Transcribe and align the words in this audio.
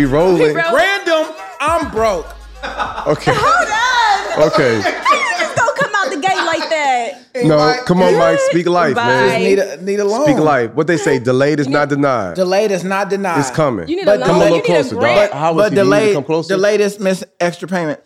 we 0.00 0.06
rolling. 0.06 0.52
Bro. 0.54 0.62
Random, 0.74 1.34
I'm 1.60 1.90
broke. 1.90 2.26
Okay. 3.06 3.32
Okay. 4.38 4.80
Just 4.82 5.56
don't 5.56 5.76
come 5.76 5.92
out 5.94 6.10
the 6.10 6.18
gate 6.20 6.36
like 6.36 6.68
that. 6.70 7.14
No, 7.44 7.74
come 7.84 8.02
on, 8.02 8.16
Mike. 8.16 8.38
Speak 8.50 8.66
life, 8.66 8.94
Bye. 8.94 9.06
man. 9.06 9.42
Need 9.42 9.58
a 9.58 9.82
need 9.82 10.00
a 10.00 10.04
loan. 10.04 10.24
Speak 10.24 10.38
life. 10.38 10.72
What 10.74 10.86
they 10.86 10.96
say, 10.96 11.18
delayed 11.18 11.60
is 11.60 11.68
not 11.68 11.88
denied. 11.88 12.36
Delayed 12.36 12.70
is 12.70 12.84
not 12.84 13.10
denied. 13.10 13.38
It's 13.40 13.50
coming. 13.50 13.88
You 13.88 13.96
need 13.96 14.06
But 14.06 14.22
a 14.22 14.24
come 14.24 14.38
loan. 14.38 14.42
a 14.42 14.50
You 14.50 14.56
little 14.56 14.74
need 14.74 14.80
closer, 14.82 14.96
a 14.96 14.98
grant. 14.98 15.30
dog. 15.32 15.38
How 15.40 15.52
was 15.52 15.64
but 15.64 15.72
he? 15.72 15.78
You 15.78 15.84
delayed, 15.84 16.14
come 16.14 16.24
closer? 16.24 16.54
delayed 16.54 16.80
is 16.80 16.98
miss 17.00 17.24
extra 17.38 17.68
payment. 17.68 18.00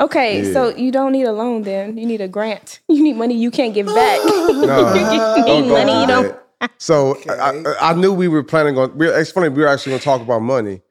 Okay, 0.00 0.42
Yeah. 0.42 0.52
so 0.52 0.68
you 0.76 0.90
don't 0.90 1.12
need 1.12 1.24
a 1.24 1.32
loan 1.32 1.62
then. 1.62 1.96
You 1.96 2.06
need 2.06 2.20
a 2.20 2.28
grant. 2.28 2.80
You 2.88 3.02
need 3.02 3.16
money 3.16 3.34
you 3.36 3.50
can't 3.50 3.72
give 3.74 3.86
back. 3.86 4.20
No, 4.24 4.48
you 4.48 4.66
don't 4.66 4.94
need 4.94 5.44
go 5.46 5.62
money 5.68 6.00
you 6.00 6.06
don't. 6.06 6.36
That. 6.68 6.82
So 6.82 7.16
I, 7.28 7.50
I, 7.50 7.90
I 7.90 7.94
knew 7.94 8.12
we 8.12 8.28
were 8.28 8.42
planning 8.42 8.76
on. 8.78 8.96
We, 8.96 9.08
it's 9.08 9.30
funny. 9.30 9.48
We 9.48 9.62
were 9.62 9.68
actually 9.68 9.90
going 9.90 10.00
to 10.00 10.04
talk 10.04 10.20
about 10.20 10.40
money, 10.40 10.82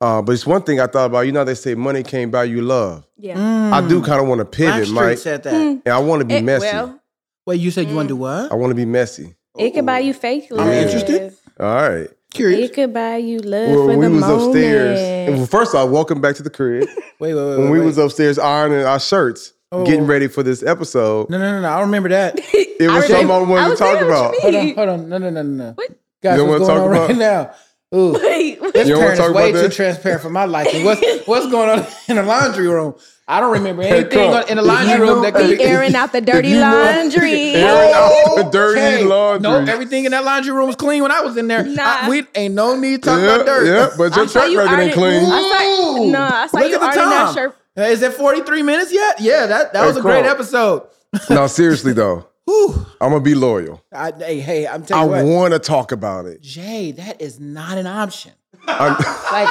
uh, 0.00 0.22
but 0.22 0.32
it's 0.32 0.46
one 0.46 0.62
thing 0.62 0.80
I 0.80 0.86
thought 0.86 1.06
about. 1.06 1.20
You 1.22 1.32
know, 1.32 1.44
they 1.44 1.54
say 1.54 1.74
money 1.74 2.02
can't 2.02 2.30
buy 2.30 2.44
you 2.44 2.62
love. 2.62 3.06
Yeah. 3.16 3.36
Mm. 3.36 3.72
I 3.72 3.88
do 3.88 4.02
kind 4.02 4.20
of 4.20 4.28
want 4.28 4.40
to 4.40 4.44
pivot, 4.44 4.88
Blackstreet 4.88 4.92
Mike, 4.94 5.18
said 5.18 5.42
that. 5.44 5.54
and 5.54 5.88
I 5.88 5.98
want 5.98 6.20
to 6.20 6.26
be 6.26 6.34
It- 6.34 6.44
messy. 6.44 6.66
well, 6.66 6.98
Wait, 7.44 7.60
you 7.60 7.70
said 7.72 7.88
you 7.88 7.96
want 7.96 8.08
to 8.08 8.14
do 8.14 8.20
what? 8.20 8.52
I 8.52 8.54
want 8.54 8.70
to 8.70 8.74
be 8.76 8.84
messy. 8.84 9.34
it 9.58 9.72
could 9.72 9.84
buy 9.84 9.98
you 9.98 10.14
faith 10.14 10.50
love. 10.50 10.66
I'm 10.66 10.72
interested. 10.72 11.34
All 11.58 11.66
right. 11.74 12.08
Curious. 12.32 12.70
It 12.70 12.74
could 12.74 12.94
buy 12.94 13.16
you 13.16 13.40
love 13.40 13.68
Well, 13.68 13.78
for 13.78 13.86
when 13.88 14.00
the 14.00 14.08
we 14.08 14.14
was 14.14 14.20
moment. 14.22 14.46
upstairs. 14.46 14.98
and 15.00 15.36
well, 15.38 15.46
first 15.46 15.74
off, 15.74 15.90
welcome 15.90 16.20
back 16.20 16.36
to 16.36 16.42
the 16.42 16.50
crib. 16.50 16.88
Wait, 17.20 17.34
wait, 17.34 17.34
wait. 17.34 17.56
when 17.58 17.64
wait, 17.64 17.70
we 17.72 17.78
wait. 17.80 17.86
was 17.86 17.98
upstairs 17.98 18.38
ironing 18.38 18.84
our 18.86 18.98
shirts, 19.00 19.52
Oh. 19.74 19.86
getting 19.86 20.06
ready 20.06 20.28
for 20.28 20.42
this 20.42 20.62
episode, 20.62 21.30
no, 21.30 21.38
no, 21.38 21.50
no, 21.50 21.62
no. 21.62 21.68
I 21.68 21.80
remember 21.80 22.10
that. 22.10 22.34
it 22.52 22.90
was 22.90 23.06
something 23.06 23.30
I 23.30 23.38
wanted 23.38 23.70
to 23.70 23.76
talk 23.76 23.98
there, 23.98 24.06
what 24.06 24.18
about. 24.18 24.34
hold 24.36 24.54
on, 24.54 24.74
hold 24.74 24.88
on. 24.90 25.08
No, 25.08 25.16
no, 25.18 25.30
no, 25.30 25.42
no, 25.42 25.64
no. 25.64 25.72
What? 25.72 25.90
Guys, 26.22 26.36
You 26.36 26.44
don't 26.44 26.48
what's 26.50 26.68
wanna 26.68 26.80
going 26.80 26.90
talk 26.92 27.00
on 27.00 27.08
right 27.08 27.16
now? 27.18 27.54
Ooh. 27.94 28.12
Wait, 28.14 28.60
what? 28.60 28.74
This 28.74 28.88
You 28.88 28.96
parent 28.96 29.20
is 29.20 29.30
way 29.32 29.52
too 29.52 29.68
transparent 29.70 30.22
for 30.22 30.30
my 30.30 30.44
liking. 30.44 30.84
What's 30.84 31.00
what's 31.26 31.50
going 31.50 31.68
on 31.70 31.86
in 32.08 32.16
the 32.16 32.22
laundry 32.22 32.68
room? 32.68 32.94
I 33.28 33.40
don't 33.40 33.52
remember 33.52 33.82
anything 33.82 34.30
come. 34.30 34.44
in 34.48 34.56
the 34.56 34.62
laundry 34.62 34.98
room 34.98 35.08
know- 35.08 35.22
that 35.22 35.34
could 35.34 35.56
be 35.56 35.62
airing 35.64 35.94
out 35.94 36.12
the 36.12 36.20
dirty 36.20 36.54
laundry. 36.54 37.32
Airing 37.54 37.92
out 37.94 38.36
the 38.36 38.48
dirty 38.52 38.80
Okay. 38.80 39.04
laundry. 39.04 39.50
No, 39.50 39.58
everything 39.72 40.04
in 40.04 40.10
that 40.10 40.24
laundry 40.24 40.52
room 40.52 40.66
was 40.66 40.76
clean 40.76 41.02
when 41.02 41.12
I 41.12 41.20
was 41.22 41.36
in 41.38 41.48
there. 41.48 41.64
Nah. 41.64 41.82
I- 42.02 42.08
we 42.10 42.24
ain't 42.34 42.54
no 42.54 42.76
need 42.76 43.02
to 43.04 43.08
talk 43.10 43.20
yeah, 43.20 43.34
about 43.36 43.46
dirt. 43.46 43.66
yeah, 43.66 43.88
but 43.96 44.14
your 44.16 44.24
I 44.24 44.26
saw 44.26 44.40
track 44.40 44.50
you 44.50 44.58
record 44.58 44.80
ain't 44.80 44.92
clean. 44.94 45.24
I 45.32 45.40
saw, 45.40 46.04
no, 46.04 46.20
I 46.20 46.46
saw 46.48 46.58
Look 46.58 46.68
you 46.68 46.74
at 46.74 46.80
the 46.80 46.86
ironing 46.86 47.10
that 47.10 47.34
shirt. 47.34 47.56
Is 47.76 48.02
it 48.02 48.12
43 48.12 48.62
minutes 48.62 48.92
yet? 48.92 49.20
Yeah, 49.20 49.46
that, 49.46 49.72
that 49.72 49.80
Hey, 49.80 49.86
was 49.86 49.96
a 49.96 50.02
great 50.02 50.26
episode. 50.26 50.86
no, 51.30 51.46
seriously 51.46 51.92
though, 51.92 52.26
Whew. 52.46 52.86
I'm 53.00 53.10
gonna 53.10 53.20
be 53.20 53.34
loyal. 53.34 53.82
I, 53.92 54.12
hey, 54.16 54.40
hey, 54.40 54.66
I'm 54.66 54.84
telling 54.84 55.04
you 55.24 55.26
what. 55.26 55.34
want 55.40 55.52
to 55.54 55.58
talk 55.58 55.92
about 55.92 56.26
it. 56.26 56.40
Jay, 56.42 56.92
that 56.92 57.20
is 57.22 57.38
not 57.40 57.78
an 57.78 57.86
option. 57.86 58.32
I'm- 58.66 58.96
Like, 59.32 59.48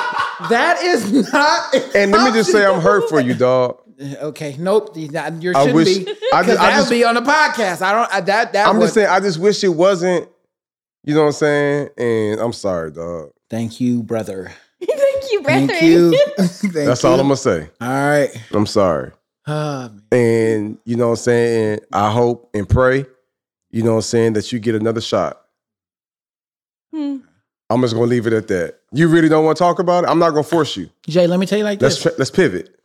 that 0.50 0.80
is 0.84 1.32
not. 1.34 1.74
an 1.74 1.82
and 1.96 2.12
let 2.12 2.24
me 2.24 2.38
just 2.38 2.52
say, 2.52 2.64
I'm 2.66 2.82
hurt 2.82 3.10
for 3.10 3.20
you, 3.20 3.34
dog. 3.34 3.80
Okay, 4.00 4.56
nope. 4.60 4.96
You 4.96 5.08
shouldn't 5.08 5.74
wish- 5.74 5.98
be. 6.00 6.14
I 6.34 6.44
just- 6.44 6.60
I 6.60 6.72
just- 6.78 6.90
be 6.92 7.04
on 7.04 7.16
the 7.16 7.22
podcast. 7.22 7.82
I 7.82 7.92
don't. 7.94 8.14
I, 8.14 8.22
that 8.22 8.54
that. 8.54 8.68
I'm 8.68 8.76
was, 8.78 8.86
just 8.86 8.94
saying. 8.96 9.08
I 9.08 9.20
just 9.20 9.40
wish 9.40 9.64
it 9.64 9.70
wasn't. 9.70 10.30
You 11.04 11.16
know 11.16 11.22
what 11.22 11.28
I'm 11.28 11.34
saying? 11.34 11.90
And 11.98 12.40
I'm 12.40 12.54
sorry, 12.54 12.92
dog. 12.92 13.32
Thank 13.50 13.82
you, 13.82 14.04
brother. 14.04 14.52
Thank 14.86 15.32
you, 15.32 15.42
brethren. 15.42 15.68
Thank 15.68 15.84
you. 15.84 16.12
Thank 16.38 16.74
That's 16.74 17.04
you. 17.04 17.10
all 17.10 17.20
I'm 17.20 17.26
gonna 17.28 17.38
say. 17.38 17.70
All 17.80 17.88
right. 17.88 18.30
I'm 18.52 18.66
sorry. 18.66 19.12
Man. 19.48 20.02
And 20.12 20.78
you 20.86 20.96
know 20.96 21.08
what 21.08 21.12
I'm 21.14 21.24
saying? 21.24 21.80
I 21.92 22.12
hope 22.12 22.50
and 22.54 22.68
pray, 22.70 23.06
you 23.72 23.84
know 23.84 23.92
what 23.92 23.96
I'm 23.98 24.02
saying, 24.04 24.34
that 24.34 24.52
you 24.52 24.60
get 24.60 24.76
another 24.76 25.02
shot. 25.02 25.42
Hmm. 26.94 27.18
I'm 27.70 27.82
just 27.82 27.94
gonna 27.94 28.06
leave 28.08 28.28
it 28.28 28.34
at 28.34 28.48
that. 28.50 28.80
You 28.92 29.08
really 29.08 29.30
don't 29.30 29.46
want 29.46 29.58
to 29.58 29.64
talk 29.64 29.80
about 29.80 30.04
it? 30.04 30.10
I'm 30.10 30.20
not 30.20 30.32
gonna 30.32 30.44
force 30.44 30.76
you. 30.76 30.90
Jay, 31.08 31.28
let 31.28 31.40
me 31.40 31.46
tell 31.46 31.58
you 31.58 31.64
like 31.64 31.82
Let's 31.82 31.96
this. 31.96 32.04
tra- 32.04 32.12
let's 32.18 32.32
pivot. 32.32 32.76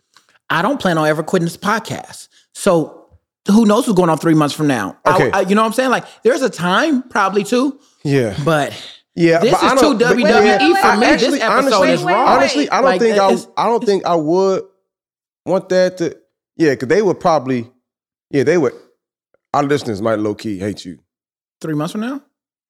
I 0.48 0.62
don't 0.62 0.80
plan 0.80 0.96
on 0.96 1.06
ever 1.08 1.22
quitting 1.24 1.46
this 1.46 1.56
podcast. 1.56 2.28
So 2.54 3.08
who 3.48 3.64
knows 3.64 3.86
what's 3.86 3.96
going 3.96 4.10
on 4.10 4.18
three 4.18 4.34
months 4.34 4.54
from 4.54 4.66
now? 4.68 4.96
I- 5.04 5.14
Okay. 5.14 5.30
I- 5.32 5.40
you 5.42 5.54
know 5.54 5.62
what 5.62 5.66
I'm 5.68 5.72
saying? 5.72 5.90
Like, 5.90 6.04
there's 6.22 6.42
a 6.42 6.50
time 6.50 7.02
probably 7.08 7.42
too, 7.44 7.80
Yeah. 8.04 8.36
but 8.44 8.72
Yeah, 9.16 9.38
This 9.40 9.52
but 9.52 9.62
I 9.62 9.74
is 9.74 9.80
don't- 9.80 9.98
too 9.98 10.04
but- 10.04 10.14
WWE 10.16 10.22
wait, 10.22 10.34
wait, 10.34 10.76
for 10.78 10.88
wait, 10.90 10.98
me. 10.98 11.06
wait. 11.06 11.20
this 11.20 11.40
episode 11.42 11.42
honestly, 11.50 11.90
is 11.90 12.02
wrong. 12.04 12.28
honestly, 12.28 12.70
I 12.70 12.74
don't 12.76 12.84
Like, 12.84 13.00
think 13.00 13.18
I. 13.18 13.36
I 13.56 13.66
don't 13.66 13.84
think 13.84 14.04
I 14.04 14.14
would 14.14 14.62
want 15.46 15.68
that 15.70 15.96
to. 15.98 16.16
Yeah, 16.56 16.70
because 16.70 16.88
they 16.88 17.00
would 17.02 17.18
probably. 17.18 17.70
Yeah, 18.30 18.42
they 18.42 18.58
would. 18.58 18.74
Our 19.54 19.62
listeners 19.62 20.02
might 20.02 20.18
low 20.18 20.34
key 20.34 20.58
hate 20.58 20.84
you. 20.84 20.98
three 21.62 21.74
months 21.74 21.92
from 21.92 22.02
now. 22.02 22.20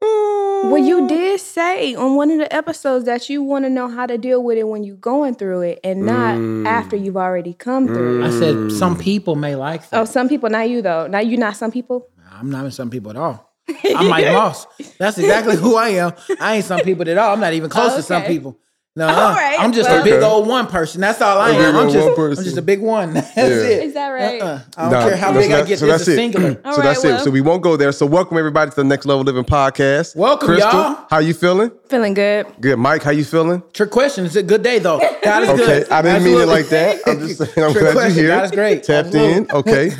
Well, 0.02 0.78
you 0.78 1.06
did 1.08 1.40
say 1.40 1.94
on 1.96 2.14
one 2.16 2.30
of 2.30 2.38
the 2.38 2.52
episodes 2.54 3.04
that 3.06 3.28
you 3.28 3.42
want 3.42 3.64
to 3.64 3.70
know 3.70 3.88
how 3.88 4.06
to 4.06 4.16
deal 4.16 4.42
with 4.42 4.56
it 4.58 4.64
when 4.66 4.84
you're 4.84 4.96
going 4.96 5.34
through 5.34 5.62
it 5.62 5.80
and 5.84 6.06
not 6.06 6.36
Mm. 6.36 6.66
after 6.66 6.96
you've 6.96 7.16
already 7.16 7.52
come 7.54 7.86
through 7.86 8.22
it. 8.22 8.26
I 8.26 8.30
said 8.30 8.72
some 8.72 8.96
people 8.96 9.34
may 9.36 9.54
like 9.56 9.88
that. 9.90 10.00
Oh, 10.00 10.04
some 10.04 10.28
people, 10.28 10.48
not 10.48 10.68
you 10.70 10.80
though. 10.82 11.06
Not 11.08 11.26
you 11.26 11.36
not 11.36 11.56
some 11.56 11.70
people. 11.70 12.08
I'm 12.32 12.50
not 12.50 12.64
in 12.64 12.70
some 12.70 12.90
people 12.90 13.10
at 13.10 13.16
all. 13.16 13.52
I'm 13.96 14.08
Mike 14.08 14.26
Moss. 14.26 14.66
That's 14.98 15.18
exactly 15.18 15.56
who 15.56 15.76
I 15.76 15.88
am. 15.90 16.12
I 16.40 16.56
ain't 16.56 16.64
some 16.64 16.80
people 16.80 17.08
at 17.08 17.18
all. 17.18 17.32
I'm 17.32 17.40
not 17.40 17.52
even 17.52 17.68
close 17.70 17.94
to 17.96 18.02
some 18.02 18.22
people. 18.24 18.58
No, 18.98 19.06
All 19.08 19.14
right, 19.34 19.60
I'm 19.60 19.72
just 19.74 19.90
well- 19.90 20.00
a 20.00 20.04
big 20.04 20.14
Okay. 20.14 20.24
old 20.24 20.48
one 20.48 20.66
person. 20.68 21.02
That's 21.02 21.20
all 21.20 21.38
I 21.38 21.50
A 21.50 21.52
big 21.52 21.60
am. 21.66 21.76
I'm 21.76 21.90
just, 21.90 22.18
one 22.18 22.30
I'm 22.30 22.34
just 22.44 22.56
a 22.56 22.62
big 22.62 22.80
one. 22.80 23.12
That's 23.14 23.36
Yeah. 23.36 23.44
it. 23.44 23.82
Is 23.84 23.92
that 23.94 24.08
right? 24.08 24.40
Uh-uh. 24.40 24.60
I 24.78 24.82
don't 24.82 24.90
Nah, 24.92 25.02
care 25.08 25.16
how 25.18 25.32
so 25.34 25.38
big 25.38 25.52
I 25.52 25.62
get. 25.64 25.78
so 25.78 25.84
this 25.84 25.92
that's 25.92 26.02
is 26.02 26.08
it. 26.08 26.16
singular. 26.16 26.60
All 26.64 26.72
so 26.72 26.78
right, 26.80 26.84
that's 26.86 27.04
it. 27.04 27.20
So 27.20 27.30
we 27.30 27.42
won't 27.42 27.62
go 27.62 27.76
there. 27.76 27.92
So 27.92 28.06
welcome 28.06 28.38
everybody 28.38 28.70
to 28.70 28.76
the 28.76 28.84
Next 28.84 29.04
Level 29.04 29.22
Living 29.22 29.44
podcast. 29.44 30.16
Welcome, 30.16 30.48
Crystal, 30.48 30.72
y'all. 30.72 31.06
how 31.10 31.18
you 31.18 31.34
feeling? 31.34 31.72
Feeling 31.90 32.14
good. 32.14 32.46
Good, 32.58 32.78
Mike. 32.78 33.02
How 33.02 33.10
you 33.10 33.24
feeling? 33.24 33.62
Trick 33.74 33.90
question. 33.90 34.24
It's 34.24 34.34
a 34.36 34.42
good 34.42 34.62
day 34.62 34.78
though. 34.78 34.98
God 35.22 35.42
is 35.42 35.48
Okay, 35.50 35.66
good. 35.80 35.90
I 35.90 36.00
didn't 36.00 36.24
mean 36.24 36.40
it 36.40 36.46
like 36.46 36.68
that. 36.70 37.00
I'm 37.06 37.18
just 37.20 37.36
saying. 37.36 37.50
I'm 37.66 37.72
Trick 37.72 37.82
glad 37.84 37.92
question. 37.92 38.14
you're 38.16 38.24
here. 38.28 38.36
God 38.36 38.44
is 38.46 38.50
great. 38.52 38.82
Tapped 38.82 39.08
Absolutely. 39.08 39.32
in. 39.36 39.50
Okay. 39.50 39.90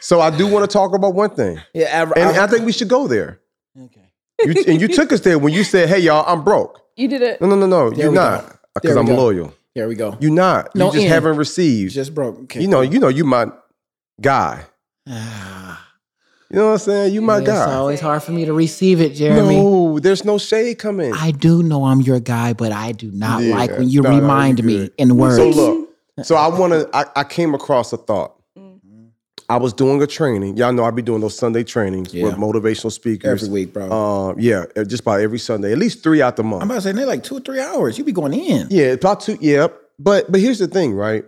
so 0.00 0.20
I 0.20 0.28
do 0.36 0.46
want 0.46 0.68
to 0.68 0.72
talk 0.72 0.94
about 0.94 1.14
one 1.14 1.30
thing, 1.30 1.58
Yeah, 1.72 1.86
I, 2.14 2.20
and 2.20 2.36
I- 2.36 2.44
I 2.44 2.46
think 2.48 2.66
we 2.66 2.72
should 2.72 2.88
go 2.88 3.06
there. 3.08 3.40
okay. 3.82 4.01
You, 4.44 4.64
and 4.66 4.80
you 4.80 4.88
took 4.88 5.12
us 5.12 5.20
there 5.20 5.38
when 5.38 5.52
you 5.52 5.64
said, 5.64 5.88
"Hey, 5.88 6.00
y'all, 6.00 6.24
I'm 6.26 6.42
broke." 6.44 6.80
You 6.96 7.08
did 7.08 7.22
it. 7.22 7.40
No, 7.40 7.46
no, 7.48 7.56
no, 7.56 7.66
no. 7.66 7.90
There 7.90 8.04
You're 8.04 8.12
not 8.12 8.58
because 8.74 8.96
I'm 8.96 9.06
go. 9.06 9.14
loyal. 9.14 9.54
Here 9.74 9.88
we 9.88 9.94
go. 9.94 10.16
You're 10.20 10.30
not. 10.32 10.74
No 10.76 10.86
you 10.86 10.92
just 10.92 11.04
end. 11.04 11.12
haven't 11.14 11.36
received. 11.36 11.94
Just 11.94 12.14
broke. 12.14 12.38
Okay. 12.42 12.60
you 12.60 12.68
know, 12.68 12.82
you 12.82 12.98
know, 12.98 13.08
you 13.08 13.24
my 13.24 13.46
guy. 14.20 14.64
Ah, 15.08 15.88
You 16.50 16.56
know 16.58 16.66
what 16.66 16.72
I'm 16.72 16.78
saying? 16.80 17.14
You 17.14 17.22
my 17.22 17.38
it's 17.38 17.46
guy. 17.46 17.62
It's 17.64 17.72
always 17.72 18.00
hard 18.00 18.22
for 18.22 18.32
me 18.32 18.44
to 18.44 18.52
receive 18.52 19.00
it, 19.00 19.14
Jeremy. 19.14 19.56
No, 19.56 19.98
there's 19.98 20.22
no 20.24 20.36
shade 20.36 20.78
coming. 20.78 21.14
I 21.14 21.30
do 21.30 21.62
know 21.62 21.86
I'm 21.86 22.02
your 22.02 22.20
guy, 22.20 22.52
but 22.52 22.72
I 22.72 22.92
do 22.92 23.10
not 23.10 23.42
Yeah. 23.42 23.54
like 23.54 23.70
when 23.78 23.88
you 23.88 24.02
No, 24.02 24.10
no, 24.10 24.16
remind 24.20 24.58
you 24.58 24.64
me 24.66 24.76
good. 24.76 24.92
in 24.98 25.16
words. 25.16 25.36
So 25.36 25.48
look, 25.48 25.88
so 26.26 26.34
I 26.36 26.48
want 26.48 26.74
to. 26.74 26.90
I, 26.94 27.06
I 27.16 27.24
came 27.24 27.54
across 27.54 27.94
a 27.94 27.96
thought. 27.96 28.34
I 29.52 29.56
was 29.56 29.74
doing 29.74 30.00
a 30.00 30.06
training. 30.06 30.56
Y'all 30.56 30.72
know 30.72 30.82
I 30.84 30.90
be 30.90 31.02
doing 31.02 31.20
those 31.20 31.36
Sunday 31.36 31.62
trainings 31.62 32.14
Yeah. 32.14 32.24
with 32.24 32.36
motivational 32.36 32.90
speakers 32.90 33.42
Every 33.42 33.52
week, 33.52 33.74
bro. 33.74 33.90
Um, 33.92 34.36
yeah, 34.38 34.64
uh, 34.74 34.84
just 34.84 35.02
about 35.02 35.20
every 35.20 35.38
Sunday, 35.38 35.72
at 35.72 35.78
least 35.78 36.02
three 36.02 36.22
out 36.22 36.36
the 36.36 36.42
month. 36.42 36.62
I'm 36.62 36.70
about 36.70 36.76
to 36.76 36.80
say 36.80 36.92
they're 36.92 37.04
like 37.04 37.22
two 37.22 37.36
or 37.36 37.40
three 37.40 37.60
hours. 37.60 37.98
You 37.98 38.04
be 38.04 38.12
going 38.12 38.32
in. 38.32 38.68
Yeah, 38.70 38.92
about 38.92 39.20
two. 39.20 39.36
Yeah, 39.42 39.66
but 39.98 40.32
but 40.32 40.40
here's 40.40 40.58
the 40.58 40.68
thing, 40.68 40.94
right? 40.94 41.26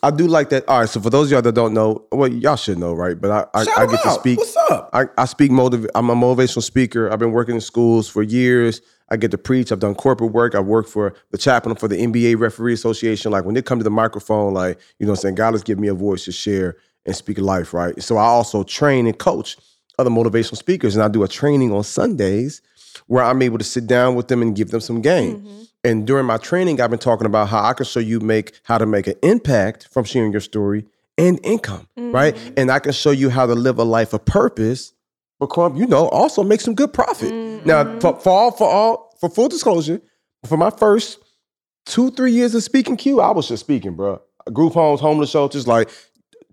I 0.00 0.12
do 0.12 0.28
like 0.28 0.50
that. 0.50 0.68
All 0.68 0.78
right, 0.78 0.88
so 0.88 1.00
for 1.00 1.10
those 1.10 1.26
of 1.26 1.32
y'all 1.32 1.42
that 1.42 1.56
don't 1.56 1.74
know, 1.74 2.04
well, 2.12 2.28
y'all 2.28 2.54
should 2.54 2.78
know, 2.78 2.92
right? 2.94 3.20
But 3.20 3.32
I 3.32 3.62
I, 3.62 3.66
I 3.78 3.86
get 3.86 4.00
to 4.04 4.10
speak. 4.12 4.38
What's 4.38 4.56
up? 4.70 4.88
I, 4.92 5.06
I 5.18 5.24
speak 5.24 5.50
motiv- 5.50 5.88
I'm 5.96 6.08
a 6.08 6.14
motivational 6.14 6.62
speaker. 6.62 7.10
I've 7.10 7.18
been 7.18 7.32
working 7.32 7.56
in 7.56 7.60
schools 7.60 8.08
for 8.08 8.22
years. 8.22 8.80
I 9.08 9.16
get 9.16 9.32
to 9.32 9.38
preach. 9.38 9.72
I've 9.72 9.80
done 9.80 9.96
corporate 9.96 10.30
work. 10.32 10.54
I've 10.54 10.66
worked 10.66 10.88
for 10.88 11.14
the 11.32 11.38
chaplain 11.38 11.74
for 11.74 11.88
the 11.88 11.96
NBA 11.96 12.38
Referee 12.38 12.74
Association. 12.74 13.32
Like 13.32 13.44
when 13.44 13.54
they 13.56 13.62
come 13.62 13.78
to 13.78 13.84
the 13.84 13.90
microphone, 13.90 14.54
like, 14.54 14.78
you 15.00 15.06
know 15.06 15.12
what 15.12 15.18
I'm 15.18 15.22
saying? 15.22 15.34
God 15.34 15.54
has 15.54 15.64
given 15.64 15.82
me 15.82 15.88
a 15.88 15.94
voice 15.94 16.24
to 16.26 16.32
share 16.32 16.76
and 17.06 17.16
speak 17.16 17.38
life, 17.38 17.72
right? 17.72 18.00
So 18.02 18.16
I 18.16 18.24
also 18.24 18.62
train 18.64 19.06
and 19.06 19.18
coach 19.18 19.56
other 19.98 20.10
motivational 20.10 20.56
speakers. 20.56 20.94
And 20.94 21.02
I 21.02 21.08
do 21.08 21.22
a 21.22 21.28
training 21.28 21.72
on 21.72 21.84
Sundays 21.84 22.60
where 23.06 23.24
I'm 23.24 23.40
able 23.42 23.58
to 23.58 23.64
sit 23.64 23.86
down 23.86 24.14
with 24.14 24.28
them 24.28 24.42
and 24.42 24.54
give 24.54 24.70
them 24.70 24.80
some 24.80 25.00
game. 25.00 25.38
Mm-hmm. 25.38 25.62
And 25.84 26.06
during 26.06 26.26
my 26.26 26.36
training, 26.36 26.80
I've 26.80 26.90
been 26.90 26.98
talking 26.98 27.26
about 27.26 27.48
how 27.48 27.62
I 27.62 27.72
can 27.72 27.86
show 27.86 28.00
you 28.00 28.20
make 28.20 28.60
how 28.64 28.78
to 28.78 28.86
make 28.86 29.06
an 29.06 29.14
impact 29.22 29.88
from 29.92 30.04
sharing 30.04 30.32
your 30.32 30.40
story 30.40 30.84
and 31.16 31.38
income, 31.44 31.86
right? 31.96 32.34
Mm-hmm. 32.34 32.54
And 32.56 32.70
I 32.70 32.78
can 32.80 32.92
show 32.92 33.10
you 33.10 33.30
how 33.30 33.46
to 33.46 33.54
live 33.54 33.78
a 33.78 33.84
life 33.84 34.12
of 34.12 34.24
purpose, 34.24 34.92
become, 35.38 35.76
you 35.76 35.86
know, 35.86 36.08
also 36.08 36.42
make 36.42 36.60
some 36.60 36.74
good 36.74 36.92
profit. 36.92 37.32
Mm-hmm. 37.32 37.68
Now, 37.68 38.00
for, 38.00 38.18
for 38.18 38.30
all, 38.30 38.50
for 38.50 38.68
all, 38.68 39.16
for 39.20 39.30
full 39.30 39.48
disclosure, 39.48 40.00
for 40.44 40.56
my 40.56 40.70
first 40.70 41.18
two, 41.84 42.10
three 42.10 42.32
years 42.32 42.54
of 42.54 42.62
speaking 42.62 42.96
Q, 42.96 43.20
I 43.20 43.30
was 43.30 43.48
just 43.48 43.60
speaking, 43.60 43.94
bro. 43.94 44.20
Group 44.52 44.74
homes, 44.74 45.00
homeless 45.00 45.30
shelters, 45.30 45.66
like 45.66 45.88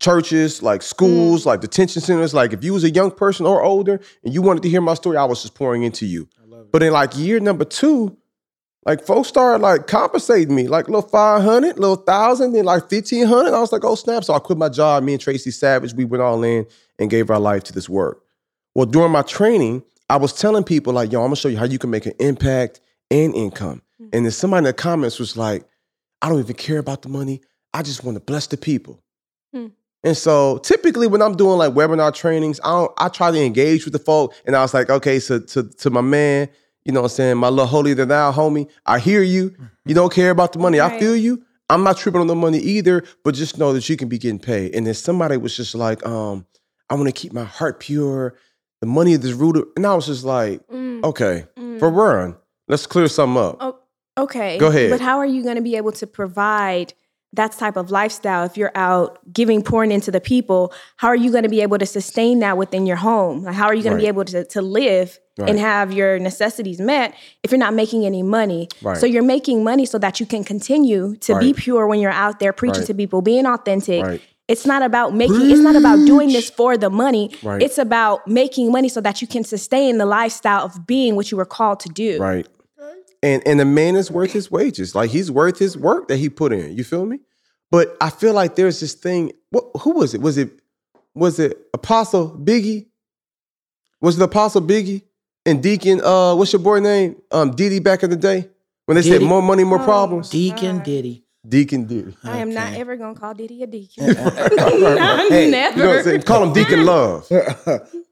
churches, 0.03 0.61
like 0.61 0.81
schools, 0.81 1.45
like 1.45 1.61
detention 1.61 2.01
centers. 2.01 2.33
Like 2.33 2.53
if 2.53 2.63
you 2.63 2.73
was 2.73 2.83
a 2.83 2.89
young 2.89 3.09
person 3.09 3.45
or 3.45 3.63
older 3.63 4.01
and 4.23 4.33
you 4.33 4.41
wanted 4.41 4.63
to 4.63 4.69
hear 4.69 4.81
my 4.81 4.93
story, 4.95 5.17
I 5.17 5.23
was 5.23 5.41
just 5.41 5.55
pouring 5.55 5.83
into 5.83 6.05
you. 6.05 6.27
But 6.71 6.83
in 6.83 6.91
like 6.91 7.15
year 7.17 7.39
number 7.39 7.65
two, 7.65 8.17
like 8.85 9.05
folks 9.05 9.29
started 9.29 9.61
like 9.61 9.87
compensating 9.87 10.53
me, 10.53 10.67
like 10.67 10.87
little 10.87 11.01
500, 11.07 11.79
little 11.79 11.95
thousand, 11.95 12.51
then 12.51 12.65
like 12.65 12.81
1500. 12.91 13.53
I 13.53 13.59
was 13.59 13.71
like, 13.71 13.85
oh 13.85 13.95
snap. 13.95 14.25
So 14.25 14.33
I 14.33 14.39
quit 14.39 14.57
my 14.57 14.69
job. 14.69 15.03
Me 15.03 15.13
and 15.13 15.21
Tracy 15.21 15.51
Savage, 15.51 15.93
we 15.93 16.03
went 16.03 16.21
all 16.21 16.43
in 16.43 16.65
and 16.99 17.09
gave 17.09 17.29
our 17.29 17.39
life 17.39 17.63
to 17.65 17.73
this 17.73 17.87
work. 17.87 18.21
Well, 18.75 18.85
during 18.85 19.11
my 19.11 19.21
training, 19.21 19.83
I 20.09 20.17
was 20.17 20.33
telling 20.33 20.63
people 20.63 20.93
like, 20.93 21.11
yo, 21.11 21.21
I'm 21.21 21.27
gonna 21.27 21.37
show 21.37 21.47
you 21.47 21.57
how 21.57 21.65
you 21.65 21.79
can 21.79 21.91
make 21.91 22.05
an 22.05 22.13
impact 22.19 22.81
and 23.09 23.33
income. 23.33 23.81
And 24.11 24.25
then 24.25 24.31
somebody 24.31 24.59
in 24.59 24.63
the 24.65 24.73
comments 24.73 25.17
was 25.17 25.37
like, 25.37 25.63
I 26.21 26.29
don't 26.29 26.39
even 26.39 26.55
care 26.55 26.79
about 26.79 27.03
the 27.03 27.09
money. 27.09 27.41
I 27.73 27.83
just 27.83 28.03
want 28.03 28.15
to 28.15 28.19
bless 28.19 28.47
the 28.47 28.57
people. 28.57 29.02
And 30.03 30.17
so 30.17 30.57
typically 30.57 31.07
when 31.07 31.21
I'm 31.21 31.35
doing 31.35 31.57
like 31.57 31.73
webinar 31.73 32.13
trainings, 32.13 32.59
I 32.63 32.69
don't, 32.69 32.91
I 32.97 33.07
try 33.09 33.31
to 33.31 33.41
engage 33.41 33.85
with 33.85 33.93
the 33.93 33.99
folk. 33.99 34.33
And 34.45 34.55
I 34.55 34.61
was 34.61 34.73
like, 34.73 34.89
okay, 34.89 35.19
so 35.19 35.39
to, 35.39 35.63
to 35.63 35.89
my 35.89 36.01
man, 36.01 36.49
you 36.83 36.91
know 36.91 37.01
what 37.01 37.11
I'm 37.11 37.15
saying, 37.15 37.37
my 37.37 37.47
little 37.49 37.65
holy 37.65 37.93
than 37.93 38.09
thou 38.09 38.31
homie, 38.31 38.69
I 38.85 38.99
hear 38.99 39.23
you. 39.23 39.55
You 39.85 39.95
don't 39.95 40.11
care 40.11 40.31
about 40.31 40.51
the 40.53 40.59
money. 40.59 40.81
I 40.81 40.99
feel 40.99 41.15
you. 41.15 41.43
I'm 41.69 41.83
not 41.83 41.97
tripping 41.97 42.19
on 42.19 42.27
the 42.27 42.35
money 42.35 42.59
either, 42.59 43.03
but 43.23 43.33
just 43.35 43.57
know 43.57 43.71
that 43.73 43.87
you 43.87 43.95
can 43.95 44.09
be 44.09 44.17
getting 44.17 44.39
paid. 44.39 44.75
And 44.75 44.85
then 44.85 44.93
somebody 44.93 45.37
was 45.37 45.55
just 45.55 45.73
like, 45.75 46.05
um, 46.05 46.45
I 46.89 46.95
want 46.95 47.07
to 47.07 47.13
keep 47.13 47.31
my 47.31 47.45
heart 47.45 47.79
pure. 47.79 48.35
The 48.81 48.87
money 48.87 49.13
is 49.13 49.33
root 49.33 49.55
of, 49.55 49.67
and 49.77 49.87
I 49.87 49.95
was 49.95 50.07
just 50.07 50.25
like, 50.25 50.67
Mm, 50.67 51.03
okay, 51.05 51.45
mm. 51.57 51.79
for 51.79 51.89
run, 51.89 52.35
let's 52.67 52.85
clear 52.85 53.07
something 53.07 53.41
up. 53.41 53.57
Oh, 53.61 53.79
okay. 54.17 54.57
Go 54.57 54.67
ahead. 54.67 54.91
But 54.91 54.99
how 54.99 55.17
are 55.19 55.25
you 55.25 55.41
going 55.41 55.55
to 55.55 55.61
be 55.61 55.77
able 55.77 55.93
to 55.93 56.05
provide 56.05 56.93
that 57.33 57.51
type 57.53 57.75
of 57.77 57.91
lifestyle 57.91 58.45
if 58.45 58.57
you're 58.57 58.71
out 58.75 59.19
giving, 59.33 59.61
pouring 59.63 59.91
into 59.91 60.11
the 60.11 60.21
people? 60.21 60.71
How 60.97 61.07
are 61.09 61.15
you 61.15 61.31
going 61.31 61.43
to 61.43 61.49
be 61.49 61.61
able 61.61 61.77
to 61.79 61.85
sustain 61.85 62.39
that 62.39 62.57
within 62.57 62.85
your 62.85 62.97
home? 62.97 63.43
Like, 63.43 63.55
how 63.55 63.65
are 63.65 63.73
you 63.75 63.83
going 63.83 63.95
Right. 63.95 63.99
to 64.01 64.03
be 64.03 64.07
able 64.07 64.25
to, 64.25 64.45
to 64.45 64.61
live 64.61 65.19
Right. 65.37 65.49
and 65.49 65.57
have 65.59 65.91
your 65.91 66.19
necessities 66.19 66.79
met 66.79 67.15
if 67.41 67.51
you're 67.51 67.57
not 67.57 67.73
making 67.73 68.05
any 68.05 68.21
money? 68.23 68.69
Right. 68.81 68.97
So 68.97 69.05
you're 69.05 69.23
making 69.23 69.63
money 69.63 69.85
so 69.85 69.97
that 69.97 70.19
you 70.19 70.25
can 70.25 70.43
continue 70.43 71.15
to 71.21 71.37
be 71.39 71.53
pure 71.53 71.87
when 71.87 71.99
you're 71.99 72.11
out 72.11 72.39
there 72.39 72.53
preaching 72.53 72.85
to 72.85 72.93
people, 72.93 73.21
being 73.21 73.45
authentic. 73.45 74.03
Right. 74.03 74.21
It's 74.47 74.65
not 74.65 74.81
about 74.83 75.15
making, 75.15 75.49
it's 75.49 75.61
not 75.61 75.75
about 75.77 76.05
doing 76.05 76.27
this 76.27 76.49
for 76.49 76.77
the 76.77 76.89
money. 76.89 77.31
Right. 77.41 77.61
It's 77.63 77.77
about 77.77 78.27
making 78.27 78.71
money 78.71 78.89
so 78.89 78.99
that 79.01 79.21
you 79.21 79.27
can 79.27 79.43
sustain 79.45 79.97
the 79.97 80.05
lifestyle 80.05 80.65
of 80.65 80.85
being 80.85 81.15
what 81.15 81.31
you 81.31 81.37
were 81.37 81.45
called 81.45 81.79
to 81.79 81.89
do. 81.89 82.19
Right. 82.19 82.45
And 83.23 83.41
and 83.47 83.59
the 83.59 83.65
man 83.65 83.95
is 83.95 84.11
worth 84.11 84.31
his 84.33 84.51
wages. 84.51 84.93
Like 84.93 85.09
he's 85.09 85.31
worth 85.31 85.57
his 85.57 85.75
work 85.77 86.09
that 86.09 86.17
he 86.17 86.29
put 86.29 86.51
in. 86.53 86.75
You 86.77 86.83
feel 86.83 87.05
me? 87.05 87.19
But 87.71 87.97
I 88.01 88.09
feel 88.11 88.33
like 88.33 88.55
there's 88.55 88.79
this 88.81 88.93
thing. 88.93 89.31
What 89.49 89.65
who 89.81 89.91
was 89.91 90.13
it? 90.13 90.21
Was 90.21 90.37
it 90.37 90.51
was 91.15 91.39
it 91.39 91.57
Apostle 91.73 92.29
Biggie? 92.37 92.87
Was 94.01 94.19
it 94.19 94.23
Apostle 94.23 94.61
Biggie 94.61 95.03
and 95.45 95.63
Deacon 95.63 96.01
uh 96.03 96.35
what's 96.35 96.51
your 96.53 96.61
boy 96.61 96.79
name? 96.81 97.15
Um 97.31 97.51
Diddy 97.51 97.79
back 97.79 98.03
in 98.03 98.09
the 98.09 98.15
day? 98.17 98.49
When 98.85 98.95
they 98.95 99.01
said 99.01 99.21
more 99.21 99.41
money, 99.41 99.63
more 99.63 99.79
Oh. 99.79 99.85
problems? 99.85 100.29
Deacon 100.29 100.83
Diddy. 100.83 101.23
Deacon 101.47 101.85
Diddy. 101.85 102.15
I 102.25 102.39
am 102.39 102.53
not 102.53 102.73
ever 102.73 102.97
gonna 102.97 103.15
call 103.17 103.33
Diddy 103.33 103.63
a 103.63 103.67
deacon. 103.67 104.15
Hey, 104.15 105.49
Never. 105.49 105.77
You 105.77 105.83
know 105.83 105.89
what 105.89 105.97
I'm 105.99 106.03
saying? 106.03 106.21
Call 106.23 106.43
him 106.43 106.53
Deacon 106.53 106.85
Love. 106.85 107.27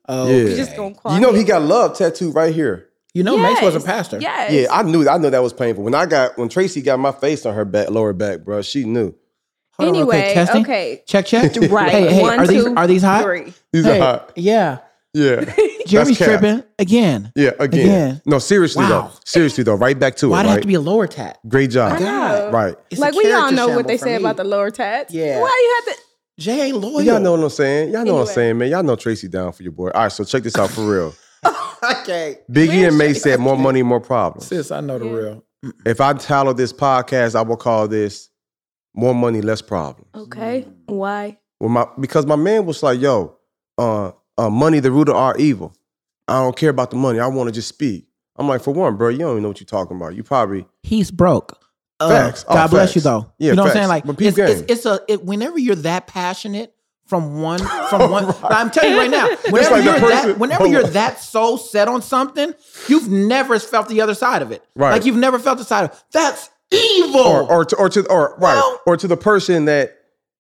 Oh, 0.08 0.28
Yeah. 0.28 0.36
You 0.50 0.56
just 0.56 0.76
gonna 0.76 0.96
call 0.96 1.14
You 1.14 1.20
know 1.22 1.32
he 1.34 1.44
got 1.44 1.62
love 1.62 1.98
tattooed 1.98 2.34
right 2.34 2.54
here. 2.54 2.88
You 3.14 3.24
know, 3.24 3.38
Mase 3.38 3.62
was 3.62 3.76
a 3.76 3.82
pastor. 3.82 4.20
Yes. 4.22 4.52
Yeah, 4.54 4.68
I 4.72 4.84
knew 4.84 5.08
I 5.08 5.18
know 5.18 5.30
that 5.30 5.44
was 5.44 5.52
painful. 5.54 5.84
When 5.84 5.94
I 5.96 6.06
got 6.06 6.38
when 6.38 6.48
Tracy 6.50 6.82
got 6.82 6.98
my 7.00 7.12
face 7.12 7.46
on 7.46 7.54
her 7.56 7.66
back, 7.66 7.90
lower 7.90 8.14
back, 8.14 8.42
bro, 8.46 8.62
she 8.62 8.86
knew. 8.86 9.14
Hold 9.74 9.90
on 9.90 9.96
real 9.96 10.06
quick. 10.06 10.16
Anyway, 10.20 10.34
Testing? 10.34 10.62
okay. 10.62 11.04
Check, 11.08 11.26
check. 11.26 11.56
Right. 11.70 11.92
Hey, 11.92 12.14
hey, 12.14 12.22
One, 12.22 12.40
are 12.40 12.48
these 12.48 12.66
are 12.66 12.88
these 12.88 13.02
hot? 13.04 13.24
three. 13.24 13.54
These 13.74 13.86
Hey, 13.86 14.00
are 14.00 14.04
hot. 14.04 14.32
Yeah. 14.36 14.78
Yeah. 15.14 15.54
Jeremy's 15.88 16.18
tripping 16.18 16.64
again. 16.80 17.34
Yeah, 17.36 17.50
again. 17.60 17.80
Again. 17.86 18.22
No, 18.26 18.40
seriously 18.40 18.84
Wow. 18.86 18.90
though. 18.90 19.12
Seriously 19.26 19.64
though, 19.66 19.76
right 19.76 20.00
back 20.00 20.16
to 20.18 20.28
it. 20.28 20.30
Why'd 20.30 20.46
it. 20.46 20.48
it 20.48 20.50
have 20.50 20.56
Right? 20.58 20.62
to 20.62 20.68
be 20.68 20.76
a 20.76 20.80
lower 20.80 21.08
tat? 21.08 21.40
Great 21.50 21.72
job. 21.72 22.00
know. 22.00 22.50
Right. 22.54 22.76
It's 22.92 23.02
like 23.02 23.14
we 23.16 23.30
all 23.34 23.52
know 23.52 23.70
what 23.70 23.88
they 23.88 23.98
say 23.98 24.12
me. 24.18 24.24
about 24.24 24.38
the 24.38 24.46
lower 24.46 24.72
tats. 24.72 25.14
Yeah. 25.14 25.42
Why 25.42 25.48
you 25.86 25.92
have 25.92 25.96
to? 25.98 26.02
Jay 26.40 26.62
ain't 26.68 26.78
loyal. 26.78 27.02
Y'all 27.02 27.20
know 27.20 27.32
what 27.32 27.42
I'm 27.44 27.50
saying. 27.50 27.92
Y'all 27.92 28.06
know 28.06 28.16
what 28.16 28.22
I'm 28.30 28.34
saying, 28.34 28.58
man. 28.58 28.70
Y'all 28.70 28.84
know 28.84 28.96
Tracy 28.96 29.28
down 29.28 29.52
for 29.52 29.64
your 29.64 29.74
boy. 29.74 29.90
All 29.90 30.04
right, 30.04 30.12
so 30.12 30.24
check 30.24 30.44
this 30.44 30.56
out 30.56 30.70
for 30.70 30.82
real. 30.90 31.14
okay. 31.84 32.40
Biggie 32.52 32.88
and 32.88 32.98
May 32.98 33.14
said 33.14 33.40
more 33.40 33.58
money, 33.58 33.84
more 33.84 34.00
problems. 34.00 34.48
Sis, 34.48 34.72
I 34.72 34.82
know 34.82 35.00
the 35.00 35.06
Yeah. 35.06 35.12
real. 35.12 35.44
If 35.86 36.02
I 36.02 36.14
title 36.14 36.54
this 36.54 36.74
podcast, 36.74 37.36
I 37.36 37.42
will 37.44 37.58
call 37.58 37.88
this 37.88 38.30
More 38.96 39.14
Money, 39.14 39.42
Less 39.42 39.62
Problems. 39.62 40.10
Okay. 40.16 40.68
Why? 40.88 41.38
Well, 41.60 41.70
my 41.70 41.86
because 42.00 42.26
my 42.26 42.36
man 42.36 42.66
was 42.66 42.82
like, 42.82 43.00
yo, 43.00 43.38
uh, 43.78 44.12
uh, 44.38 44.50
money 44.50 44.80
the 44.80 44.92
root 44.92 45.10
of 45.10 45.16
our 45.16 45.38
evil. 45.38 45.76
I 46.28 46.40
don't 46.40 46.56
care 46.56 46.70
about 46.70 46.90
the 46.92 46.98
money. 46.98 47.20
I 47.20 47.28
want 47.28 47.48
to 47.50 47.52
just 47.54 47.68
speak. 47.68 48.08
I'm 48.38 48.48
like, 48.48 48.62
for 48.62 48.74
one, 48.74 48.96
bro, 48.98 49.10
you 49.10 49.20
don't 49.20 49.32
even 49.32 49.44
know 49.44 49.50
what 49.50 49.60
you're 49.60 49.66
talking 49.66 49.98
about. 49.98 50.16
You 50.16 50.24
probably 50.24 50.66
He's 50.82 51.12
broke. 51.12 51.60
Uh, 52.00 52.10
Facts. 52.10 52.46
Oh, 52.48 52.56
God 52.56 52.72
bless 52.72 52.96
you 52.96 53.02
though. 53.02 53.32
Yeah, 53.38 53.52
you 53.52 53.56
know 53.56 53.64
what 53.64 53.72
I'm 53.72 53.76
saying? 53.76 53.88
Like 53.90 54.06
But 54.06 54.20
it's, 54.20 54.38
it's, 54.38 54.62
it's 54.72 54.86
a 54.88 55.00
it, 55.08 55.24
whenever 55.24 55.60
you're 55.60 55.76
that 55.76 56.08
passionate 56.08 56.74
from 57.06 57.42
one 57.42 57.60
from 57.90 58.10
one. 58.12 58.34
I'm 58.44 58.72
telling 58.72 58.92
you 58.92 58.98
right 59.00 59.12
now, 59.12 59.28
whenever 59.50 59.76
like 59.76 59.84
you're 59.84 59.94
person- 60.00 60.30
that 60.30 60.38
whenever 60.40 60.68
you're 60.68 60.86
on. 60.86 60.94
that 60.94 61.20
so 61.20 61.58
set 61.58 61.88
on 61.88 62.02
something, 62.02 62.54
you've 62.88 63.10
never 63.10 63.60
felt 63.60 63.88
the 63.90 64.02
other 64.02 64.14
side 64.14 64.42
of 64.42 64.52
it. 64.52 64.64
Right. 64.76 64.92
Like 64.92 65.06
you've 65.06 65.18
never 65.18 65.40
felt 65.40 65.58
the 65.58 65.64
side 65.66 65.90
of 65.90 66.04
that's 66.12 66.50
evil. 66.72 67.20
or 67.20 67.52
or 67.52 67.66
to 67.66 67.76
or 67.76 67.90
to 67.90 68.06
or 68.10 68.36
right 68.40 68.56
Well- 68.56 68.82
or 68.86 68.98
to 68.98 69.08
the 69.08 69.18
person 69.18 69.66
that 69.66 69.98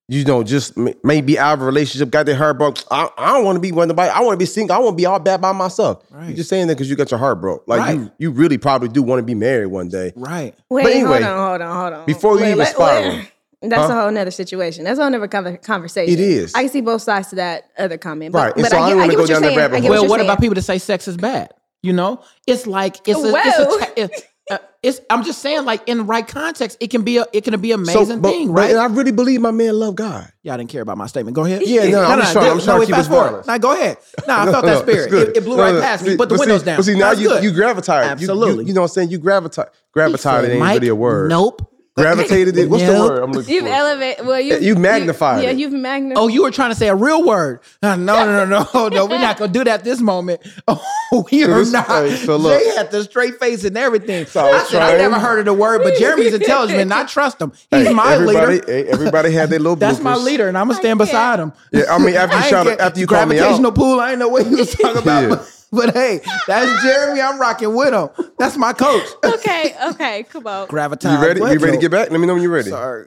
you 0.07 0.25
know 0.25 0.43
just 0.43 0.75
may, 0.75 0.93
may 1.05 1.21
be 1.21 1.39
out 1.39 1.53
of 1.53 1.61
a 1.61 1.65
relationship, 1.65 2.09
got 2.09 2.25
their 2.25 2.35
heart 2.35 2.57
broke. 2.57 2.77
I, 2.91 3.09
I 3.17 3.33
don't 3.33 3.45
want 3.45 3.55
to 3.55 3.59
be 3.61 3.71
one 3.71 3.87
nobody. 3.87 4.09
I 4.09 4.19
want 4.21 4.33
to 4.33 4.37
be 4.37 4.45
single. 4.45 4.75
I 4.75 4.79
want 4.79 4.93
to 4.93 5.01
be 5.01 5.05
all 5.05 5.19
bad 5.19 5.39
by 5.41 5.53
myself. 5.53 6.03
You're 6.23 6.33
just 6.35 6.49
saying 6.49 6.67
that 6.67 6.75
because 6.75 6.89
you 6.89 6.95
got 6.97 7.11
your 7.11 7.17
heart 7.17 7.39
broke. 7.39 7.63
Like 7.67 7.79
Right. 7.79 7.97
you 7.97 8.11
you 8.17 8.31
really 8.31 8.57
probably 8.57 8.89
do 8.89 9.01
want 9.03 9.19
to 9.19 9.23
be 9.23 9.35
married 9.35 9.67
one 9.67 9.87
day. 9.89 10.11
right. 10.15 10.53
Wait, 10.69 10.85
anyway, 10.85 11.21
hold 11.21 11.23
on, 11.23 11.37
hold 11.49 11.61
on, 11.61 11.75
hold 11.81 11.93
on. 11.93 12.05
before 12.05 12.37
you 12.39 12.45
even 12.45 12.57
let- 12.59 12.73
spiral. 12.73 13.09
wait. 13.17 13.31
That's 13.61 13.87
Huh? 13.87 13.93
a 13.97 14.01
whole 14.01 14.11
nother 14.11 14.31
situation. 14.31 14.83
That's 14.85 14.97
a 14.99 15.03
whole 15.03 15.11
nother 15.11 15.27
conversation. 15.57 16.13
It 16.13 16.19
is. 16.19 16.55
I 16.55 16.61
can 16.63 16.69
see 16.71 16.81
both 16.81 17.01
sides 17.03 17.29
to 17.29 17.35
that 17.35 17.65
other 17.77 17.97
comment. 17.97 18.31
But, 18.33 18.39
Right, 18.39 18.53
and 18.55 18.61
But 18.63 18.71
so 18.71 18.77
I 18.77 18.79
I, 18.79 18.81
don't 18.81 18.89
get, 18.89 18.95
wanna 18.97 19.03
I 19.03 19.07
get 19.07 19.15
go 19.17 19.21
what 19.21 19.29
you're 19.29 19.35
down 19.35 19.41
that 19.43 19.47
saying. 19.49 19.57
rabbit 19.59 19.75
I 19.75 19.79
get 19.81 19.87
hole. 19.87 19.91
Well, 19.91 20.01
what, 20.03 20.09
what 20.09 20.21
about 20.21 20.39
people 20.41 20.55
that 20.55 20.61
say 20.63 20.77
sex 20.79 21.07
is 21.07 21.17
bad? 21.17 21.53
You 21.83 21.93
know, 21.93 22.21
it's 22.47 22.65
like 22.67 23.07
it's 23.07 23.19
a, 23.19 23.31
Well. 23.31 23.41
it's, 23.45 23.97
a, 23.97 24.01
it's, 24.03 24.21
uh, 24.51 24.57
it's 24.83 25.01
I'm 25.09 25.23
just 25.23 25.41
saying, 25.41 25.65
like 25.65 25.87
in 25.87 25.99
the 25.99 26.03
right 26.03 26.27
context, 26.27 26.77
it 26.79 26.89
can 26.91 27.03
be 27.03 27.17
a 27.17 27.25
it 27.33 27.43
can 27.43 27.59
be 27.61 27.71
an 27.71 27.85
So, 27.85 27.99
amazing 27.99 28.21
but, 28.21 28.29
thing, 28.31 28.47
but- 28.47 28.53
right? 28.53 28.71
and 28.71 28.79
I 28.79 28.85
really 28.87 29.11
believe 29.11 29.41
my 29.41 29.49
man 29.51 29.73
love 29.79 29.95
God. 29.95 30.31
Y'all 30.43 30.57
didn't 30.57 30.69
care 30.69 30.81
about 30.81 30.97
my 30.97 31.07
statement. 31.07 31.35
Go 31.35 31.45
ahead. 31.45 31.61
Yeah, 31.65 31.87
no, 31.89 32.03
I'm 32.03 32.19
just 32.19 32.33
trying- 32.33 32.51
I'm 32.51 32.57
no, 32.57 32.63
trying 32.63 32.79
to 32.81 32.85
keep 32.87 32.95
fast 32.95 33.07
it 33.07 33.11
forward. 33.11 33.27
balanced. 33.27 33.47
Now 33.47 33.57
go 33.59 33.71
ahead. 33.73 33.97
No, 34.27 34.35
I 34.37 34.45
felt 34.51 34.65
No, 34.65 34.73
that 34.73 34.81
spirit. 34.89 35.13
It, 35.29 35.37
it 35.37 35.43
blew 35.45 35.57
No, 35.57 35.63
right 35.63 35.73
no, 35.75 35.81
past 35.81 36.03
me. 36.03 36.09
see- 36.11 36.17
Put 36.17 36.29
the 36.29 36.35
but 36.35 36.39
windows 36.41 36.61
see, 36.61 36.65
down. 36.65 36.77
But 36.77 36.85
see, 36.85 36.95
now 36.95 37.11
you 37.11 37.27
good. 37.29 37.43
you 37.43 37.51
gravitate. 37.51 38.03
Absolutely. 38.05 38.63
You, 38.63 38.67
you 38.69 38.73
know 38.73 38.81
what 38.81 38.85
I'm 38.91 38.93
saying? 38.93 39.09
You 39.11 39.17
gravitate. 39.19 39.67
Gravitated 39.93 40.21
Said, 40.21 40.45
ain't 40.51 40.59
Mike, 40.59 40.75
really 40.75 40.87
a 40.89 40.95
word. 40.95 41.29
Nope. 41.29 41.67
Gravitated 41.97 42.57
it. 42.57 42.69
What's 42.69 42.83
the 42.83 42.93
Nope. 42.93 43.09
word 43.11 43.23
I'm 43.23 43.31
looking 43.33 43.53
You've 43.53 43.65
for? 43.65 43.69
elevated. 43.69 44.25
Well, 44.25 44.39
you 44.39 44.57
You 44.59 44.75
magnified 44.75 45.43
Yeah, 45.43 45.49
it. 45.49 45.57
you've 45.57 45.73
magnified. 45.73 46.21
Oh, 46.23 46.29
you 46.29 46.43
were 46.43 46.51
trying 46.51 46.69
to 46.71 46.75
say 46.75 46.87
a 46.87 46.95
real 46.95 47.21
word. 47.23 47.59
No, 47.83 47.95
no, 47.95 48.25
no, 48.25 48.45
no, 48.45 48.65
no, 48.73 48.87
no. 48.95 49.05
We're 49.07 49.19
not 49.19 49.37
gonna 49.37 49.51
do 49.51 49.63
that 49.65 49.83
this 49.83 49.99
moment. 49.99 50.41
Oh, 51.13 51.27
we 51.29 51.43
are 51.43 51.47
this- 51.47 51.73
not. 51.73 51.87
hey, 51.87 52.15
so 52.15 52.37
look. 52.37 52.57
Jay 52.57 52.69
had 52.77 52.89
the 52.89 53.03
straight 53.03 53.37
face 53.37 53.65
and 53.65 53.77
everything. 53.77 54.25
So 54.25 54.39
I 54.39 54.47
I 54.47 54.51
was 54.53 54.69
said, 54.69 54.81
I 54.81 54.91
trying- 54.95 55.01
never 55.11 55.19
heard 55.19 55.39
of 55.39 55.45
the 55.45 55.53
word, 55.53 55.81
but 55.83 55.97
Jeremy's 55.99 56.33
intelligent, 56.33 56.79
and 56.79 56.93
I 56.93 57.03
trust 57.05 57.41
him. 57.41 57.51
He's 57.69 57.87
Hey, 57.87 57.93
my 57.93 58.13
everybody, 58.13 58.53
leader. 58.53 58.65
hey, 58.71 58.85
everybody 58.85 59.31
had 59.33 59.49
their 59.49 59.59
little 59.59 59.75
That's 59.75 59.99
my 59.99 60.13
bloopers. 60.15 60.23
leader, 60.23 60.47
and 60.47 60.57
I'm 60.57 60.69
gonna 60.69 60.79
stand 60.79 60.99
beside 60.99 61.39
him. 61.39 61.51
Yeah, 61.73 61.83
I 61.93 61.97
mean, 61.97 62.15
after 62.15 62.37
you 62.37 62.41
I 62.41 62.45
ain't 62.45 62.49
shout, 62.49 62.65
get- 62.67 62.79
after 62.79 62.99
you 63.01 63.07
call 63.07 63.25
me 63.25 63.35
gravitational 63.35 63.71
out, 63.71 63.75
pool, 63.75 63.99
I 63.99 64.11
ain't 64.11 64.19
know 64.19 64.29
what 64.29 64.47
he 64.47 64.55
was 64.55 64.73
talking 64.73 65.01
about. 65.01 65.21
Yeah. 65.23 65.27
but, 65.29 65.60
but 65.73 65.93
hey, 65.93 66.19
that's 66.47 66.83
Jeremy. 66.83 67.21
I'm 67.21 67.39
rocking 67.39 67.73
with 67.75 67.93
him. 67.93 68.09
That's 68.37 68.57
my 68.57 68.73
coach. 68.73 69.05
okay, 69.25 69.73
okay, 69.91 70.23
come 70.23 70.45
on. 70.47 70.67
Gravitas. 70.67 71.11
you 71.17 71.25
ready? 71.25 71.39
What? 71.39 71.53
You 71.53 71.59
ready 71.59 71.77
to 71.77 71.81
get 71.81 71.91
back? 71.91 72.11
Let 72.11 72.19
me 72.19 72.27
know 72.27 72.33
when 72.33 72.43
you're 72.43 72.51
ready. 72.51 72.69
Sorry. 72.69 73.05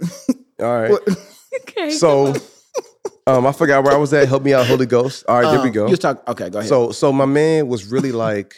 All 0.61 0.80
right. 0.80 0.99
Okay. 1.68 1.90
So, 1.92 2.35
um, 3.28 3.47
I 3.47 3.52
forgot 3.52 3.85
where 3.85 3.92
I 3.92 3.97
was 3.97 4.12
at. 4.12 4.26
Help 4.26 4.42
me 4.42 4.52
out, 4.52 4.66
Holy 4.66 4.87
Ghost. 4.87 5.25
All 5.28 5.40
right, 5.40 5.49
there 5.52 5.61
we 5.61 5.68
Um, 5.68 5.73
go. 5.73 5.85
You 5.87 5.90
was 5.92 6.00
talking. 6.00 6.21
Okay, 6.26 6.50
go 6.50 6.59
ahead. 6.59 6.68
So, 6.68 6.90
so 6.90 7.12
my 7.12 7.26
man 7.26 7.68
was 7.68 7.87
really 7.87 8.11
like, 8.11 8.56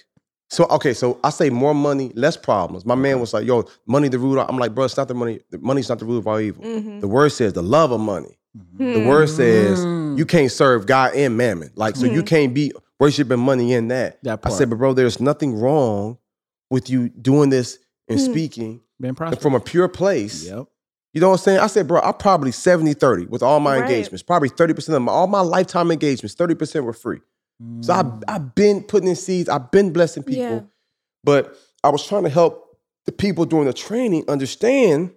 so 0.48 0.64
okay, 0.70 0.94
so 0.94 1.20
I 1.22 1.28
say 1.28 1.50
more 1.50 1.75
money, 1.75 2.10
less 2.14 2.38
problems. 2.38 2.86
My 2.86 2.94
man 2.94 3.20
was 3.20 3.34
like, 3.34 3.46
yo, 3.46 3.64
money 3.86 4.08
the 4.08 4.18
root. 4.18 4.38
of-" 4.38 4.48
I'm 4.48 4.56
like, 4.58 4.75
bro, 4.75 4.84
it's 4.86 4.96
not 4.96 5.08
the 5.08 5.14
money. 5.14 5.40
The 5.50 5.58
money's 5.58 5.90
not 5.90 5.98
the 5.98 6.06
root 6.06 6.18
of 6.18 6.26
all 6.26 6.40
evil. 6.40 6.64
Mhm. 6.64 7.02
The 7.02 7.08
word 7.08 7.32
says 7.32 7.52
the 7.52 7.62
love 7.62 7.92
of 7.92 8.00
money. 8.00 8.38
Hmm. 8.78 8.92
The 8.94 9.06
word 9.06 9.28
says 9.28 9.80
Mm. 9.84 10.16
you 10.16 10.25
can't 10.25 10.50
serve 10.50 10.86
God 10.86 11.14
and 11.14 11.36
mammon. 11.36 11.70
Like, 11.75 11.96
so 11.96 12.06
you 12.06 12.22
can't 12.22 12.54
be 12.54 12.72
worshiping 12.99 13.38
money 13.41 13.73
in 13.73 13.88
that. 13.88 14.23
That 14.23 14.41
I 14.45 14.50
said, 14.50 14.71
but 14.71 14.76
bro, 14.79 14.93
there's 14.93 15.21
nothing 15.21 15.59
wrong 15.59 16.19
with 16.71 16.88
you 16.91 17.09
doing 17.09 17.50
this 17.50 17.79
and 18.09 18.19
Hmm. 18.19 18.25
speaking 18.25 18.81
and 19.03 19.41
from 19.41 19.55
a 19.55 19.61
pure 19.61 19.88
place. 19.88 20.45
Yep. 20.45 20.67
You 21.12 21.21
know 21.21 21.29
what 21.31 21.35
I'm 21.41 21.45
saying? 21.45 21.61
I 21.61 21.67
said, 21.67 21.88
bro, 21.88 22.00
I'm 22.00 22.15
probably 22.15 22.53
70 22.53 22.93
30 22.95 23.26
with 23.26 23.43
all 23.43 23.61
my 23.61 23.79
Right. 23.79 23.83
engagements. 23.91 24.23
Probably 24.23 24.49
30% 24.50 24.95
of 24.97 25.03
my, 25.03 25.12
all 25.12 25.26
my 25.26 25.41
lifetime 25.41 25.91
engagements, 25.91 26.35
30% 26.35 26.85
were 26.85 26.93
free. 26.93 27.21
So 27.81 27.95
I, 27.95 28.05
I've 28.29 28.55
been 28.55 28.83
putting 28.83 29.09
in 29.09 29.17
seeds, 29.17 29.49
I've 29.49 29.71
been 29.71 29.91
blessing 29.91 30.23
people. 30.23 30.43
Yeah. 30.43 30.61
But 31.25 31.57
I 31.83 31.88
was 31.88 32.07
trying 32.07 32.25
to 32.25 32.29
help 32.29 32.76
the 33.07 33.12
people 33.12 33.47
during 33.47 33.65
the 33.67 33.73
training 33.73 34.25
understand 34.29 35.12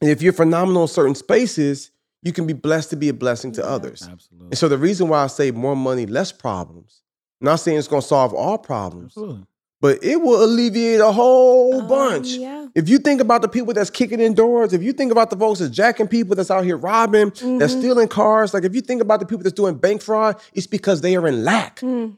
if 0.00 0.22
you're 0.22 0.32
phenomenal 0.32 0.82
in 0.82 0.88
certain 0.88 1.16
spaces, 1.16 1.90
you 2.22 2.32
can 2.32 2.46
be 2.46 2.52
blessed 2.52 2.90
to 2.90 2.96
be 2.96 3.08
a 3.08 3.14
blessing 3.14 3.52
to 3.52 3.60
Yeah. 3.60 3.66
others. 3.68 4.08
Absolutely. 4.10 4.48
And 4.48 4.58
so 4.58 4.68
the 4.68 4.78
reason 4.78 5.08
why 5.08 5.22
I 5.24 5.26
say 5.28 5.50
more 5.50 5.76
money, 5.76 6.06
less 6.06 6.32
problems, 6.32 7.02
I'm 7.40 7.46
not 7.46 7.56
saying 7.56 7.78
it's 7.78 7.88
going 7.88 8.02
to 8.02 8.08
solve 8.08 8.34
all 8.34 8.58
problems, 8.58 9.12
Absolutely. 9.12 9.44
but 9.80 10.02
it 10.02 10.20
will 10.20 10.42
alleviate 10.44 11.00
a 11.00 11.12
whole 11.12 11.80
Um, 11.82 11.88
bunch. 11.88 12.28
Yeah. 12.28 12.66
If 12.74 12.88
you 12.88 12.98
think 12.98 13.20
about 13.20 13.42
the 13.42 13.48
people 13.48 13.72
that's 13.72 13.90
kicking 13.90 14.20
in 14.20 14.34
doors, 14.34 14.72
if 14.72 14.82
you 14.82 14.92
think 14.92 15.12
about 15.12 15.30
the 15.30 15.36
folks 15.36 15.60
that's 15.60 15.74
jacking 15.74 16.08
people 16.08 16.34
that's 16.34 16.50
out 16.50 16.64
here 16.64 16.76
robbing, 16.76 17.30
that's 17.58 17.74
Mhm. 17.74 17.78
stealing 17.78 18.08
cars, 18.08 18.52
like 18.52 18.64
if 18.64 18.74
you 18.74 18.80
think 18.80 19.00
about 19.00 19.20
the 19.20 19.26
people 19.26 19.42
that's 19.44 19.54
doing 19.54 19.76
bank 19.76 20.02
fraud, 20.02 20.36
it's 20.54 20.66
because 20.66 21.00
they 21.00 21.14
are 21.16 21.26
in 21.28 21.44
lack. 21.44 21.80
Mm. 21.80 22.16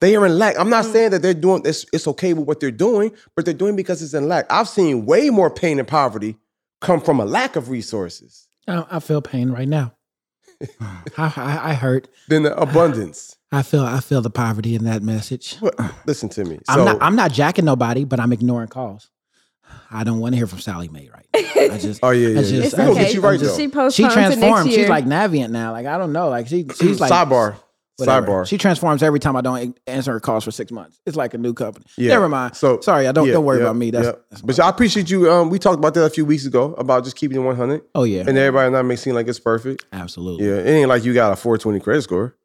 They 0.00 0.16
are 0.16 0.26
in 0.26 0.38
lack. 0.38 0.58
I'm 0.58 0.70
not 0.70 0.84
saying 0.84 1.10
that 1.10 1.22
they're 1.22 1.34
doing 1.34 1.62
this, 1.62 1.84
it's 1.92 2.06
okay 2.08 2.32
with 2.34 2.46
what 2.46 2.58
they're 2.60 2.70
doing, 2.72 3.12
but 3.36 3.44
they're 3.44 3.54
doing 3.54 3.76
because 3.76 4.02
it's 4.02 4.14
in 4.14 4.28
lack. 4.28 4.46
I've 4.50 4.68
seen 4.68 5.04
way 5.06 5.30
more 5.30 5.50
pain 5.50 5.78
and 5.78 5.86
poverty 5.86 6.36
come 6.80 7.00
from 7.00 7.20
a 7.20 7.24
lack 7.24 7.54
of 7.56 7.68
resources 7.70 8.48
I, 8.68 8.84
I 8.92 8.98
feel 9.00 9.22
pain 9.22 9.50
right 9.50 9.68
now. 9.68 9.94
I, 10.80 11.32
I, 11.36 11.60
I 11.70 11.74
hurt. 11.74 12.08
Then 12.28 12.44
the 12.44 12.56
abundance. 12.56 13.36
I 13.50 13.62
feel 13.62 13.84
I 13.84 14.00
feel 14.00 14.22
the 14.22 14.30
poverty 14.30 14.74
in 14.74 14.84
that 14.84 15.02
message. 15.02 15.56
What- 15.56 15.74
Listen 16.06 16.28
to 16.30 16.44
me. 16.44 16.60
I'm 16.68 16.84
not 16.84 16.98
I'm 17.02 17.16
not 17.16 17.32
jacking 17.32 17.64
nobody, 17.64 18.04
but 18.04 18.20
I'm 18.20 18.32
ignoring 18.32 18.68
calls. 18.68 19.10
I 19.90 20.04
don't 20.04 20.20
want 20.20 20.32
to 20.34 20.36
hear 20.36 20.46
from 20.46 20.60
Sallie 20.60 20.88
Mae 20.88 21.10
right 21.12 21.26
now. 21.34 21.74
I 21.74 21.78
just 21.78 22.00
Oh 22.02 22.10
yeah, 22.10 22.28
yeah. 22.28 22.38
I 22.38 22.42
yeah. 22.42 22.62
just- 22.62 22.76
we 22.76 22.82
I 22.82 22.86
gonna 22.86 23.00
get 23.00 23.14
you 23.14 23.20
right 23.20 23.38
just- 23.40 23.56
though. 23.56 23.56
She 23.58 23.62
she 23.64 23.68
postponed 23.68 24.12
to 24.12 24.16
next 24.16 24.34
transformed. 24.36 24.70
She's 24.72 24.88
like 24.88 25.04
Navient 25.04 25.50
now. 25.50 25.72
Like 25.72 25.86
I 25.86 25.98
don't 25.98 26.12
know. 26.12 26.28
Like 26.28 26.46
she 26.48 26.66
she's 26.78 27.00
like 27.00 27.10
Sidebar. 27.12 27.56
Whatever. 27.96 28.26
Sidebar. 28.26 28.46
She 28.48 28.58
transforms 28.58 29.02
every 29.02 29.20
time 29.20 29.36
I 29.36 29.40
don't 29.40 29.78
answer 29.86 30.12
her 30.12 30.20
calls 30.20 30.44
for 30.44 30.50
six 30.50 30.70
months. 30.72 31.00
It's 31.06 31.16
like 31.16 31.34
a 31.34 31.38
new 31.38 31.52
company. 31.54 31.86
Yeah. 31.96 32.10
Never 32.10 32.28
mind. 32.28 32.56
So 32.56 32.80
sorry, 32.80 33.06
I 33.06 33.12
don't 33.12 33.26
yeah, 33.26 33.34
don't 33.34 33.44
worry 33.44 33.58
yeah, 33.58 33.64
about 33.64 33.76
me. 33.76 33.90
That's, 33.90 34.06
yeah. 34.06 34.12
that's 34.30 34.42
but 34.42 34.58
my- 34.58 34.64
I 34.64 34.68
appreciate 34.70 35.10
you. 35.10 35.30
Um, 35.30 35.50
we 35.50 35.58
talked 35.58 35.78
about 35.78 35.94
that 35.94 36.04
a 36.04 36.10
few 36.10 36.24
weeks 36.24 36.46
ago 36.46 36.74
about 36.74 37.04
just 37.04 37.16
keeping 37.16 37.36
it 37.36 37.40
100, 37.40 37.82
oh 37.94 38.04
yeah, 38.04 38.20
and 38.26 38.36
everybody 38.38 38.70
not 38.70 38.84
make 38.84 38.98
it 38.98 39.00
seem 39.02 39.14
like 39.14 39.28
it's 39.28 39.38
perfect. 39.40 39.84
absolutely. 39.92 40.46
Yeah, 40.46 40.56
it 40.56 40.68
ain't 40.68 40.88
like 40.88 41.04
you 41.04 41.14
got 41.14 41.32
a 41.32 41.36
420 41.36 41.80
credit 41.80 42.02
score. 42.02 42.36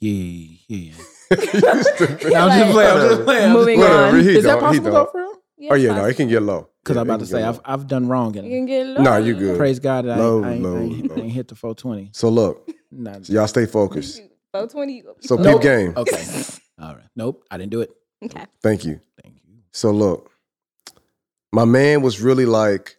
Yeah, 0.00 0.56
yeah. 0.68 0.92
You. 1.30 1.36
I'm 1.36 1.42
just 1.80 1.96
playing. 1.96 2.36
I'm 2.36 2.60
just 2.60 2.72
playing. 2.72 2.96
I'm 2.96 3.16
just 3.24 3.52
Moving 3.52 3.78
playing. 3.78 3.80
Whatever, 3.80 4.16
on. 4.16 4.22
he 4.24 4.36
Is 4.38 4.44
that 4.44 4.60
possible 4.60 4.84
don't. 4.84 4.94
though, 4.94 5.06
for 5.12 5.20
real? 5.20 5.34
Oh 5.70 5.74
yeah, 5.74 5.94
no, 5.94 6.04
it 6.06 6.16
can 6.16 6.28
get 6.28 6.40
low. 6.42 6.68
Because 6.82 6.94
Yeah, 6.96 7.00
I'm 7.02 7.08
about 7.10 7.20
to 7.20 7.26
say 7.26 7.42
I've. 7.42 7.60
I've 7.64 7.86
done 7.86 8.08
wrong 8.08 8.32
You 8.34 8.40
can 8.42 8.64
get 8.66 8.86
low. 8.86 9.02
Nah, 9.02 9.16
you 9.18 9.34
good. 9.34 9.58
praise 9.58 9.78
God 9.78 10.06
that 10.06 10.16
Low, 10.18 10.42
I, 10.42 10.52
ain't, 10.52 10.64
I, 10.64 10.68
low, 10.68 10.78
ain't, 10.78 11.10
I 11.10 11.14
low. 11.14 11.22
ain't 11.22 11.32
hit 11.32 11.48
the 11.48 11.54
420. 11.54 12.10
So 12.12 12.28
look, 12.30 12.70
so 13.24 13.32
y'all 13.32 13.46
stay 13.46 13.66
focused. 13.66 14.22
420. 14.52 15.02
So 15.20 15.36
Nope. 15.36 15.62
peep 15.62 15.70
game. 15.70 15.92
Okay. 15.96 16.24
All 16.80 16.94
right. 16.94 17.04
Nope. 17.16 17.44
I 17.50 17.58
didn't 17.58 17.70
do 17.72 17.80
it. 17.80 17.90
Okay. 18.24 18.44
Thank 18.62 18.84
you. 18.84 19.00
Thank 19.22 19.36
you. 19.36 19.58
So 19.72 19.90
look, 19.90 20.30
my 21.52 21.64
man 21.64 22.02
was 22.02 22.20
really 22.20 22.46
like, 22.46 22.96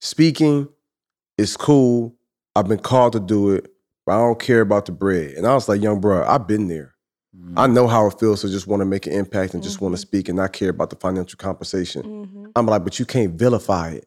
speaking 0.00 0.68
is 1.38 1.56
cool. 1.56 2.14
I've 2.56 2.68
been 2.68 2.78
called 2.78 3.12
to 3.12 3.20
do 3.20 3.50
it, 3.50 3.70
but 4.06 4.12
I 4.14 4.18
don't 4.18 4.40
care 4.40 4.60
about 4.60 4.86
the 4.86 4.92
bread. 4.92 5.32
And 5.36 5.46
I 5.46 5.54
was 5.54 5.68
like, 5.68 5.80
young 5.82 6.00
bro, 6.00 6.24
I've 6.24 6.46
been 6.46 6.68
there. 6.68 6.94
Mm. 7.36 7.54
I 7.56 7.66
know 7.68 7.86
how 7.86 8.06
it 8.08 8.18
feels 8.18 8.40
to 8.40 8.48
just 8.48 8.66
want 8.66 8.80
to 8.80 8.84
make 8.86 9.06
an 9.06 9.12
impact 9.12 9.54
and 9.54 9.62
just 9.62 9.80
want 9.80 9.94
to 9.94 9.98
speak 10.00 10.28
and 10.28 10.36
not 10.36 10.52
care 10.52 10.70
about 10.70 10.90
the 10.90 10.96
financial 10.96 11.36
compensation. 11.36 12.02
hmm 12.02 12.46
I'm 12.56 12.66
like, 12.66 12.82
but 12.82 12.98
you 12.98 13.04
can't 13.06 13.34
vilify 13.34 13.90
it. 13.90 14.06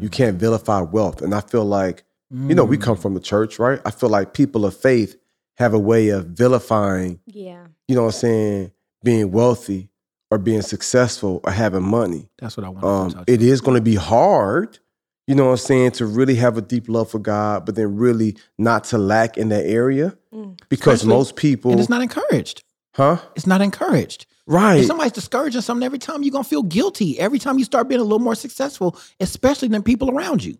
You 0.00 0.08
can't 0.08 0.38
vilify 0.38 0.80
wealth. 0.80 1.20
And 1.22 1.34
I 1.34 1.40
feel 1.42 1.64
like, 1.64 2.04
you 2.30 2.54
know, 2.54 2.64
we 2.64 2.76
come 2.78 2.96
from 2.96 3.12
the 3.14 3.20
church, 3.20 3.58
right? 3.58 3.80
I 3.84 3.90
feel 3.90 4.08
like 4.08 4.32
people 4.34 4.64
of 4.64 4.74
faith 4.76 5.16
have 5.56 5.74
a 5.74 5.78
way 5.78 6.08
of 6.10 6.26
vilifying 6.26 7.20
Yeah. 7.26 7.66
you 7.88 7.94
know 7.94 8.02
what 8.02 8.14
I'm 8.14 8.20
saying, 8.20 8.72
being 9.04 9.30
wealthy 9.32 9.90
or 10.30 10.38
being 10.38 10.62
successful 10.62 11.40
or 11.44 11.52
having 11.52 11.82
money. 11.82 12.28
That's 12.38 12.56
what 12.56 12.64
I 12.64 12.68
want 12.70 12.82
to 12.82 12.88
Um, 12.88 13.10
talk 13.12 13.24
it 13.26 13.42
is 13.42 13.60
going 13.60 13.76
to 13.76 13.82
be 13.82 13.94
hard, 13.96 14.78
you 15.26 15.34
know 15.34 15.44
what 15.46 15.50
I'm 15.52 15.56
saying, 15.58 15.90
to 15.92 16.06
really 16.06 16.36
have 16.36 16.56
a 16.56 16.62
deep 16.62 16.88
love 16.88 17.10
for 17.10 17.18
God, 17.18 17.66
but 17.66 17.74
then 17.74 17.96
really 17.96 18.36
not 18.58 18.84
to 18.84 18.98
lack 18.98 19.36
in 19.36 19.50
that 19.50 19.66
area 19.66 20.16
Mm. 20.34 20.58
because 20.70 21.00
Especially- 21.00 21.08
most 21.16 21.36
people, 21.36 21.70
And 21.72 21.80
it's 21.80 21.90
not 21.90 22.00
encouraged. 22.02 22.64
huh? 22.94 23.18
It's 23.36 23.46
not 23.46 23.60
encouraged. 23.60 24.26
Right. 24.46 24.80
If 24.80 24.86
somebody's 24.86 25.12
discouraging 25.12 25.60
something 25.60 25.84
every 25.84 25.98
time, 25.98 26.22
you're 26.24 26.32
gonna 26.32 26.42
feel 26.44 26.62
guilty. 26.64 27.18
Every 27.20 27.38
time 27.38 27.58
you 27.58 27.64
start 27.64 27.88
being 27.88 28.00
a 28.00 28.04
little 28.04 28.18
more 28.18 28.34
successful, 28.34 28.96
especially 29.20 29.68
than 29.68 29.82
people 29.82 30.10
around 30.10 30.42
you. 30.42 30.56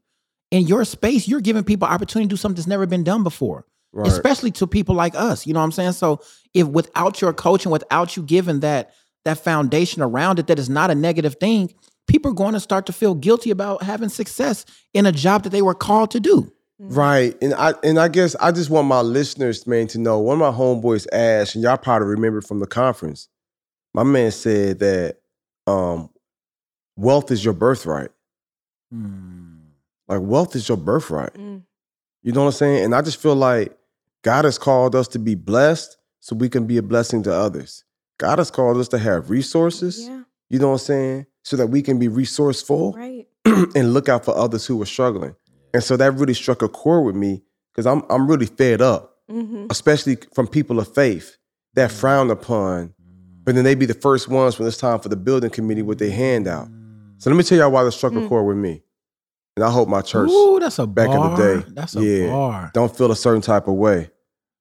In 0.53 0.67
your 0.67 0.85
space, 0.85 1.27
you're 1.27 1.41
giving 1.41 1.65
people 1.65 1.89
opportunity 1.89 2.29
to 2.29 2.31
do 2.31 2.37
something 2.37 2.57
that's 2.57 2.69
never 2.69 2.87
been 2.87 3.03
done 3.05 3.23
before. 3.25 3.65
Right. 3.93 4.07
especially 4.07 4.51
to 4.53 4.67
people 4.67 4.95
like 4.95 5.15
us. 5.15 5.47
You 5.47 5.53
know 5.53 5.61
what 5.61 5.65
I'm 5.65 5.73
saying? 5.73 5.93
So 5.93 6.21
if 6.55 6.67
without 6.67 7.21
your 7.21 7.33
coaching, 7.33 7.73
without 7.73 8.17
you 8.17 8.23
giving 8.23 8.61
that 8.61 8.93
that 9.25 9.39
foundation 9.39 10.03
around 10.03 10.39
it, 10.39 10.49
that 10.49 10.59
is 10.59 10.69
not 10.69 10.91
a 10.91 10.95
negative 10.95 11.37
thing, 11.39 11.73
people 12.09 12.33
are 12.33 12.35
going 12.35 12.55
to 12.55 12.61
start 12.61 12.87
to 12.87 12.93
feel 12.93 13.15
guilty 13.15 13.51
about 13.51 13.83
having 13.83 14.09
success 14.09 14.65
in 14.93 15.07
a 15.07 15.13
job 15.13 15.45
that 15.45 15.51
they 15.51 15.63
were 15.63 15.75
called 15.75 16.11
to 16.11 16.21
do. 16.21 16.53
Right. 16.79 17.37
And 17.41 17.55
I 17.55 17.75
and 17.85 18.01
I 18.01 18.09
guess 18.09 18.35
I 18.37 18.51
just 18.51 18.69
want 18.69 18.89
my 18.89 19.03
listeners, 19.03 19.67
man, 19.67 19.87
to 19.89 19.99
know 19.99 20.19
one 20.19 20.41
of 20.41 20.41
my 20.41 20.59
homeboys 20.59 21.07
asked, 21.13 21.55
and 21.55 21.63
y'all 21.63 21.77
probably 21.77 22.09
remember 22.09 22.41
from 22.41 22.59
the 22.59 22.67
conference, 22.67 23.29
my 23.95 24.03
man 24.03 24.33
said 24.33 24.81
that 24.81 25.19
um 25.69 26.11
wealth 26.97 27.31
is 27.31 27.45
your 27.45 27.55
birthright. 27.55 28.11
Like 30.09 30.21
wealth 30.23 30.57
is 30.57 30.69
your 30.69 30.77
birthright. 30.77 31.35
Mm. 31.35 31.63
You 32.23 32.33
know 32.33 32.41
what 32.41 32.47
I'm 32.47 32.53
saying? 32.53 32.85
And 32.85 32.95
I 32.95 33.03
just 33.03 33.21
feel 33.21 33.37
like 33.37 33.77
God 34.23 34.45
has 34.45 34.59
called 34.59 34.95
us 34.95 35.09
to 35.09 35.19
be 35.19 35.35
blessed 35.35 35.97
so 36.21 36.37
we 36.37 36.49
can 36.49 36.67
be 36.67 36.79
a 36.79 36.83
blessing 36.83 37.23
to 37.25 37.33
others. 37.35 37.85
God 38.19 38.39
has 38.39 38.51
called 38.51 38.77
us 38.79 38.89
to 38.89 38.99
have 38.99 39.31
resources, 39.31 40.07
Yeah. 40.07 40.23
you 40.49 40.59
know 40.59 40.69
what 40.69 40.73
I'm 40.75 40.79
saying? 40.79 41.27
So 41.45 41.57
that 41.57 41.67
we 41.69 41.83
can 41.83 41.99
be 41.99 42.09
resourceful 42.09 42.93
Right. 42.93 43.27
and 43.75 43.93
look 43.93 44.09
out 44.09 44.25
for 44.25 44.37
others 44.37 44.65
who 44.67 44.81
are 44.81 44.87
struggling. 44.87 45.35
And 45.75 45.83
so 45.83 45.97
that 45.97 46.15
really 46.15 46.35
struck 46.35 46.63
a 46.63 46.69
chord 46.69 47.05
with 47.05 47.17
me 47.17 47.43
because 47.73 47.87
I'm 47.87 48.03
I'm 48.11 48.29
really 48.29 48.47
fed 48.47 48.81
up, 48.81 49.17
hmm 49.29 49.67
especially 49.71 50.17
from 50.35 50.47
people 50.47 50.79
of 50.79 50.93
faith 50.95 51.37
that 51.75 51.91
frown 51.91 52.31
upon, 52.31 52.93
but 53.45 53.55
then 53.55 53.65
they 53.65 53.75
be 53.75 53.87
the 53.87 53.95
first 53.95 54.29
ones 54.29 54.59
when 54.59 54.69
it's 54.69 54.77
time 54.77 55.01
for 55.01 55.09
the 55.09 55.17
building 55.17 55.49
committee 55.51 55.83
with 55.83 55.99
their 55.99 56.11
hand 56.11 56.47
out. 56.47 56.69
So 57.19 57.31
let 57.31 57.37
me 57.37 57.43
tell 57.43 57.57
y'all 57.59 57.71
why 57.71 57.83
that 57.85 57.93
struck 57.93 58.13
a 58.13 58.17
Mm. 58.17 58.29
chord 58.29 58.47
with 58.47 58.57
me. 58.59 58.83
And 59.57 59.65
I 59.65 59.71
hope 59.71 59.89
my 59.89 60.01
church 60.01 60.31
Ooh, 60.31 60.59
that's 60.61 60.79
a 60.79 60.87
back 60.87 61.09
in 61.11 61.15
the 61.15 61.29
bar. 61.29 61.37
day. 61.37 61.65
That's 61.69 61.95
a 61.97 62.03
Yeah. 62.03 62.31
bar. 62.31 62.71
don't 62.73 62.95
feel 62.97 63.11
a 63.13 63.17
certain 63.17 63.43
type 63.43 63.69
of 63.69 63.75
way. 63.75 64.11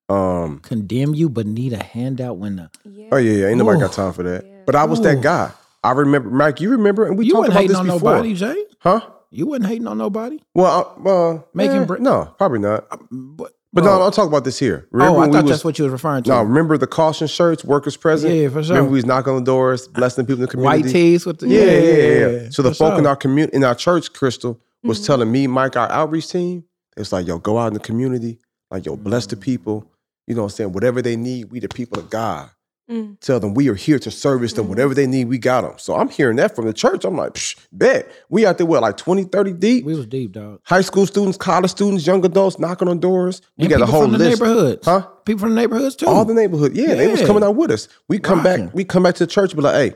Um, 0.10 0.60
Condemn 0.60 1.16
you, 1.16 1.30
but 1.30 1.46
need 1.46 1.72
a 1.72 1.82
handout 1.82 2.38
when 2.38 2.58
the 2.58 2.70
Yeah. 2.84 3.08
oh 3.14 3.18
yeah, 3.18 3.32
yeah, 3.32 3.48
ain't 3.48 3.58
nobody 3.58 3.80
got 3.80 3.94
time 3.94 4.12
for 4.12 4.24
that. 4.24 4.44
Yeah. 4.46 4.52
But 4.66 4.76
I 4.76 4.84
was 4.84 5.00
that 5.02 5.22
guy. 5.22 5.52
I 5.84 5.92
remember, 5.92 6.30
Mike. 6.30 6.60
You 6.60 6.70
remember, 6.72 7.06
and 7.06 7.18
we 7.18 7.26
you 7.26 7.32
talked 7.32 7.48
wasn't 7.50 7.54
about 7.54 7.62
hating 7.62 7.70
this 7.70 7.78
on 7.80 7.86
before, 7.98 8.12
nobody, 8.12 8.34
Jay. 8.34 8.64
huh? 8.80 9.00
You 9.32 9.48
wasn't 9.48 9.68
hating 9.68 9.88
on 9.88 9.98
nobody. 9.98 10.40
Well, 10.54 10.94
uh, 11.06 11.10
uh, 11.10 11.42
Making 11.54 11.78
eh, 11.78 11.86
bre- 11.86 11.98
no, 12.00 12.26
probably 12.38 12.60
not. 12.60 12.86
But, 13.10 13.54
But 13.72 13.86
no, 13.86 14.02
I'll 14.02 14.12
talk 14.12 14.28
about 14.28 14.44
this 14.44 14.60
here. 14.60 14.86
Remember 14.92 15.20
oh, 15.20 15.22
I 15.22 15.32
thought 15.32 15.44
was, 15.44 15.52
that's 15.52 15.64
what 15.64 15.80
you 15.80 15.86
was 15.86 15.94
referring 15.94 16.24
to. 16.24 16.30
No, 16.30 16.44
remember 16.44 16.78
the 16.78 16.86
caution 16.88 17.28
shirts, 17.28 17.64
workers 17.64 17.96
present. 17.96 18.36
Yeah, 18.36 18.50
for 18.50 18.62
sure. 18.62 18.76
Remember 18.76 18.92
we 18.92 18.98
was 18.98 19.06
knocking 19.06 19.32
on 19.32 19.40
the 19.40 19.46
doors, 19.46 19.88
blessing 19.88 20.26
people 20.26 20.42
in 20.44 20.48
the 20.48 20.48
community. 20.52 20.84
White 20.84 20.92
tees 20.92 21.26
with 21.26 21.40
the 21.40 21.48
Yeah, 21.48 21.64
yeah, 21.64 21.80
yeah. 21.80 22.28
yeah. 22.44 22.50
So 22.50 22.62
the 22.62 22.72
for 22.72 22.90
folk 22.90 23.00
in 23.00 23.08
our 23.08 23.16
community, 23.16 23.56
in 23.56 23.64
our 23.64 23.74
church, 23.76 24.12
Crystal 24.12 24.60
was 24.84 25.00
Mhm. 25.02 25.06
telling 25.06 25.32
me, 25.32 25.48
Mike, 25.48 25.76
our 25.78 25.90
outreach 25.92 26.30
team, 26.30 26.64
it's 26.98 27.12
like, 27.12 27.28
yo, 27.28 27.38
go 27.40 27.58
out 27.58 27.68
in 27.68 27.74
the 27.74 27.80
community, 27.80 28.40
like, 28.70 28.86
yo, 28.86 28.96
bless 28.96 29.26
the 29.28 29.36
Mm. 29.36 29.42
people. 29.42 29.86
You 30.28 30.36
know 30.36 30.42
what 30.44 30.52
I'm 30.52 30.56
saying? 30.56 30.74
Whatever 30.74 31.02
they 31.02 31.16
need, 31.16 31.52
we 31.52 31.60
the 31.60 31.68
people 31.70 32.00
of 32.00 32.10
God. 32.10 32.50
Mm. 32.90 33.18
Tell 33.22 33.40
them 33.40 33.54
we 33.54 33.70
are 33.70 33.74
here 33.76 34.00
to 34.00 34.12
service 34.12 34.52
them. 34.54 34.66
Mhm. 34.66 34.70
Whatever 34.70 34.94
they 34.94 35.08
need, 35.08 35.30
we 35.30 35.38
got 35.38 35.62
them. 35.62 35.74
So 35.78 35.96
I'm 35.96 36.10
hearing 36.10 36.36
that 36.38 36.56
from 36.56 36.66
the 36.66 36.74
church. 36.74 37.06
I'm 37.06 37.16
like, 37.16 37.34
Psh, 37.36 37.56
bet. 37.72 38.12
We 38.30 38.46
out 38.46 38.58
there, 38.58 38.66
what, 38.68 38.82
like 38.82 38.98
20, 38.98 39.24
30 39.24 39.54
deep? 39.54 39.86
we 39.86 39.96
was 39.96 40.06
deep, 40.08 40.34
dog. 40.34 40.60
High 40.64 40.82
school 40.82 41.06
students, 41.06 41.38
college 41.38 41.72
students, 41.72 42.06
young 42.06 42.26
adults 42.26 42.60
knocking 42.60 42.90
on 42.90 43.00
doors. 43.00 43.42
We 43.58 43.66
And 43.66 43.70
got 43.72 43.82
a 43.82 43.86
whole 43.86 44.02
from 44.04 44.12
the 44.14 44.18
list. 44.18 44.42
neighborhoods. 44.42 44.86
Huh? 44.86 45.02
People 45.26 45.40
from 45.42 45.50
the 45.52 45.56
neighborhoods 45.62 45.96
too. 45.96 46.08
All 46.08 46.26
the 46.26 46.34
neighborhood. 46.34 46.76
Yeah, 46.76 46.96
they 46.96 47.08
was 47.08 47.22
coming 47.22 47.44
out 47.44 47.56
with 47.56 47.72
us. 47.72 47.88
We 48.10 48.20
come 48.20 48.40
Rocking. 48.44 48.66
back, 48.68 48.76
we 48.76 48.84
come 48.84 49.04
back 49.04 49.16
to 49.16 49.26
the 49.26 49.32
church, 49.32 49.56
be 49.56 49.62
like, 49.62 49.76
hey, 49.76 49.94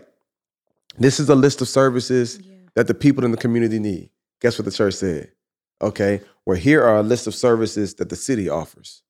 this 0.97 1.19
is 1.19 1.27
a 1.29 1.35
list 1.35 1.61
of 1.61 1.67
services 1.67 2.39
Yeah. 2.41 2.53
that 2.75 2.87
the 2.87 2.93
people 2.93 3.25
in 3.25 3.31
the 3.31 3.37
community 3.37 3.79
need. 3.79 4.09
Guess 4.41 4.59
what 4.59 4.65
the 4.65 4.71
church 4.71 4.95
said? 4.95 5.31
Okay, 5.81 6.21
well, 6.45 6.57
here 6.57 6.83
are 6.83 6.97
a 6.97 7.03
list 7.03 7.27
of 7.27 7.35
services 7.35 7.95
that 7.95 8.09
the 8.09 8.15
city 8.15 8.49
offers. 8.49 9.01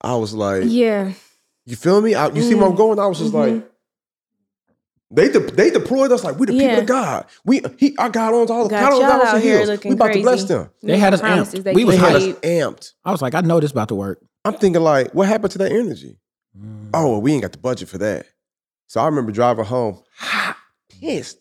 I 0.00 0.14
was 0.16 0.34
like, 0.34 0.64
Yeah. 0.66 1.12
you 1.64 1.76
feel 1.76 2.00
me? 2.00 2.14
I, 2.14 2.28
you 2.28 2.42
see 2.42 2.54
where 2.54 2.66
I'm 2.66 2.72
Mm. 2.72 2.76
going? 2.76 2.98
I 2.98 3.06
was 3.06 3.18
just 3.18 3.32
Mhm. 3.32 3.54
like, 3.56 3.70
they 5.10 5.28
de- 5.28 5.38
they 5.52 5.70
deployed 5.70 6.12
us 6.12 6.24
like 6.24 6.38
we 6.38 6.46
the 6.46 6.52
people 6.52 6.78
of 6.80 6.86
God. 6.86 7.26
We 7.44 7.62
he 7.78 7.96
our 7.96 8.10
God 8.10 8.34
owns 8.34 8.50
all 8.50 8.64
the 8.64 8.70
Got 8.70 8.80
cattle 8.82 9.02
on 9.02 9.08
y'all 9.08 9.18
the 9.20 9.24
out 9.26 9.40
here 9.40 9.64
hills. 9.64 9.84
We 9.84 9.90
about 9.92 10.12
to 10.12 10.20
bless 10.22 10.44
them. 10.44 10.68
They 10.82 10.98
had 10.98 11.14
us 11.14 11.20
amped. 11.22 11.74
We 11.74 11.84
was 11.84 11.96
had 11.96 12.16
us 12.16 12.24
amped. 12.40 12.92
I 13.04 13.12
was 13.12 13.22
like, 13.22 13.34
I 13.34 13.40
know 13.40 13.60
this 13.60 13.70
about 13.70 13.88
to 13.88 13.94
work. 13.94 14.20
I'm 14.44 14.54
thinking 14.54 14.82
like, 14.82 15.12
what 15.14 15.28
happened 15.28 15.52
to 15.52 15.58
that 15.58 15.70
energy? 15.72 16.18
Mm. 16.58 16.90
Oh, 16.92 17.12
well, 17.12 17.20
we 17.22 17.32
ain't 17.32 17.42
got 17.42 17.52
the 17.52 17.58
budget 17.58 17.88
for 17.88 17.98
that. 17.98 18.26
So 18.88 19.00
I 19.00 19.06
remember 19.06 19.30
driving 19.32 19.64
home, 19.64 20.02
hot, 20.18 20.56
pissed. 20.88 21.38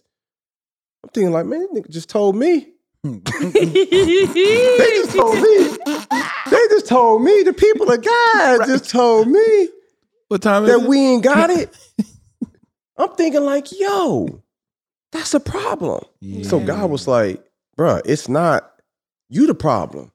I'm 1.06 1.10
thinking 1.10 1.32
like, 1.32 1.46
man, 1.46 1.60
this 1.60 1.70
nigga 1.70 1.90
just 1.92 2.10
told 2.10 2.36
me. 2.36 2.70
They 3.04 3.22
just 4.96 5.16
told 5.16 5.36
me. 5.36 5.78
They 6.50 6.68
just 6.70 6.88
told 6.88 7.22
me. 7.22 7.44
The 7.44 7.54
people 7.54 7.92
of 7.92 8.04
God 8.04 8.66
just 8.66 8.90
told 8.90 9.28
me 9.28 9.70
what 10.28 10.42
time 10.42 10.66
is 10.66 10.72
that 10.72 10.88
we 10.88 10.98
ain't 10.98 11.24
got 11.24 11.52
it. 11.52 11.70
I'm 12.98 13.10
thinking 13.10 13.44
like, 13.44 13.68
yo, 13.80 14.42
that's 15.12 15.36
a 15.36 15.40
problem. 15.40 16.04
So 16.44 16.60
God 16.60 16.90
was 16.90 17.08
like, 17.08 17.46
bruh, 17.78 18.02
it's 18.06 18.28
not 18.28 18.72
you 19.30 19.46
the 19.46 19.54
problem. 19.54 20.12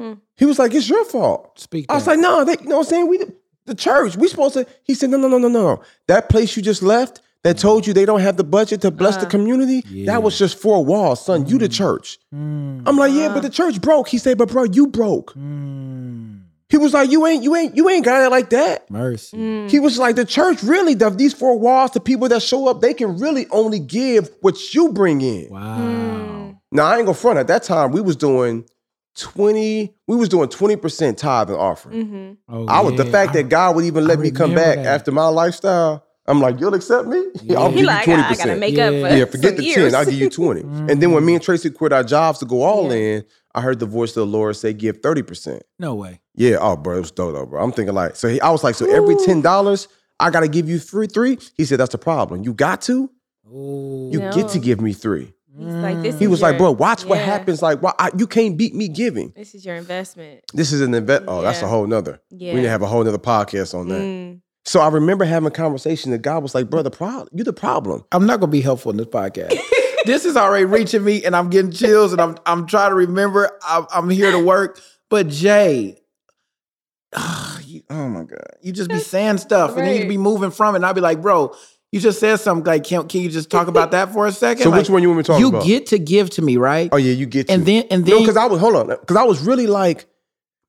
Hmm. 0.00 0.14
He 0.36 0.46
was 0.46 0.58
like, 0.58 0.74
it's 0.74 0.88
your 0.88 1.04
fault. 1.04 1.60
Speak. 1.60 1.86
I 1.88 1.94
was 1.94 2.06
that. 2.06 2.12
like, 2.12 2.20
no, 2.20 2.44
they, 2.44 2.56
you 2.60 2.68
know 2.68 2.78
what 2.78 2.86
I'm 2.86 2.90
saying? 2.90 3.08
We 3.08 3.18
the, 3.18 3.32
the 3.66 3.74
church. 3.76 4.16
We 4.16 4.26
supposed 4.26 4.54
to. 4.54 4.66
He 4.82 4.94
said, 4.94 5.10
no, 5.10 5.18
no, 5.18 5.28
no, 5.28 5.38
no, 5.38 5.48
no. 5.48 5.82
That 6.08 6.28
place 6.28 6.56
you 6.56 6.64
just 6.64 6.82
left 6.82 7.20
that 7.44 7.56
told 7.58 7.86
you 7.86 7.92
they 7.94 8.04
don't 8.04 8.20
have 8.20 8.36
the 8.36 8.44
budget 8.44 8.80
to 8.82 8.90
bless 8.90 9.16
the 9.16 9.26
Uh, 9.26 9.30
community. 9.30 9.82
Yeah. 9.90 10.06
That 10.12 10.22
was 10.22 10.38
just 10.38 10.58
four 10.58 10.84
walls, 10.84 11.24
son. 11.24 11.46
You 11.46 11.58
the 11.58 11.68
church. 11.68 12.18
Mm, 12.34 12.82
I'm 12.86 12.96
like, 12.98 13.12
yeah, 13.12 13.26
Uh. 13.28 13.34
but 13.34 13.42
the 13.42 13.48
church 13.50 13.80
broke. 13.80 14.08
He 14.08 14.18
said, 14.18 14.36
but 14.38 14.48
bro, 14.50 14.64
you 14.64 14.86
broke. 14.88 15.34
mm. 15.34 16.40
He 16.68 16.76
was 16.76 16.92
like, 16.94 17.10
you 17.10 17.26
ain't, 17.26 17.42
you 17.42 17.56
ain't, 17.56 17.76
you 17.76 17.88
ain't 17.88 18.04
got 18.04 18.24
it 18.24 18.30
like 18.30 18.50
that. 18.50 18.88
Mercy. 18.90 19.36
Mm. 19.36 19.70
He 19.70 19.80
was 19.80 19.98
like, 19.98 20.14
the 20.14 20.24
church 20.24 20.62
really, 20.62 20.94
the, 20.94 21.10
these 21.10 21.34
four 21.34 21.58
walls, 21.58 21.90
the 21.90 21.98
people 22.00 22.28
that 22.28 22.42
show 22.42 22.68
up, 22.68 22.80
they 22.80 22.94
can 22.94 23.18
really 23.18 23.46
only 23.50 23.80
give 23.80 24.30
what 24.40 24.72
you 24.72 24.92
bring 24.92 25.20
in. 25.20 25.48
Wow. 25.50 25.78
Mm. 25.78 26.56
Now 26.72 26.84
I 26.86 26.98
ain't 26.98 27.06
gonna 27.06 27.14
front. 27.14 27.38
At 27.40 27.48
that 27.48 27.64
time, 27.64 27.90
we 27.90 28.00
was 28.00 28.14
doing 28.14 28.64
twenty. 29.16 29.92
We 30.06 30.16
was 30.16 30.28
doing 30.28 30.48
twenty 30.48 30.76
percent 30.76 31.18
tithe 31.18 31.48
and 31.50 31.58
offering. 31.58 32.06
Mhm. 32.06 32.36
Oh, 32.48 32.66
I 32.66 32.80
was 32.80 32.94
the 32.96 33.04
fact 33.04 33.30
I- 33.30 33.42
that 33.42 33.48
God 33.48 33.74
would 33.74 33.84
even 33.84 34.04
I 34.04 34.06
let 34.06 34.20
me 34.20 34.30
come 34.30 34.54
back 34.54 34.76
that. 34.76 34.86
after 34.86 35.10
my 35.10 35.26
lifestyle. 35.26 36.04
I'm 36.30 36.40
like, 36.40 36.60
you'll 36.60 36.74
accept 36.74 37.08
me? 37.08 37.24
Yeah. 37.42 37.58
I'll 37.58 37.70
He 37.70 37.78
give 37.78 37.86
like, 37.86 38.06
you 38.06 38.12
I, 38.12 38.16
twenty 38.16 38.22
I 38.22 38.34
gotta 38.36 38.56
make 38.56 38.76
Yeah. 38.76 38.84
up 38.86 38.92
for 39.10 39.16
Yeah, 39.16 39.24
forget 39.34 39.50
some 39.50 39.56
the 39.56 39.64
years. 39.64 39.92
ten. 39.92 39.94
I'll 39.94 40.04
give 40.04 40.14
you 40.14 40.30
20 40.30 40.60
And 40.90 41.02
then 41.02 41.12
when 41.12 41.24
me 41.24 41.34
and 41.34 41.42
Tracy 41.42 41.70
quit 41.70 41.92
our 41.92 42.04
jobs 42.04 42.38
to 42.40 42.46
go 42.46 42.62
all 42.62 42.90
in, 42.90 43.24
I 43.54 43.60
heard 43.60 43.78
the 43.80 43.86
voice 43.86 44.10
of 44.10 44.14
the 44.16 44.26
Lord 44.26 44.54
say, 44.56 44.72
"Give 44.72 44.96
thirty 45.02 45.22
percent." 45.22 45.62
no 45.78 45.94
way. 45.96 46.20
Yeah, 46.36 46.58
oh, 46.60 46.76
bro, 46.76 46.96
it 46.96 47.00
was 47.00 47.10
dope, 47.10 47.34
though, 47.34 47.44
bro. 47.46 47.62
I'm 47.62 47.72
thinking 47.72 47.94
like, 47.94 48.14
so 48.16 48.28
he, 48.28 48.40
I 48.40 48.50
was 48.50 48.62
like, 48.62 48.76
so 48.76 48.86
every 48.90 49.16
ten 49.26 49.40
dollars, 49.42 49.88
I 50.20 50.30
gotta 50.30 50.48
give 50.48 50.68
you 50.68 50.78
three, 50.78 51.06
three. 51.08 51.36
He 51.56 51.64
said, 51.64 51.80
that's 51.80 51.90
the 51.92 51.98
problem. 51.98 52.44
You 52.44 52.54
got 52.54 52.80
to. 52.82 53.10
Ooh. 53.52 54.10
You 54.12 54.20
No. 54.20 54.32
get 54.32 54.48
to 54.50 54.58
give 54.60 54.80
me 54.80 54.92
three. 54.92 55.34
He's 55.58 55.74
like, 55.74 56.00
this 56.00 56.16
He 56.18 56.24
is 56.26 56.30
was 56.30 56.40
like, 56.42 56.56
bro, 56.56 56.70
watch 56.70 57.04
what 57.04 57.18
happens. 57.18 57.60
Like, 57.60 57.82
why 57.82 57.92
I, 57.98 58.10
you 58.16 58.26
can't 58.28 58.56
beat 58.56 58.74
me 58.74 58.88
giving. 58.88 59.32
This 59.36 59.54
is 59.54 59.64
your 59.66 59.74
investment. 59.74 60.40
This 60.54 60.72
is 60.72 60.80
an 60.80 60.94
invest. 60.94 61.24
Oh, 61.26 61.42
that's 61.42 61.60
a 61.60 61.66
whole 61.66 61.86
nother. 61.86 62.20
Yeah. 62.30 62.52
We 62.54 62.60
need 62.60 62.66
to 62.66 62.70
have 62.70 62.82
a 62.82 62.86
whole 62.86 63.02
nother 63.04 63.18
podcast 63.18 63.74
on 63.74 63.88
that. 63.88 64.00
Mm. 64.00 64.40
So 64.70 64.78
I 64.78 64.86
remember 64.86 65.24
having 65.24 65.48
a 65.48 65.50
conversation. 65.50 66.12
that 66.12 66.18
God 66.18 66.44
was 66.44 66.54
like, 66.54 66.70
"Brother, 66.70 66.90
problem, 66.90 67.26
you 67.32 67.42
the 67.42 67.52
problem." 67.52 68.04
I'm 68.12 68.24
not 68.24 68.38
gonna 68.38 68.52
be 68.52 68.60
helpful 68.60 68.92
in 68.92 68.98
this 68.98 69.08
podcast. 69.08 69.58
this 70.04 70.24
is 70.24 70.36
already 70.36 70.64
reaching 70.64 71.02
me, 71.02 71.24
and 71.24 71.34
I'm 71.34 71.50
getting 71.50 71.72
chills, 71.72 72.12
and 72.12 72.20
I'm 72.20 72.36
I'm 72.46 72.68
trying 72.68 72.90
to 72.90 72.94
remember. 72.94 73.50
I'm, 73.66 73.88
I'm 73.92 74.08
here 74.08 74.30
to 74.30 74.38
work, 74.38 74.80
but 75.08 75.26
Jay, 75.26 75.98
ah, 77.16 77.58
you, 77.64 77.82
oh 77.90 78.08
my 78.10 78.22
god, 78.22 78.46
you 78.62 78.70
just 78.70 78.90
be 78.90 79.00
saying 79.00 79.38
stuff, 79.38 79.76
and 79.76 79.84
then 79.84 79.94
you 79.94 80.00
Right. 80.02 80.08
be 80.10 80.18
moving 80.18 80.52
from 80.52 80.76
it, 80.76 80.78
and 80.78 80.86
I'll 80.86 80.94
be 80.94 81.00
like, 81.00 81.20
bro, 81.20 81.52
you 81.90 81.98
just 81.98 82.20
said 82.20 82.36
something. 82.36 82.64
Like, 82.64 82.84
can 82.84 83.08
can 83.08 83.22
you 83.22 83.28
just 83.28 83.50
talk 83.50 83.66
about 83.66 83.90
that 83.90 84.12
for 84.12 84.28
a 84.28 84.32
second? 84.32 84.62
So 84.62 84.70
Like, 84.70 84.82
which 84.82 84.90
one 84.90 85.02
you 85.02 85.08
want 85.08 85.16
me 85.18 85.22
to 85.24 85.32
talk 85.32 85.40
you 85.40 85.48
about? 85.48 85.64
get 85.64 85.86
to 85.86 85.98
give 85.98 86.30
to 86.30 86.42
me, 86.42 86.58
right? 86.58 86.90
Oh 86.92 86.96
yeah, 86.96 87.12
you 87.12 87.26
get. 87.26 87.48
To. 87.48 87.54
and 87.54 87.66
then 87.66 87.86
and 87.90 88.04
no, 88.06 88.14
then 88.14 88.22
because 88.22 88.36
I 88.36 88.46
was 88.46 88.60
hold 88.60 88.76
on, 88.76 88.86
because 88.86 89.16
I 89.16 89.24
was 89.24 89.40
really 89.40 89.66
like, 89.66 90.06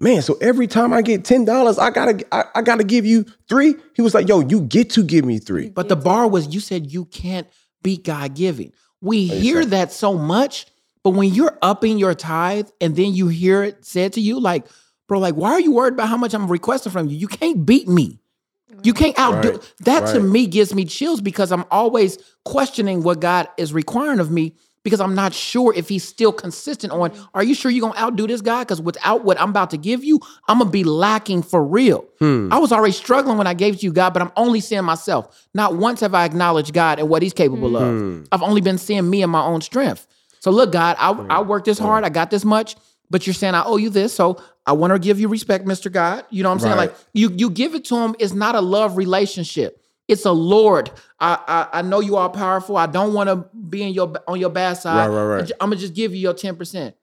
man. 0.01 0.22
So 0.22 0.38
every 0.41 0.67
time 0.67 0.91
I 0.93 1.01
get 1.01 1.24
ten 1.24 1.46
dollars, 1.46 1.77
I 1.77 1.91
gotta, 1.91 2.25
I, 2.34 2.46
I 2.55 2.62
gotta 2.62 2.84
give 2.84 3.05
you 3.05 3.25
three. 3.48 3.75
He 3.96 4.01
was 4.01 4.13
like, 4.13 4.27
yo, 4.27 4.41
you 4.41 4.62
get 4.62 4.89
to 4.91 5.03
give 5.03 5.25
me 5.25 5.39
three. 5.39 5.70
But 5.70 5.89
the 5.89 5.96
bar 5.96 6.27
was 6.27 6.53
you 6.53 6.60
said 6.60 6.91
you 6.91 7.05
can't 7.05 7.48
beat 7.84 8.03
God 8.03 8.36
giving. 8.36 8.74
We 9.01 9.25
hear 9.25 9.65
that 9.65 9.91
so 9.91 10.15
much, 10.15 10.67
but 11.03 11.12
when 11.12 11.34
you're 11.34 11.58
upping 11.62 11.98
your 11.98 12.13
tithe 12.13 12.70
and 12.79 12.96
then 12.96 13.13
you 13.13 13.27
hear 13.29 13.63
it 13.63 13.84
said 13.84 14.13
to 14.13 14.22
you, 14.22 14.39
like, 14.39 14.67
bro, 15.08 15.20
like, 15.20 15.36
why 15.36 15.51
are 15.51 15.60
you 15.60 15.72
worried 15.72 15.93
about 15.93 16.08
how 16.10 16.17
much 16.17 16.34
I'm 16.34 16.48
requesting 16.48 16.91
from 16.91 17.08
you? 17.08 17.17
You 17.17 17.27
can't 17.27 17.65
beat 17.65 17.88
me. 17.88 18.20
You 18.84 18.93
can't 18.93 19.17
outdo 19.20 19.51
Right, 19.51 19.74
that 19.81 20.08
to 20.13 20.20
me 20.20 20.48
gives 20.48 20.74
me 20.74 20.86
chills 20.86 21.22
because 21.22 21.51
I'm 21.51 21.65
always 21.70 22.17
questioning 22.46 23.03
what 23.03 23.20
God 23.20 23.48
is 23.58 23.74
requiring 23.74 24.20
of 24.20 24.31
me 24.31 24.55
because 24.83 25.00
I'm 25.00 25.13
not 25.15 25.33
sure 25.33 25.73
if 25.75 25.88
he's 25.89 26.03
still 26.03 26.31
consistent 26.31 26.91
on, 26.91 27.11
are 27.33 27.43
you 27.43 27.53
sure 27.53 27.69
you're 27.71 27.88
gonna 27.88 28.00
outdo 28.00 28.25
this 28.27 28.41
guy? 28.41 28.61
Because 28.63 28.81
without 28.81 29.23
what 29.23 29.39
I'm 29.39 29.50
about 29.51 29.69
to 29.71 29.77
give 29.77 30.03
you, 30.03 30.19
I'm 30.47 30.57
gonna 30.59 30.69
be 30.71 30.83
lacking 30.83 31.43
for 31.43 31.63
real. 31.63 32.05
Hmm. 32.19 32.50
I 32.51 32.57
was 32.57 32.71
already 32.71 32.93
struggling 32.93 33.38
when 33.38 33.47
I 33.47 33.53
gave 33.53 33.75
it 33.75 33.79
to 33.81 33.85
you, 33.85 33.93
God, 33.93 34.11
but 34.13 34.21
I'm 34.21 34.31
only 34.35 34.59
seeing 34.59 34.83
myself. 34.83 35.47
Not 35.53 35.75
once 35.75 36.00
have 36.00 36.13
I 36.15 36.25
acknowledged 36.25 36.73
God 36.73 37.00
and 37.00 37.09
what 37.09 37.21
He's 37.21 37.33
capable 37.33 37.69
Hmm. 37.77 38.21
of. 38.21 38.27
I've 38.31 38.41
only 38.41 38.61
been 38.61 38.77
seeing 38.77 39.09
me 39.09 39.21
and 39.21 39.31
my 39.31 39.43
own 39.43 39.61
strength. 39.61 40.07
So 40.39 40.50
look, 40.51 40.71
God, 40.71 40.95
I, 41.00 41.11
I 41.29 41.41
worked 41.41 41.65
this 41.65 41.77
hard. 41.77 42.03
I 42.03 42.09
got 42.09 42.31
this 42.31 42.43
much, 42.43 42.75
but 43.11 43.27
you're 43.27 43.33
saying 43.35 43.53
I 43.53 43.63
owe 43.63 43.77
you 43.77 43.91
this. 43.91 44.13
So 44.13 44.41
I 44.65 44.71
want 44.73 44.93
to 44.93 44.97
give 45.00 45.19
you 45.19 45.27
respect, 45.27 45.65
Mr. 45.65 45.91
God. 45.91 46.25
You 46.31 46.41
know 46.41 46.50
what 46.50 46.53
I'm 46.55 46.59
saying? 46.61 46.77
Right. 46.77 46.89
Like 46.89 46.96
you, 47.13 47.31
you 47.35 47.50
give 47.51 47.75
it 47.75 47.85
to 47.85 47.96
Him. 47.98 48.15
It's 48.17 48.33
not 48.33 48.55
a 48.55 48.61
love 48.61 48.98
relationship. 48.98 49.80
It's 50.11 50.25
a 50.25 50.31
Lord. 50.31 50.91
I, 51.19 51.39
I, 51.74 51.79
I 51.79 51.81
know 51.83 52.01
you 52.01 52.17
are 52.17 52.29
powerful. 52.29 52.75
I 52.75 52.85
don't 52.85 53.13
want 53.13 53.29
to 53.29 53.47
be 53.57 53.81
in 53.81 53.93
your 53.93 54.13
on 54.27 54.39
your 54.39 54.50
bad 54.50 54.74
side. 54.74 55.07
Right, 55.07 55.15
right, 55.24 55.39
right. 55.39 55.51
I'm 55.61 55.69
gonna 55.69 55.79
just 55.79 55.93
give 55.95 56.13
you 56.13 56.19
your 56.19 56.33
ten 56.33 56.55
percent. 56.57 56.95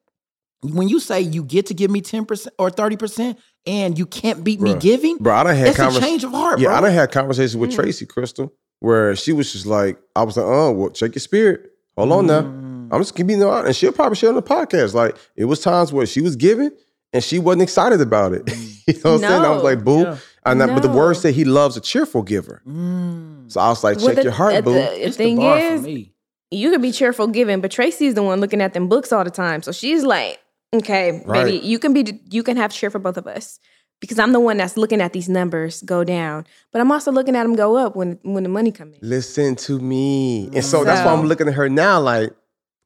When 0.63 0.89
you 0.89 1.01
say 1.01 1.21
you 1.23 1.43
get 1.43 1.67
to 1.67 1.75
give 1.75 1.91
me 1.91 2.01
ten 2.03 2.27
percent 2.27 2.55
or 2.59 2.69
thirty 2.69 2.97
percent, 2.97 3.39
and 3.67 3.99
you 3.99 4.05
can't 4.05 4.45
beat 4.45 4.61
me 4.61 4.75
giving, 4.75 5.17
Bro, 5.19 5.35
I 5.35 5.45
done 5.45 5.57
had 5.57 5.69
it's 5.69 5.79
a 5.79 6.01
change 6.01 6.23
of 6.25 6.33
heart, 6.33 6.59
Yeah, 6.61 6.69
bro. 6.69 6.77
I 6.77 6.81
done 6.83 6.93
had 6.93 7.11
conversations 7.13 7.57
with 7.57 7.71
Mm. 7.71 7.77
Tracy 7.77 8.05
Crystal 8.07 8.53
where 8.81 9.17
she 9.17 9.33
was 9.33 9.53
just 9.53 9.67
like, 9.67 9.99
I 10.15 10.23
was 10.23 10.37
like, 10.37 10.47
oh, 10.47 10.71
well, 10.73 10.91
check 10.91 11.15
your 11.15 11.21
spirit. 11.21 11.73
Hold 11.97 12.13
on 12.13 12.27
now. 12.27 12.43
Mm. 12.43 12.89
I'm 12.93 13.01
just 13.01 13.15
giving 13.17 13.39
you 13.39 13.51
out, 13.51 13.67
and 13.67 13.75
she'll 13.75 13.91
probably 13.93 14.17
share 14.17 14.29
on 14.29 14.37
the 14.37 14.43
podcast. 14.43 14.95
Like 14.95 15.17
it 15.37 15.47
was 15.47 15.61
times 15.61 15.93
where 15.93 16.07
she 16.07 16.21
was 16.21 16.37
giving 16.37 16.71
and 17.13 17.23
she 17.25 17.39
wasn't 17.39 17.63
excited 17.63 18.01
about 18.01 18.33
it. 18.33 18.43
you 18.87 18.95
know 19.05 19.13
what 19.13 19.13
I'm 19.15 19.19
saying? 19.21 19.45
I 19.45 19.51
was 19.51 19.63
like, 19.63 19.85
boo. 19.85 20.03
Yeah. 20.03 20.17
And 20.47 20.61
that, 20.61 20.69
but 20.71 20.81
the 20.83 20.89
word 20.89 21.09
No. 21.09 21.13
said 21.15 21.35
he 21.35 21.45
loves 21.45 21.77
a 21.77 21.81
cheerful 21.81 22.23
giver. 22.23 22.63
Mm. 22.67 23.51
So 23.53 23.61
I 23.61 23.69
was 23.69 23.85
like, 23.85 23.99
Well, 23.99 24.07
check 24.07 24.17
the- 24.17 24.23
your 24.25 24.33
heart, 24.33 24.55
uh, 24.55 24.61
boo. 24.63 24.73
the 24.75 25.07
It's 25.07 25.17
the 25.17 25.25
thing 25.25 25.37
bar 25.37 25.59
is, 25.59 25.81
for 25.83 25.87
me. 25.87 26.13
you 26.51 26.71
could 26.71 26.81
be 26.83 26.93
cheerful 26.93 27.27
giving, 27.27 27.61
but 27.61 27.71
Tracy's 27.71 28.15
the 28.15 28.23
one 28.23 28.41
looking 28.41 28.61
at 28.63 28.73
them 28.73 28.89
books 28.89 29.13
all 29.13 29.25
the 29.25 29.31
time. 29.31 29.63
So 29.63 29.73
she's 29.73 30.05
like, 30.05 30.39
okay, 30.75 31.23
Right. 31.27 31.45
baby, 31.45 31.67
you 31.67 31.79
can 31.79 31.93
be, 31.93 32.21
you 32.31 32.43
can 32.43 32.57
have 32.57 32.73
cheer 32.73 32.89
for 32.91 32.99
both 32.99 33.17
of 33.19 33.27
us. 33.27 33.59
Because 34.01 34.21
I'm 34.21 34.31
the 34.33 34.39
one 34.41 34.59
that's 34.59 34.77
looking 34.77 35.01
at 35.01 35.13
these 35.13 35.29
numbers 35.29 35.83
go 35.83 36.05
down, 36.05 36.47
but 36.73 36.81
I'm 36.81 36.93
also 36.93 37.11
looking 37.11 37.35
at 37.35 37.43
them 37.43 37.57
go 37.57 37.77
up 37.77 37.97
when 37.97 38.17
when 38.23 38.45
the 38.45 38.49
money 38.49 38.71
come 38.71 38.93
in. 38.93 38.99
Listen 39.03 39.57
to 39.57 39.81
me. 39.81 40.49
And 40.55 40.65
so, 40.65 40.85
that's 40.85 41.05
why 41.05 41.13
I'm 41.13 41.27
looking 41.27 41.49
at 41.49 41.55
her 41.55 41.69
now 41.69 41.99
like, 42.01 42.31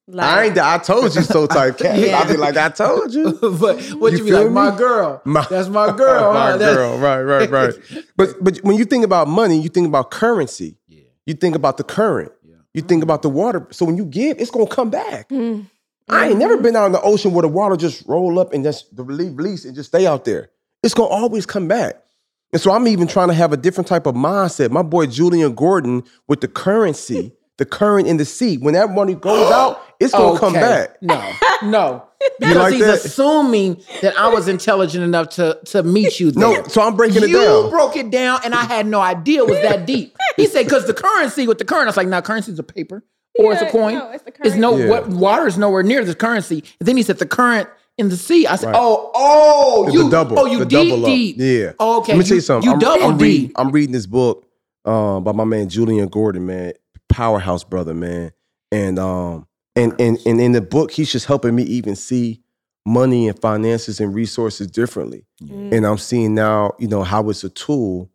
Like, 0.09 0.27
I 0.27 0.45
ain't 0.47 0.59
I 0.59 0.79
told 0.79 1.15
you 1.15 1.23
so 1.23 1.47
type 1.59 1.79
cat. 1.79 1.99
Yeah. 1.99 2.19
I 2.19 2.27
be 2.27 2.37
like, 2.37 2.57
I 2.57 2.69
told 2.71 3.15
you. 3.15 3.33
but 3.61 3.81
what 3.93 4.13
You 4.13 4.19
you, 4.19 4.25
be 4.25 4.33
like, 4.33 4.51
my 4.51 4.77
girl, 4.77 5.23
My- 5.27 5.47
that's 5.49 5.69
my 5.69 5.95
girl, 5.97 6.35
my 6.35 6.51
huh? 6.53 6.59
Girl. 6.59 6.99
Right, 6.99 7.23
right, 7.23 7.51
right. 7.51 7.75
but 8.17 8.35
but 8.43 8.59
when 8.59 8.77
you 8.77 8.85
think 8.85 9.05
about 9.05 9.29
money, 9.29 9.61
you 9.61 9.69
think 9.69 9.87
about 9.87 10.11
currency. 10.11 10.77
Yeah. 10.89 11.03
You 11.27 11.35
think 11.35 11.55
about 11.55 11.77
the 11.77 11.85
current. 11.85 12.33
Yeah. 12.45 12.57
You 12.75 12.83
think 12.83 13.03
about 13.05 13.23
the 13.23 13.29
water. 13.29 13.67
So 13.71 13.85
when 13.85 13.97
you 13.97 14.05
give, 14.05 14.39
it's 14.41 14.51
gonna 14.51 14.67
come 14.67 14.91
back. 14.91 15.29
Mm. 15.29 15.67
I 16.09 16.29
ain't 16.31 16.39
never 16.39 16.57
been 16.59 16.75
out 16.77 16.87
in 16.87 16.93
the 16.93 17.01
ocean 17.01 17.33
where 17.33 17.43
the 17.43 17.49
water 17.49 17.77
just 17.77 18.05
roll 18.07 18.39
up 18.41 18.53
and 18.53 18.65
just 18.65 18.87
release 18.97 19.65
and 19.65 19.75
just 19.75 19.91
stay 19.91 20.05
out 20.07 20.25
there. 20.25 20.51
It's 20.83 20.95
gonna 20.95 21.09
always 21.09 21.47
come 21.47 21.69
back. 21.69 21.95
And 22.53 22.61
so 22.61 22.73
I'm 22.73 22.87
even 22.89 23.07
trying 23.07 23.29
to 23.29 23.35
have 23.35 23.53
a 23.53 23.57
different 23.57 23.87
type 23.87 24.05
of 24.07 24.15
mindset. 24.15 24.71
My 24.71 24.83
boy 24.83 25.07
Julian 25.07 25.55
Gordon 25.55 26.03
with 26.29 26.41
the 26.43 26.49
currency, 26.49 27.33
the 27.57 27.65
current 27.65 28.09
in 28.09 28.17
the 28.19 28.25
sea. 28.27 28.59
When 28.59 28.75
that 28.75 28.91
money 28.91 29.15
goes 29.15 29.51
out, 29.51 29.81
it's 30.05 30.13
gonna 30.13 30.39
come 30.39 30.53
back. 30.55 31.01
No, 31.03 31.33
no. 31.63 32.05
Because 32.39 32.57
like 32.57 32.75
he's 32.75 32.85
that? 32.87 33.05
assuming 33.05 33.83
that 34.01 34.17
I 34.17 34.29
was 34.29 34.47
intelligent 34.47 35.03
enough 35.03 35.31
to 35.31 35.59
to 35.67 35.83
meet 35.83 36.21
you 36.21 36.31
there. 36.31 36.63
No, 36.63 36.69
so 36.69 36.81
I'm 36.81 36.95
breaking 36.95 37.17
it 37.25 37.27
down. 37.27 37.31
you 37.31 37.37
down. 37.43 37.71
broke 37.71 37.97
it 37.97 38.11
down, 38.13 38.41
and 38.45 38.55
I 38.55 38.63
had 38.63 38.87
no 38.87 39.01
idea 39.01 39.41
it 39.41 39.49
was 39.49 39.61
that 39.63 39.87
deep. 39.87 40.17
He 40.37 40.47
said, 40.47 40.65
"Because 40.65 40.87
the 40.87 40.95
currency 40.95 41.49
with 41.49 41.59
the 41.59 41.65
current." 41.65 41.85
I 41.85 41.89
was 41.89 41.97
like, 41.97 42.07
"Now, 42.07 42.21
currency 42.21 42.53
is 42.53 42.61
a 42.61 42.63
paper 42.63 43.03
or 43.41 43.53
it's 43.55 43.63
a 43.63 43.69
coin. 43.71 43.95
no, 43.99 44.11
it's 44.13 44.23
the 44.23 44.33
It's 44.45 44.55
no 44.55 44.71
currency. 44.73 44.89
what 44.89 45.09
water 45.09 45.49
is 45.49 45.59
nowhere 45.59 45.83
near 45.83 46.05
the 46.05 46.15
currency." 46.15 46.63
And 46.79 46.87
then 46.87 46.97
he 46.97 47.03
said, 47.03 47.19
"The 47.19 47.27
current 47.27 47.69
in 47.99 48.09
the 48.09 48.17
sea." 48.17 48.47
I 48.47 48.55
said, 48.55 48.67
Right. 48.69 48.77
"Oh, 48.79 49.11
oh, 49.17 49.87
The 49.87 49.93
you 49.93 50.09
double. 50.09 50.39
oh 50.39 50.47
you 50.47 50.61
the 50.61 50.67
deep 50.67 50.91
double 50.91 51.05
deep. 51.07 51.37
Yeah. 51.41 51.73
Oh, 51.81 51.99
okay. 52.03 52.13
Let 52.13 52.19
me 52.21 52.25
tell 52.25 52.37
you 52.37 52.41
something. 52.41 52.69
You 52.69 52.75
I'm, 52.75 52.79
double 52.79 53.05
I'm 53.05 53.19
reading. 53.19 53.51
I'm 53.57 53.71
reading 53.73 53.93
this 53.93 54.07
book 54.07 54.47
um, 54.85 55.25
by 55.25 55.33
my 55.33 55.45
man 55.45 55.69
Julian 55.69 56.07
Gordon, 56.07 56.47
man, 56.47 56.75
powerhouse 57.09 57.65
brother, 57.65 57.95
man. 57.95 58.31
And 58.71 59.01
um 59.01 59.49
and 59.77 59.99
and 60.01 60.19
and 60.27 60.41
in 60.41 60.53
the 60.53 60.61
book, 60.61 60.91
he's 60.91 61.11
just 61.11 61.27
helping 61.27 61.55
me 61.55 61.63
even 61.65 61.97
see 61.97 62.43
money 62.85 63.29
and 63.29 63.39
finances 63.39 64.01
and 64.01 64.15
resources 64.15 64.67
differently. 64.67 65.25
Mm. 65.43 65.73
And 65.73 65.87
I'm 65.87 65.99
seeing 65.99 66.35
now, 66.35 66.73
you 66.79 66.89
know, 66.89 67.03
how 67.03 67.29
it's 67.31 67.45
a 67.45 67.51
tool. 67.51 68.11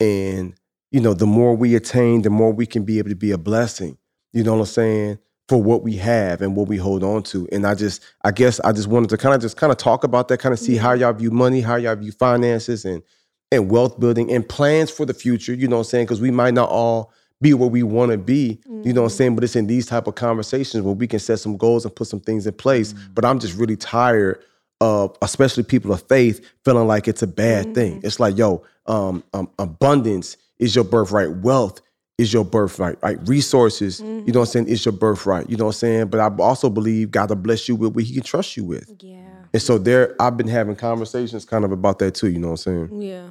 And, 0.00 0.54
you 0.90 1.00
know, 1.00 1.14
the 1.14 1.26
more 1.26 1.54
we 1.56 1.74
attain, 1.74 2.22
the 2.22 2.30
more 2.30 2.52
we 2.52 2.66
can 2.66 2.84
be 2.84 2.98
able 2.98 3.10
to 3.10 3.16
be 3.16 3.30
a 3.30 3.38
blessing. 3.38 3.96
You 4.32 4.42
know 4.44 4.54
what 4.54 4.60
I'm 4.60 4.66
saying? 4.66 5.18
For 5.48 5.62
what 5.62 5.82
we 5.82 5.96
have 5.96 6.40
and 6.42 6.56
what 6.56 6.68
we 6.68 6.76
hold 6.76 7.02
on 7.02 7.22
to. 7.24 7.48
And 7.52 7.66
I 7.66 7.74
just, 7.74 8.02
I 8.24 8.30
guess 8.30 8.60
I 8.60 8.72
just 8.72 8.88
wanted 8.88 9.10
to 9.10 9.18
kind 9.18 9.34
of 9.34 9.40
just 9.40 9.56
kind 9.56 9.70
of 9.70 9.78
talk 9.78 10.04
about 10.04 10.28
that, 10.28 10.38
kind 10.38 10.52
of 10.52 10.58
see 10.58 10.76
how 10.76 10.92
y'all 10.92 11.12
view 11.12 11.30
money, 11.30 11.60
how 11.60 11.76
y'all 11.76 11.96
view 11.96 12.12
finances 12.12 12.84
and 12.84 13.02
and 13.50 13.70
wealth 13.70 14.00
building 14.00 14.32
and 14.32 14.48
plans 14.48 14.90
for 14.90 15.04
the 15.04 15.12
future, 15.12 15.52
you 15.52 15.68
know 15.68 15.76
what 15.76 15.80
I'm 15.86 15.90
saying? 15.90 16.06
Because 16.06 16.22
we 16.22 16.30
might 16.30 16.54
not 16.54 16.70
all 16.70 17.12
be 17.42 17.52
where 17.54 17.68
we 17.68 17.82
want 17.82 18.12
to 18.12 18.18
be, 18.18 18.60
you 18.84 18.92
know 18.92 19.02
what 19.02 19.12
I'm 19.12 19.16
saying? 19.16 19.34
But 19.34 19.44
it's 19.44 19.56
in 19.56 19.66
these 19.66 19.86
type 19.86 20.06
of 20.06 20.14
conversations 20.14 20.82
where 20.82 20.94
we 20.94 21.06
can 21.06 21.18
set 21.18 21.40
some 21.40 21.56
goals 21.56 21.84
and 21.84 21.94
put 21.94 22.06
some 22.06 22.20
things 22.20 22.46
in 22.46 22.54
place. 22.54 22.92
But 23.14 23.24
I'm 23.24 23.38
just 23.38 23.56
really 23.58 23.76
tired 23.76 24.42
of, 24.80 25.16
especially 25.22 25.62
people 25.62 25.92
of 25.92 26.02
faith, 26.02 26.44
feeling 26.64 26.86
like 26.86 27.08
it's 27.08 27.22
a 27.22 27.26
bad 27.26 27.74
thing. 27.74 28.00
It's 28.02 28.18
like, 28.18 28.36
yo, 28.36 28.64
um, 28.86 29.22
um, 29.34 29.50
abundance 29.58 30.36
is 30.58 30.74
your 30.74 30.84
birthright. 30.84 31.30
Wealth 31.36 31.80
is 32.18 32.32
your 32.32 32.44
birthright. 32.44 32.96
Right? 33.02 33.18
Resources, 33.28 34.00
you 34.00 34.06
know 34.06 34.40
what 34.40 34.48
I'm 34.48 34.52
saying, 34.52 34.68
is 34.68 34.84
your 34.84 34.92
birthright. 34.92 35.50
You 35.50 35.56
know 35.56 35.66
what 35.66 35.76
I'm 35.76 35.78
saying? 35.78 36.06
But 36.08 36.20
I 36.20 36.34
also 36.42 36.70
believe 36.70 37.10
God 37.10 37.28
will 37.28 37.36
bless 37.36 37.68
you 37.68 37.76
with 37.76 37.94
what 37.94 38.04
He 38.04 38.14
can 38.14 38.22
trust 38.22 38.56
you 38.56 38.64
with. 38.64 38.90
Yeah. 39.00 39.26
And 39.52 39.62
so 39.62 39.78
there, 39.78 40.16
I've 40.20 40.36
been 40.36 40.48
having 40.48 40.76
conversations 40.76 41.44
kind 41.44 41.64
of 41.64 41.72
about 41.72 41.98
that 41.98 42.14
too. 42.14 42.30
You 42.30 42.38
know 42.38 42.52
what 42.52 42.66
I'm 42.66 42.88
saying? 42.88 43.02
Yeah. 43.02 43.30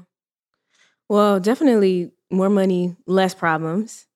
Well, 1.10 1.40
definitely 1.40 2.12
more 2.32 2.50
money, 2.50 2.96
less 3.06 3.34
problems. 3.34 4.08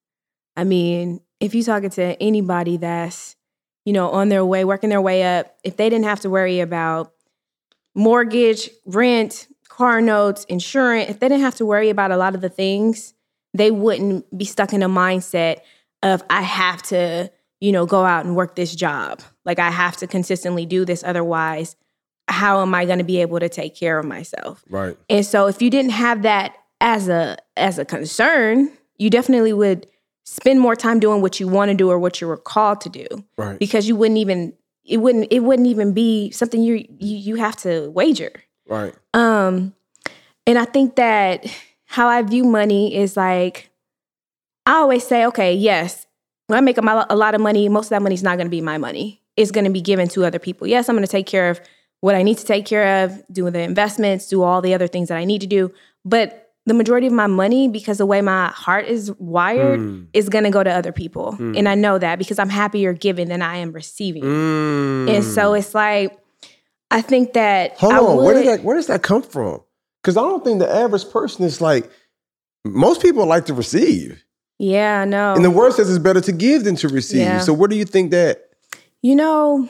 I 0.56 0.64
mean, 0.64 1.20
if 1.40 1.54
you're 1.54 1.64
talking 1.64 1.90
to 1.90 2.20
anybody 2.22 2.76
that's, 2.76 3.36
you 3.84 3.92
know, 3.92 4.10
on 4.10 4.28
their 4.28 4.44
way, 4.44 4.64
working 4.64 4.90
their 4.90 5.00
way 5.00 5.22
up, 5.38 5.56
if 5.64 5.76
they 5.76 5.88
didn't 5.88 6.06
have 6.06 6.20
to 6.20 6.30
worry 6.30 6.60
about 6.60 7.12
mortgage, 7.94 8.70
rent, 8.84 9.48
car 9.68 10.00
notes, 10.00 10.44
insurance, 10.44 11.10
if 11.10 11.20
they 11.20 11.28
didn't 11.28 11.42
have 11.44 11.56
to 11.56 11.66
worry 11.66 11.90
about 11.90 12.10
a 12.10 12.16
lot 12.16 12.34
of 12.34 12.40
the 12.40 12.48
things, 12.48 13.14
they 13.54 13.70
wouldn't 13.70 14.36
be 14.36 14.44
stuck 14.44 14.72
in 14.72 14.82
a 14.82 14.88
mindset 14.88 15.58
of 16.02 16.22
I 16.30 16.42
have 16.42 16.82
to, 16.84 17.30
you 17.60 17.72
know, 17.72 17.86
go 17.86 18.04
out 18.04 18.24
and 18.24 18.36
work 18.36 18.56
this 18.56 18.74
job. 18.74 19.20
Like 19.44 19.58
I 19.58 19.70
have 19.70 19.96
to 19.98 20.06
consistently 20.06 20.66
do 20.66 20.84
this 20.84 21.04
otherwise 21.04 21.76
how 22.28 22.62
am 22.62 22.74
I 22.74 22.84
going 22.84 22.98
to 22.98 23.04
be 23.04 23.20
able 23.20 23.40
to 23.40 23.48
take 23.48 23.74
care 23.74 23.98
of 23.98 24.04
myself? 24.04 24.64
Right. 24.68 24.96
And 25.08 25.24
so 25.24 25.46
if 25.46 25.62
you 25.62 25.70
didn't 25.70 25.92
have 25.92 26.22
that 26.22 26.56
as 26.80 27.08
a 27.08 27.36
as 27.56 27.78
a 27.78 27.84
concern, 27.84 28.70
you 28.98 29.10
definitely 29.10 29.52
would 29.52 29.86
spend 30.24 30.60
more 30.60 30.74
time 30.76 30.98
doing 31.00 31.22
what 31.22 31.38
you 31.38 31.46
want 31.48 31.70
to 31.70 31.76
do 31.76 31.90
or 31.90 31.98
what 31.98 32.20
you 32.20 32.26
were 32.26 32.36
called 32.36 32.80
to 32.80 32.88
do 32.88 33.06
Right. 33.36 33.58
because 33.58 33.86
you 33.86 33.94
wouldn't 33.96 34.18
even 34.18 34.52
it 34.84 34.98
wouldn't 34.98 35.28
it 35.30 35.40
wouldn't 35.40 35.68
even 35.68 35.92
be 35.92 36.30
something 36.30 36.62
you 36.62 36.74
you, 36.98 37.16
you 37.16 37.34
have 37.36 37.56
to 37.56 37.90
wager. 37.90 38.32
Right. 38.68 38.94
Um, 39.14 39.74
and 40.46 40.58
I 40.58 40.64
think 40.64 40.96
that 40.96 41.46
how 41.84 42.08
I 42.08 42.22
view 42.22 42.44
money 42.44 42.96
is 42.96 43.16
like, 43.16 43.70
I 44.64 44.74
always 44.74 45.06
say, 45.06 45.24
okay, 45.26 45.54
yes, 45.54 46.06
when 46.48 46.56
I 46.56 46.60
make 46.60 46.78
a, 46.78 47.06
a 47.10 47.16
lot 47.16 47.34
of 47.34 47.40
money, 47.40 47.68
most 47.68 47.86
of 47.86 47.90
that 47.90 48.02
money 48.02 48.14
is 48.14 48.22
not 48.22 48.36
going 48.36 48.46
to 48.46 48.50
be 48.50 48.60
my 48.60 48.78
money. 48.78 49.22
It's 49.36 49.50
going 49.50 49.64
to 49.64 49.70
be 49.70 49.80
given 49.80 50.08
to 50.08 50.24
other 50.24 50.38
people. 50.38 50.66
Yes, 50.66 50.88
I'm 50.88 50.96
going 50.96 51.06
to 51.06 51.10
take 51.10 51.26
care 51.26 51.50
of 51.50 51.60
what 52.00 52.14
I 52.14 52.22
need 52.22 52.38
to 52.38 52.44
take 52.44 52.66
care 52.66 53.04
of, 53.04 53.22
do 53.32 53.48
the 53.50 53.60
investments, 53.60 54.28
do 54.28 54.42
all 54.42 54.60
the 54.60 54.74
other 54.74 54.86
things 54.88 55.08
that 55.08 55.16
I 55.18 55.24
need 55.24 55.40
to 55.42 55.46
do. 55.46 55.72
But 56.04 56.45
the 56.66 56.74
majority 56.74 57.06
of 57.06 57.12
my 57.12 57.28
money, 57.28 57.68
because 57.68 57.98
the 57.98 58.06
way 58.06 58.20
my 58.20 58.48
heart 58.48 58.86
is 58.86 59.12
wired, 59.18 59.78
Mm. 59.80 60.06
is 60.12 60.28
going 60.28 60.44
to 60.44 60.50
go 60.50 60.62
to 60.64 60.70
other 60.70 60.92
people. 60.92 61.36
Mm. 61.38 61.56
And 61.56 61.68
I 61.68 61.74
know 61.76 61.98
that 61.98 62.18
because 62.18 62.38
I'm 62.38 62.48
happier 62.48 62.92
giving 62.92 63.28
than 63.28 63.40
I 63.40 63.56
am 63.58 63.72
receiving. 63.72 64.24
Mm. 64.24 65.08
And 65.14 65.24
so 65.24 65.54
it's 65.54 65.74
like, 65.74 66.18
I 66.90 67.00
think 67.02 67.32
that 67.34 67.76
Hold 67.78 67.92
I 67.92 67.98
on, 67.98 68.24
where 68.24 68.34
did 68.34 68.46
that 68.46 68.62
where 68.64 68.76
does 68.76 68.86
that 68.88 69.02
come 69.02 69.22
from? 69.22 69.60
Because 70.02 70.16
I 70.16 70.20
don't 70.22 70.44
think 70.44 70.58
the 70.60 70.72
average 70.72 71.08
person 71.10 71.44
is 71.44 71.60
like 71.60 71.90
most 72.64 73.00
people 73.00 73.26
like 73.26 73.46
to 73.46 73.54
receive. 73.54 74.22
Yeah, 74.58 75.02
I 75.02 75.04
know. 75.04 75.34
And 75.34 75.44
the 75.44 75.50
word 75.50 75.72
says 75.74 75.90
it's 75.90 75.98
better 75.98 76.20
to 76.20 76.32
give 76.32 76.64
than 76.64 76.76
to 76.76 76.88
receive. 76.88 77.20
Yeah. 77.22 77.40
So 77.40 77.52
where 77.52 77.68
do 77.68 77.76
you 77.76 77.84
think 77.84 78.10
that 78.12 78.42
you 79.02 79.14
know, 79.14 79.68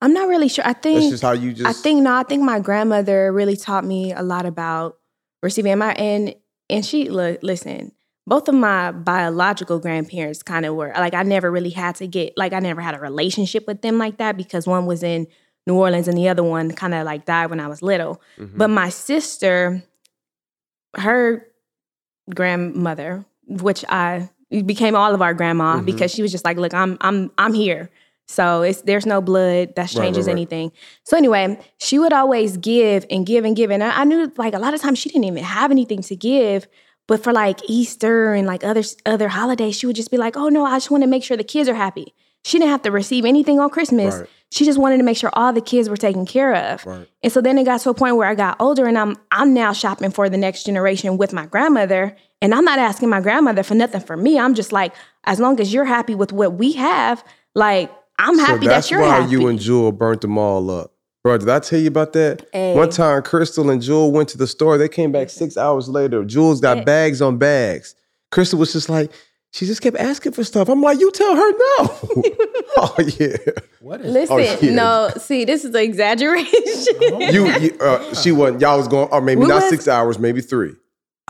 I'm 0.00 0.12
not 0.14 0.28
really 0.28 0.48
sure. 0.48 0.66
I 0.66 0.72
think. 0.72 1.00
that's 1.00 1.10
just 1.10 1.22
how 1.22 1.32
you 1.32 1.52
just 1.52 1.66
I 1.68 1.72
think 1.72 2.02
no, 2.02 2.14
I 2.14 2.22
think 2.22 2.42
my 2.42 2.60
grandmother 2.60 3.32
really 3.32 3.56
taught 3.56 3.84
me 3.84 4.12
a 4.12 4.22
lot 4.22 4.46
about 4.46 4.96
receiving. 5.42 5.76
My 5.78 5.92
and 5.94 6.34
and 6.70 6.84
she 6.84 7.08
look 7.08 7.40
listen. 7.42 7.92
Both 8.26 8.48
of 8.48 8.54
my 8.54 8.92
biological 8.92 9.80
grandparents 9.80 10.42
kind 10.44 10.64
of 10.64 10.76
were 10.76 10.92
like 10.96 11.12
I 11.14 11.24
never 11.24 11.50
really 11.50 11.70
had 11.70 11.96
to 11.96 12.06
get 12.06 12.34
like 12.36 12.52
I 12.52 12.60
never 12.60 12.80
had 12.80 12.94
a 12.94 13.00
relationship 13.00 13.66
with 13.66 13.82
them 13.82 13.98
like 13.98 14.18
that 14.18 14.36
because 14.36 14.66
one 14.66 14.86
was 14.86 15.02
in 15.02 15.26
New 15.66 15.74
Orleans 15.74 16.08
and 16.08 16.16
the 16.16 16.28
other 16.28 16.42
one 16.44 16.70
kind 16.72 16.94
of 16.94 17.04
like 17.04 17.24
died 17.24 17.50
when 17.50 17.60
I 17.60 17.66
was 17.66 17.82
little. 17.82 18.20
Mhm. 18.38 18.56
But 18.56 18.68
my 18.68 18.88
sister, 18.90 19.82
her 20.96 21.46
grandmother, 22.32 23.24
which 23.48 23.84
I 23.88 24.30
became 24.50 24.94
all 24.94 25.14
of 25.14 25.22
our 25.22 25.34
grandma 25.34 25.78
Mhm. 25.80 25.86
because 25.86 26.12
she 26.12 26.22
was 26.22 26.30
just 26.30 26.44
like, 26.44 26.56
look, 26.58 26.74
I'm 26.74 26.96
I'm 27.00 27.30
I'm 27.38 27.54
here. 27.54 27.90
So 28.32 28.62
it's 28.62 28.82
there's 28.82 29.06
no 29.06 29.20
blood 29.20 29.74
that 29.76 29.82
Right, 29.82 29.94
right, 29.94 30.04
changes 30.04 30.26
right. 30.26 30.32
anything. 30.32 30.72
So 31.04 31.16
anyway, 31.16 31.60
she 31.78 31.98
would 31.98 32.12
always 32.12 32.56
give 32.56 33.04
and 33.10 33.26
give 33.26 33.44
and 33.44 33.54
give. 33.54 33.70
And 33.70 33.84
I, 33.84 34.00
I 34.00 34.04
knew 34.04 34.32
like 34.36 34.54
a 34.54 34.58
lot 34.58 34.74
of 34.74 34.80
times 34.80 34.98
she 34.98 35.08
didn't 35.10 35.24
even 35.24 35.44
have 35.44 35.70
anything 35.70 36.02
to 36.02 36.16
give. 36.16 36.66
But 37.08 37.22
for 37.22 37.32
like 37.32 37.58
Easter 37.68 38.32
and 38.32 38.46
like 38.46 38.64
other 38.64 38.82
other 39.04 39.28
holidays, 39.28 39.76
she 39.76 39.86
would 39.86 39.96
just 39.96 40.10
be 40.10 40.16
like, 40.16 40.36
"Oh 40.36 40.48
no, 40.48 40.64
I 40.64 40.76
just 40.76 40.90
want 40.90 41.02
to 41.02 41.08
make 41.08 41.24
sure 41.24 41.36
the 41.36 41.44
kids 41.44 41.68
are 41.68 41.74
happy." 41.74 42.14
She 42.44 42.58
didn't 42.58 42.70
have 42.70 42.82
to 42.82 42.90
receive 42.90 43.24
anything 43.24 43.60
on 43.60 43.70
Christmas. 43.70 44.16
Right. 44.16 44.28
She 44.50 44.64
just 44.64 44.78
wanted 44.78 44.96
to 44.98 45.04
make 45.04 45.16
sure 45.16 45.30
all 45.32 45.52
the 45.52 45.60
kids 45.60 45.88
were 45.88 45.96
taken 45.96 46.26
care 46.26 46.54
of. 46.54 46.84
right. 46.86 47.06
And 47.22 47.32
so 47.32 47.40
then 47.40 47.56
it 47.58 47.64
got 47.64 47.80
to 47.82 47.90
a 47.90 47.94
point 47.94 48.16
where 48.16 48.28
I 48.28 48.34
got 48.34 48.56
older 48.60 48.86
and 48.86 48.96
I'm 48.98 49.16
I'm 49.30 49.52
now 49.54 49.72
shopping 49.72 50.10
for 50.10 50.28
the 50.28 50.36
next 50.36 50.64
generation 50.64 51.18
with 51.18 51.32
my 51.32 51.46
grandmother. 51.46 52.16
And 52.40 52.52
I'm 52.54 52.64
not 52.64 52.78
asking 52.78 53.08
my 53.10 53.20
grandmother 53.20 53.62
for 53.62 53.74
nothing 53.74 54.00
for 54.00 54.16
me. 54.16 54.38
I'm 54.38 54.54
just 54.54 54.72
like, 54.72 54.92
as 55.24 55.38
long 55.38 55.60
as 55.60 55.72
you're 55.72 55.84
happy 55.84 56.14
with 56.16 56.32
what 56.32 56.54
we 56.54 56.72
have, 56.72 57.22
like 57.54 57.90
I'm 58.22 58.38
happy 58.38 58.64
so 58.66 58.68
that's 58.70 58.88
that 58.88 58.94
you're 58.94 59.00
why 59.02 59.20
happy. 59.20 59.32
you 59.32 59.46
and 59.48 59.58
Jewel 59.58 59.92
burnt 59.92 60.20
them 60.22 60.38
all 60.38 60.70
up. 60.70 60.92
Bro, 61.24 61.38
did 61.38 61.48
I 61.48 61.58
tell 61.60 61.78
you 61.78 61.88
about 61.88 62.12
that? 62.14 62.46
Hey. 62.52 62.74
One 62.74 62.90
time 62.90 63.22
Crystal 63.22 63.70
and 63.70 63.80
Jewel 63.80 64.10
went 64.10 64.28
to 64.30 64.38
the 64.38 64.46
store. 64.46 64.76
They 64.78 64.88
came 64.88 65.12
back 65.12 65.30
six 65.30 65.56
hours 65.56 65.88
later. 65.88 66.24
Jewel's 66.24 66.60
got 66.60 66.78
Hey. 66.78 66.84
bags 66.84 67.22
on 67.22 67.38
bags. 67.38 67.94
Crystal 68.32 68.58
was 68.58 68.72
just 68.72 68.88
like, 68.88 69.12
she 69.52 69.66
just 69.66 69.82
kept 69.82 69.96
asking 69.98 70.32
for 70.32 70.42
stuff. 70.42 70.68
I'm 70.68 70.80
like, 70.80 70.98
you 70.98 71.10
tell 71.12 71.36
her 71.36 71.50
no. 71.52 71.76
oh 72.78 72.94
yeah. 73.18 73.36
What 73.80 74.00
is 74.00 74.12
Listen, 74.12 74.36
Oh, 74.36 74.38
yeah. 74.38 74.70
no, 74.74 75.10
see, 75.18 75.44
this 75.44 75.64
is 75.64 75.74
an 75.74 75.82
exaggeration. 75.82 76.48
You, 77.32 77.46
you 77.58 77.78
uh, 77.80 78.14
she 78.14 78.32
wasn't, 78.32 78.60
y'all 78.62 78.78
was 78.78 78.88
going, 78.88 79.08
or 79.10 79.20
maybe 79.20 79.42
We 79.42 79.46
not 79.48 79.62
was- 79.62 79.68
six 79.70 79.86
hours, 79.86 80.18
maybe 80.18 80.40
three. 80.40 80.74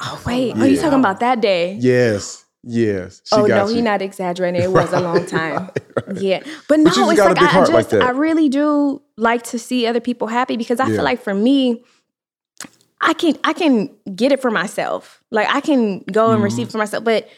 oh, 0.00 0.22
wait. 0.24 0.56
Are 0.56 0.66
you 0.66 0.76
talking 0.80 1.00
about 1.00 1.20
that 1.20 1.40
day? 1.40 1.74
Yes. 1.80 2.41
Yes. 2.64 3.22
She 3.24 3.34
oh 3.36 3.46
no, 3.46 3.68
you. 3.68 3.76
he 3.76 3.82
not 3.82 4.02
exaggerating. 4.02 4.62
It 4.62 4.70
was 4.72 4.92
a 4.92 5.00
long 5.00 5.26
time. 5.26 5.64
right, 5.64 6.06
right. 6.06 6.16
Yeah, 6.16 6.42
but 6.68 6.78
no, 6.80 6.84
But 6.84 6.96
it's 7.12 7.18
like 7.18 7.38
I, 7.38 7.58
just 7.66 7.92
like. 7.92 7.92
I 8.02 8.10
really 8.10 8.48
do 8.48 9.02
like 9.16 9.42
to 9.44 9.58
see 9.58 9.86
other 9.86 10.00
people 10.00 10.28
happy 10.28 10.56
because 10.56 10.78
I 10.80 10.86
Yeah. 10.88 10.96
feel 10.96 11.04
like 11.04 11.20
for 11.22 11.34
me, 11.34 11.84
I 13.00 13.14
can 13.14 13.36
I 13.44 13.52
can 13.52 13.90
get 14.14 14.32
it 14.32 14.40
for 14.40 14.50
myself. 14.50 15.22
Like 15.30 15.48
I 15.52 15.60
can 15.60 16.00
go 16.00 16.28
and 16.30 16.36
Mm-hmm. 16.36 16.44
receive 16.44 16.70
for 16.70 16.78
myself, 16.78 17.04
but 17.04 17.28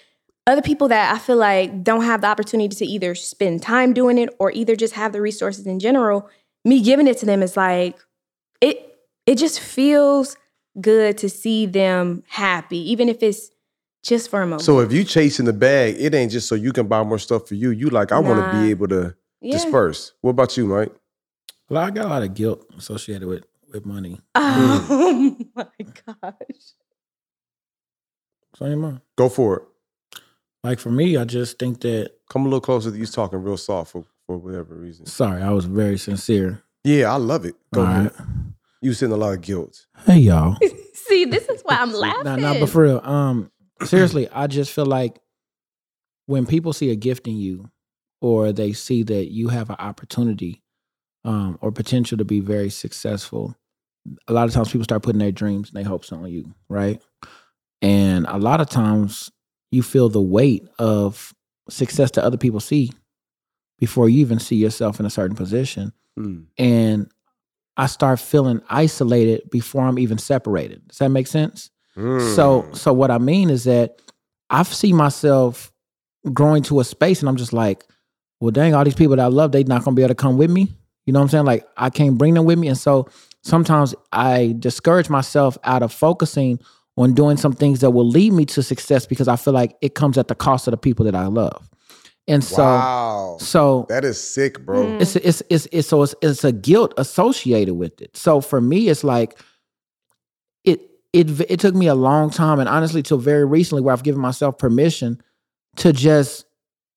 other 0.47 0.61
people 0.63 0.89
that 0.89 1.15
I 1.15 1.19
feel 1.19 1.37
like 1.39 1.83
don't 1.83 2.05
have 2.05 2.21
the 2.21 2.27
opportunity 2.27 2.75
to 2.77 2.85
either 2.85 3.15
spend 3.15 3.63
time 3.63 3.95
doing 3.95 4.19
it 4.19 4.29
or 4.39 4.51
either 4.53 4.77
just 4.77 4.93
have 4.95 5.13
the 5.13 5.23
resources 5.23 5.67
in 5.67 5.81
general, 5.81 6.29
me 6.67 6.83
giving 6.83 7.07
it 7.07 7.17
to 7.19 7.27
them 7.27 7.43
is 7.43 7.57
like 7.57 7.97
it 8.61 8.99
it 9.27 9.37
just 9.39 9.59
feels 9.59 10.37
good 10.81 11.17
to 11.19 11.31
see 11.31 11.65
them 11.65 12.25
happy, 12.29 12.91
even 12.93 13.09
if 13.09 13.23
it's 13.23 13.49
just 14.05 14.31
for 14.31 14.43
a 14.43 14.47
moment. 14.47 14.63
So 14.63 14.81
if 14.81 14.93
you 14.93 15.03
chasing 15.03 15.47
the 15.47 15.53
bag, 15.53 15.97
it 15.99 16.15
ain't 16.15 16.31
just 16.31 16.47
so 16.47 16.55
you 16.55 16.73
can 16.73 16.87
buy 16.87 17.03
more 17.03 17.19
stuff 17.19 17.49
for 17.49 17.55
you. 17.55 17.71
You 17.71 17.91
like, 17.91 18.13
I 18.13 18.19
want 18.19 18.45
to 18.45 18.61
be 18.61 18.71
able 18.71 18.89
to 18.89 19.17
yeah. 19.41 19.53
disperse. 19.53 20.13
What 20.21 20.31
about 20.31 20.57
you, 20.57 20.67
Mike? 20.67 20.93
Well, 21.69 21.83
I 21.83 21.91
got 21.91 22.05
a 22.05 22.09
lot 22.09 22.23
of 22.23 22.35
guilt 22.35 22.65
associated 22.77 23.27
with 23.27 23.45
with 23.73 23.85
money. 23.85 24.21
Oh 24.37 25.37
my 25.57 25.67
gosh. 26.07 26.75
So 28.57 28.67
you 28.67 28.77
mind? 28.77 29.01
Go 29.17 29.29
for 29.29 29.57
it. 29.57 30.21
Like 30.63 30.79
for 30.79 30.91
me, 30.91 31.17
I 31.17 31.25
just 31.25 31.59
think 31.59 31.81
that. 31.81 32.13
Come 32.31 32.43
a 32.43 32.45
little 32.45 32.61
closer. 32.61 32.91
You 32.91 33.07
talking 33.07 33.43
real 33.43 33.57
soft 33.57 33.93
for, 33.93 34.05
for 34.27 34.39
whatever 34.39 34.75
reason. 34.75 35.07
Sorry, 35.07 35.43
I 35.43 35.51
was 35.51 35.65
very 35.65 35.99
sincere. 35.99 36.63
Yeah, 36.85 37.13
I 37.13 37.17
love 37.17 37.45
it. 37.45 37.55
Go 37.73 37.81
All 37.81 37.87
ahead. 37.87 38.13
right. 38.19 38.29
You 38.81 38.93
sitting 38.93 39.13
a 39.13 39.17
lot 39.17 39.33
of 39.33 39.41
guilt. 39.41 39.87
Hey 40.07 40.19
y'all. 40.19 40.57
See, 40.95 41.25
this 41.25 41.49
is 41.49 41.63
why 41.63 41.77
I'm 41.77 41.93
laughing. 41.93 42.25
Nah, 42.25 42.37
nah, 42.37 42.59
but 42.61 42.69
for 42.69 42.83
real, 42.83 43.01
um, 43.03 43.51
seriously, 43.85 44.29
I 44.31 44.47
just 44.47 44.73
feel 44.73 44.87
like 44.87 45.19
when 46.27 46.47
people 46.47 46.73
see 46.73 46.91
a 46.91 46.97
gift 46.97 47.27
in 47.27 47.37
you, 47.37 47.71
or 48.21 48.53
they 48.53 48.73
see 48.73 49.03
that 49.03 49.31
you 49.31 49.49
have 49.49 49.69
an 49.71 49.77
opportunity, 49.79 50.63
um, 51.25 51.59
or 51.61 51.71
potential 51.73 52.19
to 52.19 52.25
be 52.25 52.41
very 52.41 52.71
successful, 52.71 53.55
a 54.29 54.33
lot 54.33 54.47
of 54.49 54.55
times 54.55 54.71
people 54.71 54.85
start 54.85 55.03
putting 55.03 55.19
their 55.19 55.33
dreams 55.33 55.69
and 55.71 55.77
their 55.77 55.89
hopes 55.89 56.13
on 56.13 56.27
you, 56.31 56.55
right? 56.69 57.03
And 57.83 58.27
a 58.29 58.39
lot 58.39 58.61
of 58.61 58.69
times 58.71 59.31
you 59.71 59.83
feel 59.83 60.09
the 60.09 60.21
weight 60.23 60.67
of 60.79 61.35
success 61.69 62.11
that 62.13 62.25
other 62.25 62.37
people 62.37 62.61
see 62.61 62.93
before 63.79 64.09
you 64.09 64.21
even 64.21 64.39
see 64.39 64.57
yourself 64.57 65.01
in 65.01 65.07
a 65.07 65.11
certain 65.11 65.37
position 65.37 65.93
Mm. 66.17 66.47
and 66.59 67.11
I 67.77 67.87
start 67.87 68.21
feeling 68.21 68.61
isolated 68.71 69.51
before 69.51 69.83
I'm 69.83 69.99
even 69.99 70.17
separated. 70.17 70.87
Does 70.87 70.99
that 70.99 71.09
make 71.09 71.27
sense? 71.27 71.71
So 71.97 72.63
Mm. 72.63 72.77
so 72.77 72.93
what 72.93 73.11
I 73.11 73.19
mean 73.19 73.51
is 73.51 73.65
that 73.65 74.01
I 74.51 74.63
see 74.65 74.93
myself 74.93 75.73
growing 76.33 76.63
to 76.65 76.81
a 76.81 76.85
space 76.85 77.21
and 77.21 77.29
I'm 77.29 77.37
just 77.37 77.53
like, 77.53 77.85
well 78.41 78.51
dang, 78.51 78.75
all 78.75 78.85
these 78.85 78.95
people 78.95 79.17
that 79.17 79.23
I 79.23 79.29
love, 79.29 79.53
they 79.53 79.65
not 79.65 79.85
gonna 79.85 79.95
be 79.95 80.03
able 80.03 80.11
to 80.11 80.15
come 80.15 80.37
with 80.37 80.51
me. 80.51 80.73
You 81.07 81.13
know 81.13 81.21
what 81.21 81.25
I'm 81.25 81.29
saying? 81.31 81.45
Like 81.45 81.67
I 81.77 81.91
can't 81.91 82.19
bring 82.19 82.35
them 82.35 82.45
with 82.47 82.59
me. 82.59 82.69
And 82.69 82.79
so 82.79 83.09
sometimes 83.43 83.95
I 84.13 84.55
discourage 84.59 85.09
myself 85.11 85.57
out 85.65 85.83
of 85.83 85.93
focusing 85.93 86.59
on 86.97 87.13
doing 87.13 87.37
some 87.37 87.53
things 87.53 87.81
that 87.81 87.91
will 87.91 88.09
lead 88.09 88.33
me 88.33 88.45
to 88.47 88.63
success 88.63 89.05
because 89.07 89.29
I 89.29 89.37
feel 89.37 89.53
like 89.53 89.77
it 89.81 89.95
comes 89.95 90.17
at 90.17 90.29
the 90.29 90.35
cost 90.35 90.67
of 90.67 90.71
the 90.71 90.77
people 90.79 91.05
that 91.05 91.15
I 91.15 91.27
love. 91.27 91.69
And 92.27 92.43
so 92.43 92.63
wow. 92.63 93.37
so 93.39 93.85
That 93.89 94.05
is 94.05 94.19
sick, 94.19 94.65
bro. 94.65 94.85
Mm. 94.87 95.01
it's 95.03 95.17
it's 95.17 95.43
it's 95.51 95.69
it's 95.71 95.89
so 95.89 96.03
it's, 96.03 96.15
it's 96.23 96.43
a 96.45 96.53
guilt 96.53 96.95
associated 96.97 97.75
with 97.75 98.01
it. 98.01 98.17
So 98.17 98.41
for 98.41 98.61
me, 98.61 98.89
it's 98.89 99.05
like 99.05 99.39
it 101.15 101.31
it 101.41 101.47
it 101.51 101.61
took 101.61 101.75
me 101.75 101.87
a 101.87 101.95
long 101.95 102.31
time, 102.31 102.59
and 102.61 102.69
honestly, 102.69 103.03
till 103.03 103.19
very 103.19 103.45
recently, 103.45 103.83
where 103.83 103.93
I've 103.93 104.03
given 104.03 104.21
myself 104.21 104.59
permission 104.59 105.23
to 105.77 105.93
just 105.93 106.47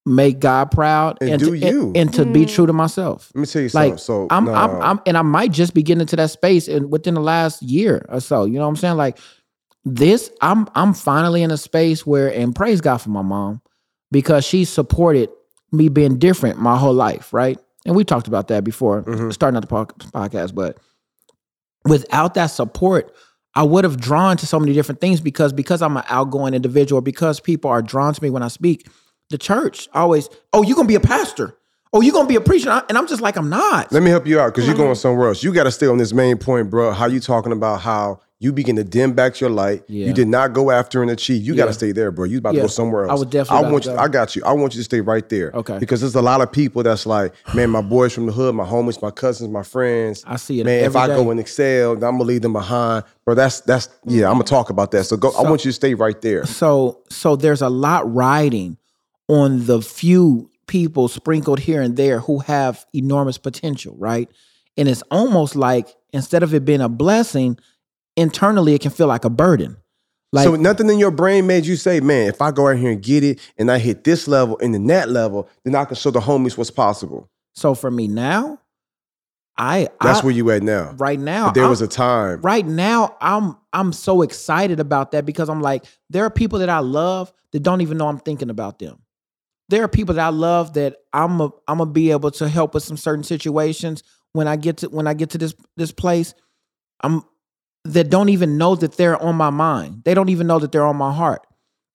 make 0.05 0.39
God 0.39 0.71
proud 0.71 1.17
And 1.21 1.39
to, 1.39 1.47
do 1.47 1.53
you. 1.53 1.87
and, 1.87 1.97
and 1.97 2.13
to 2.13 2.25
be 2.25 2.45
Mm. 2.45 2.49
true 2.49 2.65
to 2.65 2.71
myself. 2.73 3.29
Let 3.35 3.41
me 3.41 3.45
tell 3.47 3.61
you 3.61 3.69
Like, 3.73 3.97
something. 3.97 3.97
So 3.97 4.27
I'm, 4.29 4.45
no. 4.45 4.53
I'm 4.53 4.81
I'm 4.81 4.99
and 5.05 5.17
I 5.17 5.21
might 5.21 5.51
just 5.51 5.73
be 5.73 5.83
getting 5.83 5.99
into 6.01 6.15
that 6.15 6.29
space 6.31 6.67
and 6.69 6.89
within 6.91 7.13
the 7.15 7.19
last 7.21 7.61
year 7.61 8.05
or 8.09 8.19
so. 8.21 8.45
You 8.45 8.53
know 8.53 8.61
what 8.61 8.69
I'm 8.69 8.75
saying? 8.77 8.95
Like 8.97 9.17
this, 9.83 10.31
I'm 10.41 10.67
I'm 10.75 10.93
finally 10.93 11.43
in 11.43 11.51
a 11.51 11.57
space 11.57 12.05
where, 12.05 12.33
and 12.33 12.55
praise 12.55 12.79
God 12.81 12.97
for 12.97 13.09
my 13.09 13.21
mom 13.21 13.61
because 14.11 14.45
she 14.45 14.63
supported 14.65 15.29
me 15.73 15.89
being 15.89 16.17
different 16.17 16.59
my 16.59 16.77
whole 16.77 16.93
life, 16.93 17.33
right? 17.33 17.59
And 17.85 17.95
we 17.95 18.03
talked 18.05 18.27
about 18.27 18.47
that 18.47 18.63
before 18.63 19.03
Mhm. 19.03 19.33
starting 19.33 19.57
out 19.57 19.67
the 19.67 20.09
podcast, 20.11 20.55
but 20.55 20.77
without 21.85 22.33
that 22.35 22.47
support, 22.47 23.13
I 23.57 23.63
would 23.63 23.85
have 23.85 23.99
drawn 23.99 24.37
to 24.37 24.45
so 24.45 24.59
many 24.59 24.73
different 24.73 25.01
things 25.01 25.19
because 25.19 25.51
because 25.51 25.81
I'm 25.81 25.97
an 25.97 26.03
outgoing 26.09 26.53
individual, 26.53 27.01
because 27.01 27.39
people 27.39 27.71
are 27.71 27.81
drawn 27.81 28.13
to 28.13 28.23
me 28.23 28.29
when 28.29 28.43
I 28.43 28.49
speak. 28.49 28.87
The 29.31 29.37
church 29.39 29.89
always, 29.95 30.29
oh, 30.53 30.61
you're 30.61 30.75
gonna 30.75 30.87
be 30.87 30.93
a 30.93 30.99
pastor. 30.99 31.57
Oh, 31.91 32.01
you're 32.01 32.13
gonna 32.13 32.27
be 32.27 32.35
a 32.35 32.41
preacher, 32.41 32.69
and 32.87 32.95
I'm 32.95 33.07
just 33.07 33.19
like, 33.19 33.35
I'm 33.35 33.49
not. 33.49 33.91
Let 33.91 34.03
me 34.03 34.11
help 34.11 34.27
you 34.27 34.39
out 34.39 34.53
because 34.53 34.67
you're 34.67 34.77
going 34.77 34.93
somewhere 34.93 35.29
else. 35.29 35.43
You 35.43 35.51
got 35.51 35.63
to 35.63 35.71
stay 35.71 35.87
on 35.87 35.97
this 35.97 36.13
main 36.13 36.37
point, 36.37 36.69
bro. 36.69 36.91
How 36.91 37.07
you 37.07 37.19
talking 37.19 37.51
about 37.51 37.81
how 37.81 38.21
you 38.39 38.53
begin 38.53 38.75
to 38.75 38.83
dim 38.83 39.13
back 39.13 39.39
your 39.39 39.49
light? 39.49 39.83
Yeah. 39.87 40.05
You 40.07 40.13
did 40.13 40.27
not 40.27 40.53
go 40.53 40.69
after 40.69 41.01
and 41.01 41.09
achieve. 41.09 41.41
You 41.43 41.55
got 41.55 41.65
to 41.65 41.73
stay 41.73 41.91
there, 41.91 42.11
bro. 42.11 42.25
You 42.25 42.37
about 42.37 42.53
Yeah. 42.53 42.61
to 42.61 42.63
go 42.65 42.67
somewhere 42.67 43.05
else. 43.05 43.11
I 43.11 43.15
would 43.19 43.29
definitely 43.31 43.67
I 43.67 43.71
want 43.71 43.85
you. 43.85 43.91
go. 43.93 43.97
I 43.97 44.07
got 44.07 44.35
you. 44.35 44.43
I 44.45 44.53
want 44.53 44.73
you 44.75 44.79
to 44.79 44.83
stay 44.83 45.01
right 45.01 45.27
there. 45.27 45.51
Okay. 45.55 45.79
Because 45.79 46.01
there's 46.01 46.13
a 46.13 46.21
lot 46.21 46.41
of 46.41 46.51
people 46.51 46.83
that's 46.83 47.07
like, 47.07 47.33
man, 47.55 47.71
my 47.71 47.81
boys 47.81 48.13
from 48.13 48.27
the 48.27 48.31
hood, 48.31 48.53
my 48.53 48.63
homies, 48.63 49.01
my 49.01 49.09
cousins, 49.09 49.49
my 49.49 49.63
friends. 49.63 50.23
I 50.27 50.35
see 50.35 50.59
it 50.59 50.65
Man, 50.65 50.83
if 50.83 50.95
I 50.95 51.07
day. 51.07 51.15
go 51.15 51.31
and 51.31 51.39
excel, 51.39 51.93
I'm 51.93 51.99
gonna 51.99 52.23
leave 52.23 52.43
them 52.43 52.53
behind, 52.53 53.05
bro. 53.25 53.33
That's 53.33 53.61
that's 53.61 53.89
yeah. 54.05 54.27
I'm 54.27 54.33
gonna 54.33 54.43
talk 54.43 54.69
about 54.69 54.91
that. 54.91 55.05
So 55.05 55.17
go. 55.17 55.31
I 55.37 55.41
want 55.49 55.65
you 55.65 55.69
to 55.71 55.75
stay 55.75 55.95
right 55.95 56.21
there. 56.21 56.45
So 56.45 57.01
so 57.09 57.35
there's 57.35 57.63
a 57.63 57.69
lot 57.69 58.13
riding 58.13 58.77
on 59.27 59.65
the 59.65 59.81
few 59.81 60.49
people 60.67 61.07
sprinkled 61.07 61.59
here 61.59 61.81
and 61.81 61.97
there 61.97 62.19
who 62.19 62.39
have 62.39 62.85
enormous 62.93 63.37
potential, 63.37 63.95
right? 63.97 64.29
And 64.77 64.87
it's 64.87 65.01
almost 65.09 65.55
like 65.55 65.87
instead 66.13 66.43
of 66.43 66.53
it 66.53 66.65
being 66.65 66.81
a 66.81 66.89
blessing, 66.89 67.57
internally 68.17 68.73
it 68.73 68.81
can 68.81 68.91
feel 68.91 69.07
like 69.07 69.23
a 69.23 69.29
burden. 69.29 69.77
Like 70.33 70.43
so 70.43 70.55
nothing 70.55 70.89
in 70.89 70.99
your 70.99 71.11
brain 71.11 71.47
made 71.47 71.65
you 71.65 71.77
say, 71.77 72.01
man, 72.01 72.27
if 72.27 72.41
I 72.41 72.51
go 72.51 72.67
out 72.67 72.75
here 72.77 72.91
and 72.91 73.01
get 73.01 73.23
it, 73.23 73.39
and 73.57 73.71
I 73.71 73.77
hit 73.77 74.03
this 74.03 74.27
level 74.27 74.57
and 74.61 74.73
then 74.73 74.85
that 74.87 75.07
level, 75.09 75.47
then 75.63 75.73
I 75.75 75.85
can 75.85 75.95
show 75.95 76.11
the 76.11 76.19
homies 76.19 76.57
what's 76.57 76.69
possible. 76.71 77.29
so 77.53 77.73
for 77.73 77.89
me 77.89 78.07
now, 78.09 78.59
I 79.57 79.87
That's 80.01 80.19
I, 80.19 80.23
where 80.23 80.33
you 80.35 80.51
at 80.51 80.61
now. 80.61 80.93
right 80.97 81.19
now 81.19 81.45
But 81.47 81.53
there 81.55 81.63
I'm- 81.63 81.69
was 81.71 81.81
a 81.81 81.87
time. 81.87 82.41
right 82.41 82.65
now 82.65 83.15
I'm 83.21 83.55
I'm 83.73 83.91
so 83.93 84.21
excited 84.21 84.79
about 84.79 85.11
that 85.11 85.25
because 85.25 85.49
I'm 85.49 85.61
like 85.61 85.85
there 86.09 86.23
are 86.25 86.29
people 86.29 86.59
that 86.59 86.69
I 86.69 86.79
love 86.79 87.31
that 87.53 87.63
don't 87.63 87.81
even 87.81 87.97
know 87.97 88.07
I'm 88.07 88.19
thinking 88.19 88.49
about 88.49 88.77
them. 88.79 88.99
There 89.69 89.83
are 89.83 89.87
people 89.87 90.15
that 90.15 90.25
I 90.25 90.29
love 90.29 90.73
that 90.73 90.97
I'm 91.13 91.41
a, 91.41 91.45
I'm 91.67 91.79
gonna 91.79 91.89
be 91.89 92.11
able 92.11 92.31
to 92.31 92.47
help 92.49 92.73
with 92.73 92.83
some 92.83 92.97
certain 92.97 93.23
situations 93.23 94.03
when 94.33 94.47
I 94.47 94.57
get 94.57 94.77
to 94.77 94.89
when 94.89 95.07
I 95.07 95.13
get 95.15 95.31
to 95.31 95.37
this 95.39 95.55
this 95.75 95.91
place. 95.91 96.33
I'm 97.01 97.23
that 97.93 98.09
don't 98.09 98.29
even 98.29 98.57
know 98.57 98.75
that 98.75 98.97
they're 98.97 99.21
on 99.21 99.35
my 99.35 99.49
mind. 99.49 100.03
They 100.05 100.13
don't 100.13 100.29
even 100.29 100.47
know 100.47 100.59
that 100.59 100.71
they're 100.71 100.85
on 100.85 100.95
my 100.97 101.13
heart. 101.13 101.45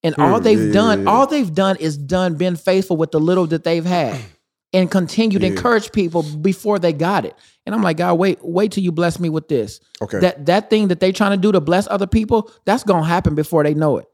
And 0.05 0.14
all 0.18 0.38
Hmm, 0.38 0.42
they've 0.44 0.59
yeah, 0.59 0.66
yeah, 0.66 0.72
done, 0.72 1.02
yeah. 1.05 1.11
all 1.11 1.26
they've 1.26 1.55
done 1.55 1.76
is 1.76 1.96
done 1.96 2.35
been 2.35 2.57
faithful 2.57 2.96
with 2.96 3.12
the 3.12 3.20
little 3.20 3.46
that 3.48 3.62
they've 3.64 3.85
had 3.85 4.18
and 4.72 4.90
continue 4.90 5.38
to 5.38 5.46
encourage 5.46 5.92
people 5.92 6.22
before 6.22 6.78
they 6.78 6.92
got 6.92 7.24
it. 7.24 7.35
And 7.66 7.74
I'm 7.74 7.83
like, 7.83 7.98
God, 7.98 8.14
wait, 8.14 8.38
wait 8.42 8.72
till 8.72 8.83
you 8.83 8.90
bless 8.90 9.20
me 9.20 9.28
with 9.28 9.46
this 9.48 9.81
Okay. 10.02 10.18
that 10.18 10.46
that 10.46 10.70
thing 10.70 10.88
that 10.88 10.98
they 10.98 11.12
trying 11.12 11.31
to 11.31 11.37
do 11.37 11.52
to 11.52 11.61
bless 11.61 11.87
other 11.88 12.07
people 12.09 12.50
that's 12.64 12.83
gonna 12.83 13.07
happen 13.07 13.35
before 13.37 13.62
they 13.62 13.74
know 13.74 13.98
it 13.98 14.07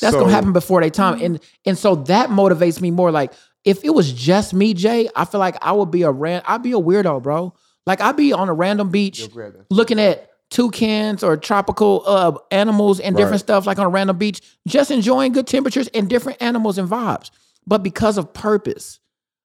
that's 0.00 0.14
So- 0.14 0.20
gonna 0.20 0.32
happen 0.32 0.52
before 0.52 0.80
they 0.80 0.90
time 0.90 1.20
and 1.20 1.40
and 1.66 1.76
so 1.76 1.96
that 2.06 2.30
motivates 2.30 2.80
me 2.80 2.90
more 2.92 3.10
like 3.10 3.32
if 3.64 3.84
it 3.84 3.90
was 3.90 4.12
just 4.12 4.54
me 4.54 4.72
jay 4.72 5.08
i 5.16 5.24
feel 5.26 5.38
like 5.40 5.56
i 5.60 5.70
would 5.72 5.90
be 5.90 6.02
a 6.02 6.10
ran 6.10 6.40
i'd 6.46 6.62
be 6.62 6.72
a 6.72 6.78
weirdo 6.80 7.20
bro 7.22 7.52
like 7.84 8.00
i'd 8.00 8.16
be 8.16 8.32
on 8.32 8.48
a 8.48 8.54
random 8.54 8.88
beach 8.90 9.28
looking 9.70 9.98
at 10.00 10.30
toucans 10.52 11.24
or 11.24 11.36
tropical 11.36 12.02
uh 12.06 12.32
animals 12.50 13.00
and 13.00 13.16
different 13.16 13.32
Right. 13.32 13.40
stuff 13.40 13.66
like 13.66 13.78
on 13.78 13.86
a 13.86 13.88
random 13.88 14.18
beach 14.18 14.40
just 14.68 14.90
enjoying 14.90 15.32
good 15.32 15.46
temperatures 15.46 15.88
and 15.94 16.08
different 16.08 16.40
animals 16.42 16.76
and 16.78 16.88
vibes 16.88 17.30
but 17.66 17.82
because 17.82 18.18
of 18.18 18.32
purpose 18.34 19.00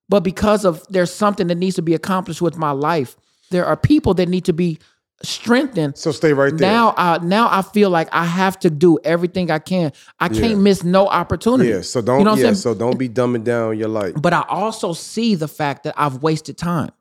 but 0.09 0.19
because 0.21 0.65
of 0.65 0.85
there's 0.89 1.13
something 1.13 1.47
that 1.47 1.55
needs 1.55 1.75
to 1.77 1.81
be 1.81 1.93
accomplished 1.93 2.41
with 2.41 2.57
my 2.57 2.71
life 2.71 3.15
there 3.51 3.65
are 3.65 3.77
people 3.77 4.13
that 4.15 4.27
need 4.27 4.43
to 4.45 4.53
be 4.53 4.77
strengthened 5.23 5.97
So 5.97 6.11
stay 6.11 6.33
right 6.33 6.55
there. 6.55 6.69
now 6.69 6.93
I 6.97 7.17
now 7.19 7.47
I 7.49 7.61
feel 7.61 7.89
like 7.89 8.07
I 8.11 8.25
have 8.25 8.59
to 8.59 8.69
do 8.69 8.99
everything 9.03 9.49
I 9.49 9.57
can. 9.59 9.91
I 10.19 10.29
can't 10.29 10.59
miss 10.61 10.83
no 10.83 11.07
opportunity. 11.07 11.69
yeah. 11.71 11.81
So 11.81 12.01
don't. 12.01 12.19
You 12.19 12.25
know 12.25 12.35
yeah. 12.35 12.53
So 12.53 12.75
don't 12.75 12.99
be 12.99 13.09
dumbing 13.09 13.43
down 13.43 13.79
your 13.79 13.87
life. 13.89 14.13
But 14.21 14.33
I 14.33 14.43
also 14.47 14.93
see 14.93 15.33
the 15.33 15.47
fact 15.47 15.85
that 15.85 15.95
I've 15.97 16.21
wasted 16.21 16.55
time. 16.57 16.91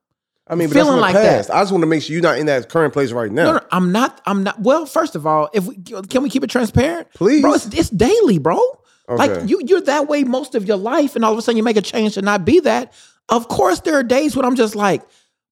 I 0.48 0.54
mean, 0.54 0.68
but 0.68 0.74
feeling 0.74 1.00
like 1.00 1.14
the 1.14 1.20
that. 1.20 1.50
I 1.50 1.60
just 1.60 1.72
want 1.72 1.82
to 1.82 1.86
make 1.86 2.02
sure 2.02 2.12
you're 2.12 2.22
not 2.22 2.38
in 2.38 2.46
that 2.46 2.68
current 2.68 2.92
place 2.92 3.10
right 3.10 3.30
now. 3.30 3.44
No, 3.44 3.52
no, 3.54 3.60
I'm 3.72 3.90
not. 3.90 4.20
I'm 4.26 4.44
not. 4.44 4.60
Well, 4.60 4.86
first 4.86 5.16
of 5.16 5.26
all, 5.26 5.50
if 5.52 5.66
we 5.66 5.76
can 5.76 6.22
we 6.22 6.30
keep 6.30 6.44
it 6.44 6.50
transparent, 6.50 7.12
Please. 7.14 7.42
bro. 7.42 7.54
It's, 7.54 7.66
it's 7.66 7.90
daily, 7.90 8.38
bro. 8.38 8.60
Okay. 9.08 9.16
Like 9.16 9.48
you, 9.48 9.60
you're 9.64 9.80
that 9.82 10.08
way 10.08 10.24
most 10.24 10.54
of 10.54 10.66
your 10.66 10.76
life, 10.76 11.16
and 11.16 11.24
all 11.24 11.32
of 11.32 11.38
a 11.38 11.42
sudden 11.42 11.56
you 11.56 11.62
make 11.62 11.76
a 11.76 11.82
change 11.82 12.14
to 12.14 12.22
not 12.22 12.44
be 12.44 12.60
that. 12.60 12.92
Of 13.28 13.48
course, 13.48 13.80
there 13.80 13.94
are 13.94 14.04
days 14.04 14.36
when 14.36 14.44
I'm 14.44 14.54
just 14.54 14.76
like, 14.76 15.02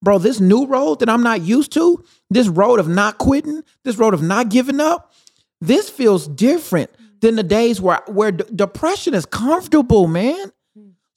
bro, 0.01 0.19
this 0.19 0.39
new 0.41 0.67
road 0.67 1.01
that 1.01 1.09
I'm 1.09 1.23
not 1.23 1.43
used 1.43 1.73
to, 1.73 2.05
this 2.31 2.47
road 2.47 2.79
of 2.79 2.87
not 2.87 3.19
quitting, 3.19 3.63
this 3.83 3.97
road 3.97 4.15
of 4.15 4.23
not 4.23 4.49
giving 4.49 4.81
up, 4.81 5.13
this 5.61 5.91
feels 5.91 6.29
different 6.29 6.91
than 7.21 7.35
the 7.37 7.43
days 7.43 7.81
where 7.81 8.03
where 8.07 8.31
d- 8.31 8.45
depression 8.55 9.15
is 9.15 9.27
comfortable, 9.27 10.07
man. 10.07 10.53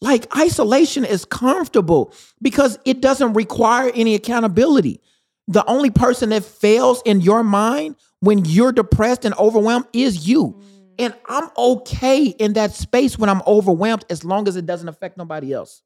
Like 0.02 0.28
isolation 0.38 1.06
is 1.06 1.26
comfortable 1.26 2.14
because 2.42 2.78
it 2.86 3.02
doesn't 3.02 3.34
require 3.34 3.92
any 3.96 4.14
accountability. 4.16 5.02
The 5.48 5.66
only 5.66 5.90
person 5.90 6.30
that 6.30 6.44
fails 6.44 7.02
in 7.06 7.22
your 7.22 7.44
mind 7.44 7.96
when 8.20 8.46
you're 8.46 8.72
depressed 8.72 9.26
and 9.26 9.34
overwhelmed 9.36 9.88
is 9.94 10.28
you. 10.28 10.62
And 11.00 11.14
I'm 11.28 11.50
okay 11.58 12.26
in 12.26 12.54
that 12.54 12.74
space 12.74 13.18
when 13.18 13.30
I'm 13.30 13.42
overwhelmed 13.46 14.06
as 14.10 14.24
long 14.24 14.48
as 14.48 14.56
it 14.56 14.66
doesn't 14.66 14.88
affect 14.90 15.18
nobody 15.18 15.54
else. 15.54 15.82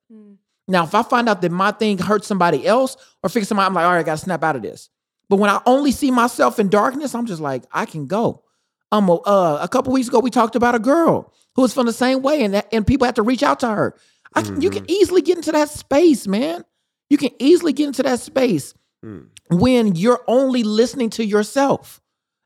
Now, 0.68 0.84
if 0.86 0.96
I 0.96 1.04
find 1.04 1.28
out 1.28 1.42
that 1.42 1.52
my 1.52 1.72
thing 1.72 1.98
hurts 1.98 2.28
somebody 2.28 2.66
else 2.66 2.96
or 3.24 3.30
fix 3.30 3.48
somebody, 3.48 3.68
I'm 3.68 3.74
like, 3.74 3.86
all 3.86 3.92
right, 3.92 4.00
I 4.00 4.04
gotta 4.04 4.18
snap 4.18 4.44
out 4.44 4.56
of 4.56 4.62
this. 4.62 4.90
But 5.30 5.38
when 5.38 5.50
I 5.50 5.62
only 5.66 5.92
see 5.92 6.12
myself 6.12 6.60
in 6.60 6.70
darkness, 6.70 7.14
I'm 7.14 7.26
just 7.26 7.42
like, 7.42 7.64
I 7.72 7.86
can 7.86 8.08
go. 8.08 8.44
Um, 8.92 9.10
uh, 9.10 9.58
a 9.62 9.68
couple 9.70 9.94
weeks 9.94 10.08
ago, 10.10 10.20
we 10.20 10.30
talked 10.30 10.56
about 10.56 10.76
a 10.76 10.80
girl 10.80 11.34
who 11.56 11.64
was 11.64 11.74
from 11.74 11.86
the 11.86 11.94
same 11.94 12.22
way, 12.22 12.44
and 12.44 12.54
that, 12.54 12.68
and 12.72 12.86
people 12.86 13.06
had 13.06 13.16
to 13.16 13.24
reach 13.24 13.44
out 13.44 13.60
to 13.62 13.68
her. 13.68 13.96
I 14.34 14.42
can, 14.42 14.62
You 14.62 14.70
can 14.70 14.84
mm-hmm. 14.84 14.92
easily 14.92 15.22
get 15.22 15.38
into 15.38 15.52
that 15.52 15.70
space, 15.70 16.28
man. 16.28 16.64
You 17.10 17.18
can 17.18 17.32
easily 17.40 17.74
get 17.74 17.88
into 17.88 18.04
that 18.04 18.22
space 18.22 18.74
mm. 19.06 19.28
when 19.50 19.96
you're 19.96 20.24
only 20.28 20.64
listening 20.64 21.10
to 21.12 21.26
yourself, 21.26 22.02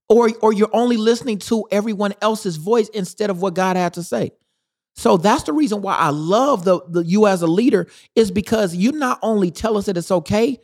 or 0.09 0.31
or 0.41 0.53
you're 0.53 0.73
only 0.73 0.97
listening 0.97 1.37
to 1.39 1.65
everyone 1.71 2.15
else's 2.21 2.57
voice 2.57 2.89
instead 2.89 3.29
of 3.29 3.41
what 3.41 3.53
God 3.53 3.75
had 3.75 3.93
to 3.93 4.03
say. 4.03 4.31
So 4.95 5.17
that's 5.17 5.43
the 5.43 5.53
reason 5.53 5.81
why 5.81 5.95
I 5.95 6.09
love 6.09 6.63
the, 6.63 6.81
the 6.87 7.03
you 7.03 7.27
as 7.27 7.41
a 7.41 7.47
leader 7.47 7.87
is 8.15 8.31
because 8.31 8.75
you 8.75 8.93
not 8.93 9.19
only 9.21 9.51
tell 9.51 9.77
us 9.77 9.85
that 9.87 9.97
it's 9.97 10.11
okay, 10.11 10.59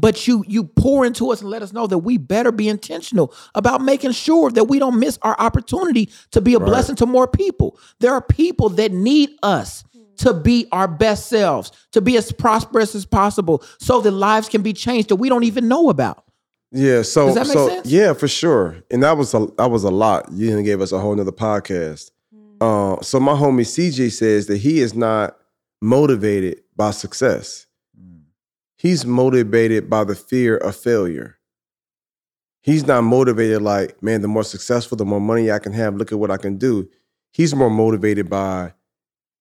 but 0.00 0.26
you 0.26 0.44
you 0.46 0.64
pour 0.64 1.04
into 1.04 1.30
us 1.30 1.40
and 1.40 1.50
let 1.50 1.62
us 1.62 1.72
know 1.72 1.86
that 1.86 1.98
we 1.98 2.16
better 2.16 2.52
be 2.52 2.68
intentional 2.68 3.34
about 3.54 3.80
making 3.82 4.12
sure 4.12 4.50
that 4.50 4.64
we 4.64 4.78
don't 4.78 4.98
miss 4.98 5.18
our 5.22 5.38
opportunity 5.38 6.10
to 6.30 6.40
be 6.40 6.54
a 6.54 6.60
blessing 6.60 6.96
to 6.96 7.06
more 7.06 7.28
people. 7.28 7.78
There 7.98 8.12
are 8.12 8.22
people 8.22 8.68
that 8.70 8.92
need 8.92 9.30
us 9.42 9.84
to 10.18 10.34
be 10.34 10.66
our 10.70 10.86
best 10.86 11.28
selves, 11.28 11.72
to 11.92 12.00
be 12.00 12.16
as 12.16 12.30
prosperous 12.30 12.94
as 12.94 13.06
possible, 13.06 13.62
so 13.78 14.00
that 14.00 14.10
lives 14.10 14.48
can 14.48 14.62
be 14.62 14.72
changed 14.72 15.08
that 15.08 15.16
we 15.16 15.28
don't 15.28 15.44
even 15.44 15.66
know 15.66 15.88
about. 15.88 16.24
Yeah. 16.72 17.02
So 17.02 17.26
Does 17.26 17.34
that 17.34 17.46
make 17.46 17.52
so 17.52 17.68
sense? 17.68 17.86
yeah, 17.86 18.12
for 18.12 18.28
sure. 18.28 18.76
And 18.90 19.02
that 19.02 19.16
was 19.16 19.34
a 19.34 19.46
that 19.58 19.70
was 19.70 19.84
a 19.84 19.90
lot. 19.90 20.30
You 20.32 20.48
didn't 20.48 20.64
gave 20.64 20.80
us 20.80 20.92
a 20.92 20.98
whole 20.98 21.14
nother 21.14 21.32
podcast. 21.32 22.10
Uh, 22.60 23.00
so 23.00 23.18
my 23.18 23.32
homie 23.32 23.62
CJ 23.62 24.12
says 24.12 24.46
that 24.46 24.58
he 24.58 24.80
is 24.80 24.94
not 24.94 25.36
motivated 25.80 26.60
by 26.76 26.90
success. 26.90 27.66
He's 28.80 29.04
motivated 29.04 29.90
by 29.90 30.04
the 30.04 30.14
fear 30.14 30.56
of 30.56 30.74
failure. 30.74 31.36
He's 32.62 32.86
not 32.86 33.02
motivated 33.02 33.60
like, 33.60 34.02
man, 34.02 34.22
the 34.22 34.28
more 34.28 34.42
successful, 34.42 34.96
the 34.96 35.04
more 35.04 35.20
money 35.20 35.50
I 35.50 35.58
can 35.58 35.74
have, 35.74 35.96
look 35.96 36.12
at 36.12 36.18
what 36.18 36.30
I 36.30 36.38
can 36.38 36.56
do. 36.56 36.88
He's 37.30 37.54
more 37.54 37.68
motivated 37.68 38.30
by 38.30 38.72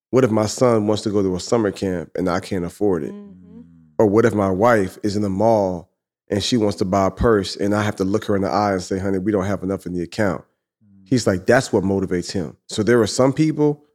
what 0.09 0.25
if 0.25 0.29
my 0.29 0.45
son 0.45 0.87
wants 0.87 1.03
to 1.03 1.09
go 1.09 1.23
to 1.23 1.37
a 1.37 1.39
summer 1.39 1.71
camp 1.71 2.11
and 2.17 2.27
I 2.27 2.41
can't 2.41 2.65
afford 2.65 3.05
it? 3.05 3.13
Mm-hmm. 3.13 3.61
Or 3.97 4.07
what 4.07 4.25
if 4.25 4.33
my 4.33 4.49
wife 4.49 4.97
is 5.03 5.15
in 5.15 5.21
the 5.21 5.29
mall 5.29 5.89
and 6.29 6.43
she 6.43 6.57
wants 6.57 6.75
to 6.79 6.85
buy 6.85 7.07
a 7.07 7.11
purse 7.11 7.55
and 7.55 7.73
I 7.73 7.81
have 7.83 7.95
to 7.95 8.03
look 8.03 8.25
her 8.25 8.35
in 8.35 8.41
the 8.41 8.49
eye 8.49 8.73
and 8.73 8.83
say, 8.83 8.99
honey, 8.99 9.19
we 9.19 9.31
don't 9.31 9.45
have 9.45 9.63
enough 9.63 9.85
in 9.85 9.93
the 9.93 10.03
account. 10.03 10.43
Mm-hmm. 10.83 11.05
He's 11.05 11.25
like, 11.25 11.45
that's 11.45 11.71
what 11.71 11.85
motivates 11.85 12.33
him. 12.33 12.57
So 12.67 12.83
there 12.83 12.99
are 13.01 13.07
some 13.07 13.31
people, 13.31 13.85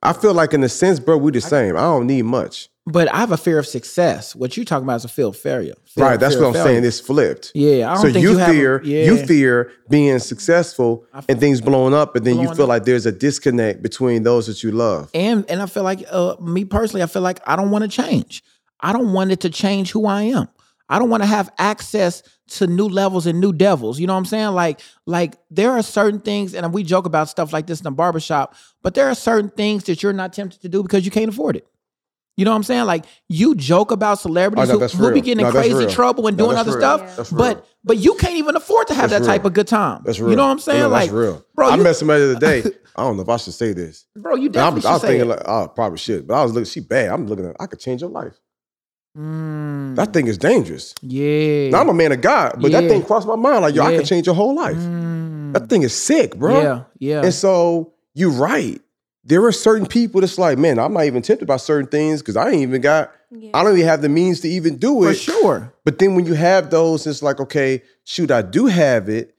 I 0.00 0.12
feel 0.12 0.32
like 0.32 0.54
in 0.54 0.62
a 0.62 0.68
sense, 0.68 1.00
bro, 1.00 1.16
we're 1.16 1.32
the 1.32 1.40
same. 1.40 1.76
I 1.76 1.80
don't 1.80 2.06
need 2.06 2.22
much. 2.22 2.68
But 2.84 3.12
I 3.14 3.18
have 3.18 3.30
a 3.30 3.36
fear 3.36 3.60
of 3.60 3.66
success. 3.66 4.34
What 4.34 4.56
you're 4.56 4.64
talking 4.64 4.82
about 4.84 4.96
is 4.96 5.04
a 5.04 5.08
fear 5.08 5.26
of 5.26 5.36
failure. 5.36 5.74
Fear- 5.84 6.04
right. 6.04 6.18
That's 6.18 6.34
fear 6.34 6.42
what 6.42 6.48
I'm 6.48 6.54
failure. 6.54 6.68
saying. 6.74 6.84
It's 6.84 6.98
flipped. 6.98 7.52
Yeah, 7.54 7.90
I 7.90 7.94
don't 7.94 8.02
So 8.02 8.12
think 8.12 8.22
you, 8.24 8.30
you, 8.32 8.38
have 8.38 8.48
a- 8.48 8.52
fear 8.52 8.82
yeah. 8.82 9.04
you 9.04 9.24
fear 9.24 9.70
being 9.88 10.18
successful 10.18 11.04
and 11.28 11.38
things 11.38 11.60
blowing 11.60 11.94
up, 11.94 12.12
but 12.12 12.24
then 12.24 12.40
you 12.40 12.52
feel 12.54 12.64
up. 12.64 12.68
like 12.70 12.84
there's 12.84 13.06
a 13.06 13.12
disconnect 13.12 13.82
between 13.82 14.24
those 14.24 14.48
that 14.48 14.64
you 14.64 14.72
love. 14.72 15.10
and 15.14 15.48
and 15.48 15.62
I 15.62 15.66
feel 15.66 15.84
like 15.84 16.04
uh, 16.10 16.34
me 16.40 16.64
personally, 16.64 17.04
I 17.04 17.06
feel 17.06 17.22
like 17.22 17.38
I 17.46 17.54
don't 17.54 17.70
want 17.70 17.82
to 17.82 17.88
change. 17.88 18.42
I 18.80 18.92
don't 18.92 19.12
want 19.12 19.30
it 19.30 19.38
to 19.40 19.50
change 19.50 19.92
who 19.92 20.06
I 20.06 20.22
am. 20.22 20.48
I 20.88 20.98
don't 20.98 21.08
want 21.08 21.22
to 21.22 21.26
have 21.28 21.50
access 21.58 22.24
to 22.48 22.66
new 22.66 22.88
levels 22.88 23.26
and 23.26 23.40
new 23.40 23.52
devils. 23.52 24.00
You 24.00 24.08
know 24.08 24.12
what 24.14 24.18
I'm 24.18 24.24
saying? 24.26 24.48
Like, 24.48 24.80
like 25.06 25.36
there 25.52 25.70
are 25.70 25.82
certain 25.84 26.18
things, 26.20 26.52
and 26.52 26.70
we 26.74 26.82
joke 26.82 27.06
about 27.06 27.28
stuff 27.28 27.52
like 27.52 27.68
this 27.68 27.78
in 27.78 27.84
the 27.84 27.92
barbershop, 27.92 28.56
but 28.82 28.94
there 28.94 29.06
are 29.08 29.14
certain 29.14 29.50
things 29.50 29.84
that 29.84 30.02
you're 30.02 30.12
not 30.12 30.32
tempted 30.32 30.60
to 30.62 30.68
do 30.68 30.82
because 30.82 31.04
you 31.04 31.12
can't 31.12 31.28
afford 31.28 31.54
it. 31.56 31.66
You 32.36 32.44
know 32.46 32.50
what 32.52 32.56
I'm 32.56 32.62
saying? 32.62 32.84
Like 32.86 33.04
you 33.28 33.54
joke 33.54 33.90
about 33.90 34.18
celebrities 34.18 34.70
Oh, 34.70 34.78
no, 34.78 34.86
who, 34.86 34.96
who 35.08 35.12
be 35.14 35.20
getting 35.20 35.40
in 35.40 35.46
No, 35.46 35.52
that's 35.52 35.66
crazy 35.68 35.84
real. 35.84 35.90
trouble 35.90 36.26
and 36.28 36.36
No, 36.36 36.46
doing 36.46 36.56
other 36.56 36.70
real. 36.72 36.80
stuff, 36.80 37.28
Yeah. 37.30 37.36
But 37.38 37.66
but 37.84 37.98
you 37.98 38.14
can't 38.14 38.36
even 38.36 38.56
afford 38.56 38.86
to 38.88 38.94
have 38.94 39.10
That's 39.10 39.26
that 39.26 39.30
type 39.32 39.42
real. 39.42 39.48
of 39.48 39.52
good 39.54 39.66
time. 39.68 40.02
That's 40.04 40.18
real. 40.18 40.30
You 40.30 40.36
know 40.36 40.44
what 40.46 40.52
I'm 40.52 40.58
saying? 40.58 40.90
Like, 40.90 41.10
that's 41.10 41.12
real. 41.12 41.44
bro, 41.54 41.68
I 41.68 41.76
you, 41.76 41.82
met 41.82 41.96
somebody 41.96 42.24
the 42.24 42.30
other 42.36 42.40
day. 42.40 42.62
I 42.96 43.02
don't 43.04 43.16
know 43.16 43.22
if 43.22 43.28
I 43.28 43.36
should 43.38 43.52
say 43.54 43.72
this. 43.72 44.06
bro, 44.16 44.34
you 44.36 44.48
I 44.48 44.52
definitely 44.52 44.76
was, 44.78 44.84
I 44.86 44.92
was 44.94 45.02
thinking 45.02 45.20
it. 45.22 45.24
like, 45.30 45.42
oh, 45.46 45.68
probably 45.74 45.98
should, 45.98 46.26
But 46.26 46.34
I 46.34 46.42
was 46.42 46.52
looking, 46.52 46.66
she 46.66 46.80
bad. 46.80 47.08
I'm 47.10 47.26
looking 47.26 47.46
at, 47.46 47.56
I 47.60 47.66
could 47.66 47.80
change 47.80 48.00
your 48.02 48.10
life. 48.10 48.38
Mm, 49.18 49.96
That 49.96 50.12
thing 50.12 50.26
is 50.26 50.38
dangerous. 50.38 50.94
yeah. 51.02 51.70
Now, 51.70 51.80
I'm 51.80 51.88
a 51.88 51.94
man 51.94 52.12
of 52.12 52.20
God, 52.20 52.54
but 52.60 52.70
Yeah. 52.70 52.80
that 52.80 52.88
thing 52.88 53.02
crossed 53.02 53.26
my 53.26 53.36
mind. 53.36 53.62
Like, 53.62 53.74
yo, 53.74 53.82
I 53.84 53.96
could 53.96 54.06
change 54.06 54.26
your 54.26 54.34
whole 54.34 54.54
life. 54.54 54.76
Mm, 54.78 55.52
That 55.52 55.68
thing 55.68 55.82
is 55.82 55.94
sick, 55.94 56.36
bro. 56.36 56.60
Yeah, 56.62 56.82
yeah. 56.98 57.22
And 57.24 57.34
so 57.34 57.92
you're 58.14 58.30
right. 58.30 58.80
There 59.24 59.44
are 59.44 59.52
certain 59.52 59.86
people 59.86 60.20
that's 60.20 60.38
like, 60.38 60.58
man, 60.58 60.78
I'm 60.78 60.92
not 60.92 61.04
even 61.04 61.22
tempted 61.22 61.46
by 61.46 61.56
certain 61.58 61.88
things 61.88 62.20
because 62.20 62.36
I 62.36 62.50
ain't 62.50 62.62
even 62.62 62.80
got, 62.80 63.12
Yeah. 63.30 63.50
I 63.54 63.62
don't 63.62 63.74
even 63.76 63.86
have 63.86 64.02
the 64.02 64.08
means 64.08 64.40
to 64.40 64.48
even 64.48 64.78
do 64.78 65.02
For 65.02 65.10
it. 65.10 65.14
sure. 65.14 65.72
But 65.84 65.98
then 66.00 66.14
when 66.16 66.26
you 66.26 66.34
have 66.34 66.70
those, 66.70 67.06
it's 67.06 67.22
like, 67.22 67.38
okay, 67.40 67.82
shoot, 68.04 68.30
I 68.32 68.42
do 68.42 68.66
have 68.66 69.08
it. 69.08 69.34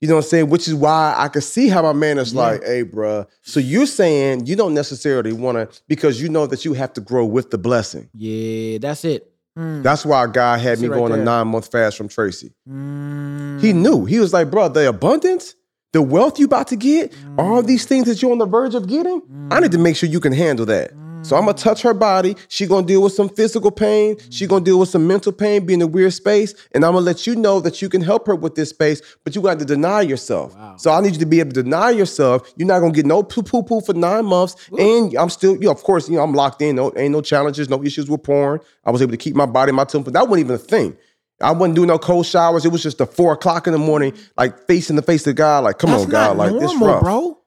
You 0.00 0.08
know 0.08 0.14
what 0.16 0.24
I'm 0.24 0.28
saying? 0.30 0.48
Which 0.48 0.66
is 0.66 0.74
why 0.74 1.14
I 1.16 1.28
could 1.28 1.42
see 1.44 1.68
how 1.68 1.82
my 1.82 1.92
man 1.92 2.18
is 2.18 2.32
Yeah. 2.32 2.40
like, 2.40 2.64
hey, 2.64 2.84
bruh. 2.84 3.26
So 3.42 3.60
you're 3.60 3.86
saying 3.86 4.46
you 4.46 4.56
don't 4.56 4.74
necessarily 4.74 5.32
want 5.32 5.58
to, 5.58 5.80
because 5.88 6.20
you 6.20 6.28
know 6.28 6.46
that 6.46 6.64
you 6.64 6.72
have 6.72 6.92
to 6.94 7.00
grow 7.00 7.24
with 7.26 7.50
the 7.50 7.58
blessing. 7.58 8.08
Yeah, 8.14 8.78
that's 8.78 9.04
it. 9.04 9.30
Mm, 9.58 9.82
That's 9.82 10.06
why 10.06 10.26
God 10.28 10.60
had 10.60 10.70
That's 10.72 10.80
me 10.80 10.86
it 10.86 10.90
right 10.90 10.96
going 10.98 11.12
a 11.12 11.16
nine 11.24 11.48
month 11.48 11.70
fast 11.70 11.96
from 11.98 12.08
Tracy. 12.08 12.52
mm, 12.68 13.60
He 13.60 13.72
knew. 13.72 14.04
He 14.06 14.18
was 14.20 14.32
like, 14.32 14.50
bro, 14.50 14.68
the 14.68 14.88
abundance, 14.88 15.54
the 15.92 16.02
wealth 16.02 16.38
you 16.38 16.46
about 16.46 16.68
to 16.68 16.76
get, 16.76 17.12
Mm. 17.12 17.38
all 17.38 17.62
these 17.62 17.84
things 17.84 18.06
that 18.06 18.22
you're 18.22 18.32
on 18.32 18.38
the 18.38 18.46
verge 18.46 18.74
of 18.74 18.86
getting, 18.86 19.22
I 19.50 19.60
need 19.60 19.72
to 19.72 19.78
make 19.78 19.96
sure 19.96 20.08
you 20.08 20.20
can 20.20 20.32
handle 20.32 20.66
that. 20.66 20.92
So 21.22 21.36
I'm 21.36 21.42
gonna 21.42 21.52
touch 21.52 21.82
her 21.82 21.92
body. 21.92 22.34
She 22.48 22.66
gonna 22.66 22.86
deal 22.86 23.02
with 23.02 23.12
some 23.12 23.28
physical 23.28 23.70
pain. 23.70 24.16
She 24.30 24.46
gonna 24.46 24.64
deal 24.64 24.78
with 24.78 24.88
some 24.88 25.06
mental 25.06 25.32
pain, 25.32 25.66
be 25.66 25.74
in 25.74 25.82
a 25.82 25.86
weird 25.86 26.14
space, 26.14 26.54
and 26.72 26.82
I'm 26.82 26.94
gonna 26.94 27.04
let 27.04 27.26
you 27.26 27.36
know 27.36 27.60
that 27.60 27.82
you 27.82 27.90
can 27.90 28.00
help 28.00 28.26
her 28.26 28.34
with 28.34 28.54
this 28.54 28.70
space, 28.70 29.02
but 29.22 29.34
you 29.34 29.42
got 29.42 29.58
to 29.58 29.66
deny 29.66 30.00
yourself. 30.00 30.54
Wow. 30.54 30.76
So 30.78 30.90
I 30.92 31.02
need 31.02 31.12
you 31.12 31.18
to 31.18 31.26
be 31.26 31.40
able 31.40 31.52
to 31.52 31.62
deny 31.62 31.90
yourself. 31.90 32.50
You're 32.56 32.68
not 32.68 32.80
gonna 32.80 32.92
get 32.94 33.04
no 33.04 33.22
poo 33.22 33.42
poo 33.42 33.62
poo 33.62 33.82
for 33.82 33.92
nine 33.92 34.24
months, 34.24 34.56
and 34.78 35.14
I'm 35.14 35.28
still, 35.28 35.52
you 35.56 35.64
know, 35.66 35.72
of 35.72 35.82
course, 35.82 36.08
you 36.08 36.14
know, 36.16 36.22
I'm 36.22 36.32
locked 36.32 36.62
in. 36.62 36.76
No, 36.76 36.90
ain't 36.96 37.12
no 37.12 37.20
challenges, 37.20 37.68
no 37.68 37.84
issues 37.84 38.08
with 38.08 38.22
porn. 38.22 38.60
I 38.86 38.90
was 38.90 39.02
able 39.02 39.10
to 39.12 39.18
keep 39.18 39.34
my 39.36 39.44
body, 39.46 39.72
my 39.72 39.84
temple. 39.84 40.12
That 40.14 40.26
wasn't 40.26 40.46
even 40.46 40.54
a 40.54 40.58
thing. 40.58 40.96
I 41.40 41.52
wasn't 41.52 41.76
doing 41.76 41.88
no 41.88 41.98
cold 41.98 42.26
showers. 42.26 42.64
It 42.64 42.72
was 42.72 42.82
just 42.82 42.98
the 42.98 43.06
four 43.06 43.32
o'clock 43.32 43.66
in 43.66 43.72
the 43.72 43.78
morning, 43.78 44.14
like 44.36 44.66
facing 44.66 44.96
the 44.96 45.02
face 45.02 45.26
of 45.26 45.36
God. 45.36 45.64
Like, 45.64 45.78
come 45.78 45.90
that's 45.90 46.04
on, 46.04 46.10
God, 46.10 46.36
like 46.36 46.50
normal, 46.52 46.68
this 46.68 46.80
rough. 46.80 47.02
bro. 47.02 47.38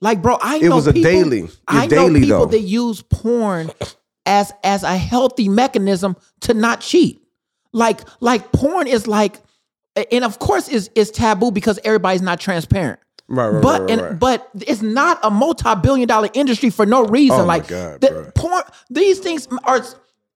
Like, 0.00 0.22
bro, 0.22 0.38
I 0.40 0.58
It 0.58 0.68
was 0.68 0.86
a 0.86 0.92
people, 0.92 1.10
daily. 1.10 1.48
I 1.66 1.86
daily, 1.86 2.20
know 2.20 2.20
people 2.20 2.38
though. 2.38 2.46
that 2.46 2.60
use 2.60 3.02
porn 3.02 3.70
as 4.26 4.52
as 4.62 4.82
a 4.82 4.96
healthy 4.96 5.48
mechanism 5.48 6.16
to 6.42 6.54
not 6.54 6.80
cheat. 6.80 7.22
Like, 7.72 8.00
like 8.20 8.52
porn 8.52 8.86
is 8.86 9.06
like, 9.06 9.40
and 10.12 10.24
of 10.24 10.38
course 10.38 10.68
is 10.68 10.90
is 10.94 11.10
taboo 11.10 11.50
because 11.50 11.80
everybody's 11.84 12.22
not 12.22 12.40
transparent. 12.40 13.00
Right, 13.28 13.48
right, 13.48 13.62
but 13.62 13.80
right, 13.80 13.90
and 13.90 14.00
right. 14.00 14.18
but 14.18 14.48
it's 14.54 14.82
not 14.82 15.18
a 15.24 15.30
multi-billion 15.30 16.06
dollar 16.06 16.28
industry 16.32 16.70
for 16.70 16.86
no 16.86 17.04
reason. 17.06 17.40
Oh 17.40 17.44
like 17.44 17.66
God, 17.66 18.00
the 18.00 18.08
bro. 18.08 18.30
porn, 18.34 18.62
these 18.88 19.18
things 19.18 19.48
are. 19.64 19.84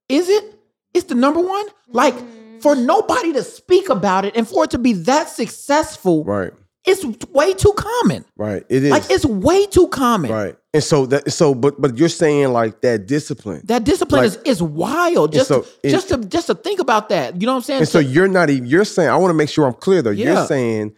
Is 0.09 0.29
it? 0.29 0.59
It's 0.93 1.05
the 1.05 1.15
number 1.15 1.41
one. 1.41 1.67
Like 1.89 2.17
for 2.63 2.75
nobody 2.77 3.33
to 3.35 3.43
speak 3.43 3.89
about 3.89 4.25
it 4.25 4.37
and 4.37 4.47
for 4.49 4.65
it 4.65 4.71
to 4.71 4.79
be 4.79 4.93
that 4.95 5.29
successful, 5.29 6.25
right, 6.25 6.53
it's 6.87 7.05
way 7.31 7.53
too 7.55 7.73
common. 7.77 8.25
right. 8.37 8.65
It 8.69 8.85
is 8.85 8.91
Like 8.91 9.11
it's 9.11 9.25
way 9.27 9.67
too 9.67 9.89
common. 9.89 10.31
right. 10.31 10.57
And 10.73 10.85
so 10.85 11.05
that, 11.07 11.33
so, 11.33 11.53
but, 11.55 11.81
but 11.81 11.99
you're 11.99 12.09
saying 12.09 12.53
like 12.53 12.81
that 12.83 13.07
discipline. 13.07 13.63
That 13.65 13.83
discipline 13.85 14.23
Like- 14.23 14.47
is 14.47 14.59
is 14.59 14.63
wild. 14.63 15.33
Just 15.33 15.49
so 15.49 15.63
to, 15.63 15.91
just 15.91 16.09
to 16.11 16.19
just 16.19 16.47
to 16.47 16.55
think 16.55 16.79
about 16.81 17.09
that. 17.09 17.41
You 17.41 17.47
know 17.47 17.53
what 17.55 17.57
I'm 17.59 17.63
saying? 17.65 17.81
And 17.81 17.89
so 17.89 17.99
you're 17.99 18.29
not 18.29 18.51
even. 18.51 18.67
You're 18.67 18.85
saying. 18.85 19.09
I 19.11 19.17
want 19.17 19.31
to 19.31 19.35
make 19.35 19.49
sure 19.49 19.67
I'm 19.67 19.75
clear 19.75 20.01
though. 20.01 20.11
Yeah. 20.11 20.35
You're 20.35 20.47
saying 20.47 20.95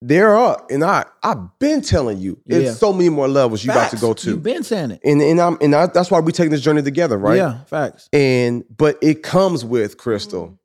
there 0.00 0.36
are, 0.36 0.64
and 0.70 0.84
I, 0.84 1.04
I've 1.24 1.58
been 1.58 1.82
telling 1.82 2.18
you, 2.18 2.38
Yeah. 2.46 2.58
it's 2.58 2.78
so 2.78 2.92
many 2.92 3.08
more 3.08 3.26
levels 3.26 3.64
you 3.64 3.72
about 3.72 3.90
to 3.90 3.96
go 3.96 4.14
to. 4.14 4.30
You've 4.30 4.42
been 4.44 4.62
saying 4.62 4.92
it. 4.92 5.00
and 5.04 5.20
and 5.20 5.40
I'm 5.40 5.58
and 5.60 5.74
I, 5.74 5.86
that's 5.86 6.10
why 6.12 6.20
we're 6.20 6.30
taking 6.30 6.52
this 6.52 6.60
journey 6.60 6.82
together, 6.82 7.18
right? 7.18 7.36
Yeah, 7.38 7.64
facts. 7.64 8.08
And 8.12 8.62
but 8.76 8.96
it 9.02 9.24
comes 9.24 9.64
with 9.64 9.98
Crystal. 9.98 10.46
Mm. 10.50 10.58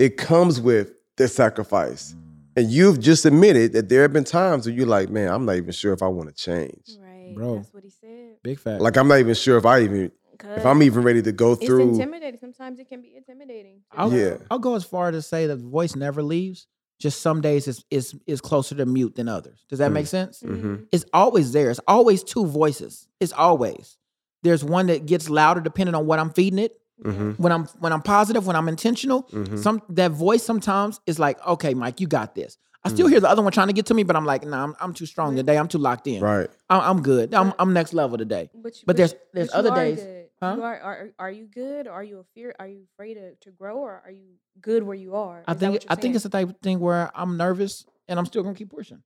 It 0.00 0.16
comes 0.16 0.60
with 0.60 0.94
the 1.16 1.28
sacrifice. 1.28 2.14
And 2.56 2.70
you've 2.70 2.98
just 2.98 3.24
admitted 3.26 3.74
that 3.74 3.88
there 3.90 4.02
have 4.02 4.12
been 4.12 4.24
times 4.24 4.66
where 4.66 4.74
you're 4.74 4.86
like, 4.86 5.10
man, 5.10 5.28
I'm 5.32 5.44
not 5.44 5.56
even 5.56 5.72
sure 5.72 5.92
if 5.92 6.02
I 6.02 6.08
want 6.08 6.28
to 6.30 6.34
change. 6.34 6.96
Right. 7.00 7.32
Bro. 7.36 7.56
That's 7.56 7.72
what 7.74 7.84
he 7.84 7.90
said. 7.90 8.36
Big 8.42 8.58
fact. 8.58 8.80
Like 8.80 8.96
I'm 8.96 9.06
not 9.08 9.18
even 9.18 9.34
sure 9.34 9.56
if 9.58 9.66
I 9.66 9.82
even 9.82 10.10
if 10.56 10.64
I'm 10.64 10.82
even 10.82 11.02
ready 11.04 11.20
to 11.22 11.32
go 11.32 11.54
through. 11.54 11.64
it's 11.64 11.66
through. 11.66 11.88
intimidating. 12.02 12.40
Sometimes 12.40 12.78
it 12.80 12.88
can 12.88 13.02
be 13.02 13.14
intimidating. 13.14 13.82
I'll. 13.92 14.10
Yeah. 14.12 14.38
I'll 14.50 14.58
go 14.58 14.74
as 14.74 14.84
far 14.84 15.10
as 15.10 15.14
to 15.16 15.22
say 15.22 15.46
that 15.46 15.56
the 15.56 15.68
voice 15.68 15.94
never 15.94 16.22
leaves. 16.22 16.66
Just 16.98 17.20
some 17.20 17.40
days 17.42 17.68
is 17.68 17.84
is 17.90 18.14
is 18.26 18.40
closer 18.40 18.74
to 18.76 18.86
mute 18.86 19.14
than 19.16 19.28
others. 19.28 19.64
Does 19.68 19.78
that 19.80 19.90
Mm. 19.90 19.94
make 19.94 20.06
sense? 20.06 20.42
Mhm. 20.42 20.86
It's 20.92 21.04
always 21.12 21.52
there. 21.52 21.70
It's 21.70 21.80
always 21.86 22.22
two 22.24 22.46
voices. 22.46 23.06
It's 23.20 23.32
always. 23.34 23.98
There's 24.42 24.64
one 24.64 24.86
that 24.86 25.04
gets 25.06 25.28
louder 25.30 25.60
depending 25.60 25.94
on 25.94 26.06
what 26.06 26.18
I'm 26.18 26.30
feeding 26.30 26.58
it. 26.58 26.72
Mhm. 27.02 27.38
When 27.38 27.52
I'm 27.52 27.64
when 27.80 27.92
I'm 27.92 28.02
positive, 28.02 28.46
when 28.46 28.56
I'm 28.56 28.68
intentional, 28.68 29.24
Mhm. 29.24 29.58
some 29.58 29.82
that 29.90 30.10
voice 30.12 30.42
sometimes 30.42 31.00
is 31.06 31.18
like, 31.18 31.44
okay, 31.46 31.74
Mike, 31.74 32.00
you 32.00 32.06
got 32.06 32.34
this. 32.34 32.56
I 32.82 32.88
still 32.88 33.06
Mm. 33.06 33.10
hear 33.10 33.20
the 33.20 33.28
other 33.28 33.42
one 33.42 33.52
trying 33.52 33.66
to 33.66 33.74
get 33.74 33.86
to 33.86 33.94
me, 33.94 34.04
but 34.04 34.16
I'm 34.16 34.24
like, 34.24 34.42
nah, 34.44 34.64
I'm, 34.64 34.74
I'm 34.80 34.94
too 34.94 35.04
strong 35.04 35.36
today. 35.36 35.58
I'm 35.58 35.68
too 35.68 35.76
locked 35.78 36.06
in. 36.06 36.22
Right. 36.22 36.48
I'm, 36.70 36.80
I'm 36.80 37.02
good. 37.02 37.34
I'm, 37.34 37.52
I'm 37.58 37.74
next 37.74 37.92
level 37.92 38.16
today. 38.16 38.48
But, 38.54 38.74
you- 38.76 38.82
But 38.86 38.96
there's- 38.96 39.14
there's 39.34 39.48
but 39.48 39.54
you 39.54 39.58
other 39.58 39.70
are 39.72 39.84
days- 39.84 39.98
Good. 40.02 40.16
Huh? 40.42 40.54
You 40.56 40.62
are, 40.62 40.80
are 40.80 41.10
are 41.18 41.30
you 41.30 41.46
good? 41.46 41.86
Or 41.86 41.92
are 41.92 42.02
you 42.02 42.20
a 42.20 42.24
fear? 42.34 42.54
Are 42.58 42.66
you 42.66 42.84
afraid 42.94 43.14
to, 43.14 43.34
to 43.42 43.50
grow, 43.50 43.76
or 43.76 44.00
are 44.02 44.10
you 44.10 44.36
good 44.62 44.82
where 44.82 44.96
you 44.96 45.14
are? 45.14 45.44
I 45.46 45.52
Is 45.52 45.58
that 45.58 45.58
think 45.60 45.72
what 45.74 45.84
you're 45.84 45.92
I 45.92 45.94
think 45.96 46.14
it's 46.14 46.24
the 46.24 46.30
type 46.30 46.48
of 46.48 46.56
thing 46.62 46.80
where 46.80 47.10
I'm 47.14 47.36
nervous 47.36 47.84
and 48.08 48.18
I'm 48.18 48.24
still 48.24 48.42
gonna 48.42 48.54
keep 48.54 48.70
pushing. 48.70 49.02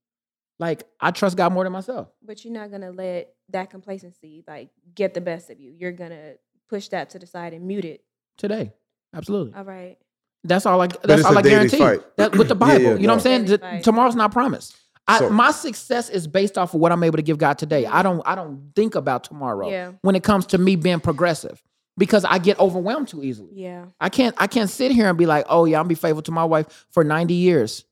Like 0.61 0.85
I 1.01 1.11
trust 1.11 1.37
God 1.37 1.53
more 1.53 1.65
than 1.65 1.73
myself. 1.73 2.07
But 2.25 2.45
you're 2.45 2.55
not 2.55 2.71
gonna 2.71 2.93
let 2.93 3.35
that 3.49 3.69
complacency 3.71 4.45
like 4.47 4.71
get 4.95 5.13
the 5.15 5.21
best 5.21 5.51
of 5.51 5.59
you. 5.59 5.73
You're 5.77 5.91
gonna 5.91 6.35
push 6.69 6.89
that 6.89 7.11
to 7.11 7.19
the 7.19 7.27
side 7.27 7.53
and 7.53 7.67
mute 7.67 7.85
it. 7.85 8.03
Today. 8.37 8.73
Absolutely. 9.15 9.55
All 9.55 9.65
right. 9.65 9.97
That's 10.43 10.67
all 10.67 10.81
I 10.83 10.89
that's 10.89 11.25
all 11.25 11.35
a 11.37 11.39
I 11.39 11.43
daily 11.43 11.69
guarantee. 11.69 11.79
fight. 11.79 12.17
That 12.17 12.37
with 12.37 12.49
the 12.49 12.55
Bible. 12.67 12.83
yeah, 12.83 12.95
you 12.97 13.07
know 13.07 13.13
what 13.15 13.19
I'm 13.19 13.21
saying? 13.21 13.45
Daily 13.45 13.59
fight. 13.59 13.85
tomorrow's 13.85 14.17
not 14.17 14.33
promised. 14.33 14.77
I, 15.07 15.19
So- 15.21 15.31
my 15.31 15.51
success 15.53 16.09
is 16.11 16.27
based 16.27 16.59
off 16.59 16.75
of 16.75 16.81
what 16.81 16.91
I'm 16.93 17.03
able 17.03 17.17
to 17.17 17.23
give 17.23 17.39
God 17.39 17.59
today. 17.59 17.85
Mm-hmm. 17.85 17.95
I 17.95 18.03
don't 18.03 18.23
I 18.27 18.35
don't 18.35 18.73
think 18.75 18.95
about 18.95 19.25
tomorrow 19.25 19.71
Yeah. 19.71 19.93
when 20.03 20.17
it 20.17 20.23
comes 20.25 20.47
to 20.47 20.59
me 20.59 20.77
being 20.77 21.01
progressive 21.01 21.63
because 21.97 22.25
I 22.25 22.39
get 22.39 22.59
overwhelmed 22.59 23.09
too 23.09 23.23
easily. 23.23 23.51
Yeah. 23.55 23.87
I 24.01 24.09
can't 24.09 24.35
I 24.39 24.47
can't 24.49 24.69
sit 24.69 24.91
here 24.91 25.09
and 25.09 25.17
be 25.17 25.27
like, 25.27 25.47
"Oh 25.49 25.65
yeah, 25.65 25.79
I'm 25.81 25.87
be 25.89 25.95
faithful 25.95 26.23
to 26.23 26.33
my 26.33 26.45
wife 26.45 26.87
for 26.91 27.05
90 27.05 27.35
years." 27.35 27.85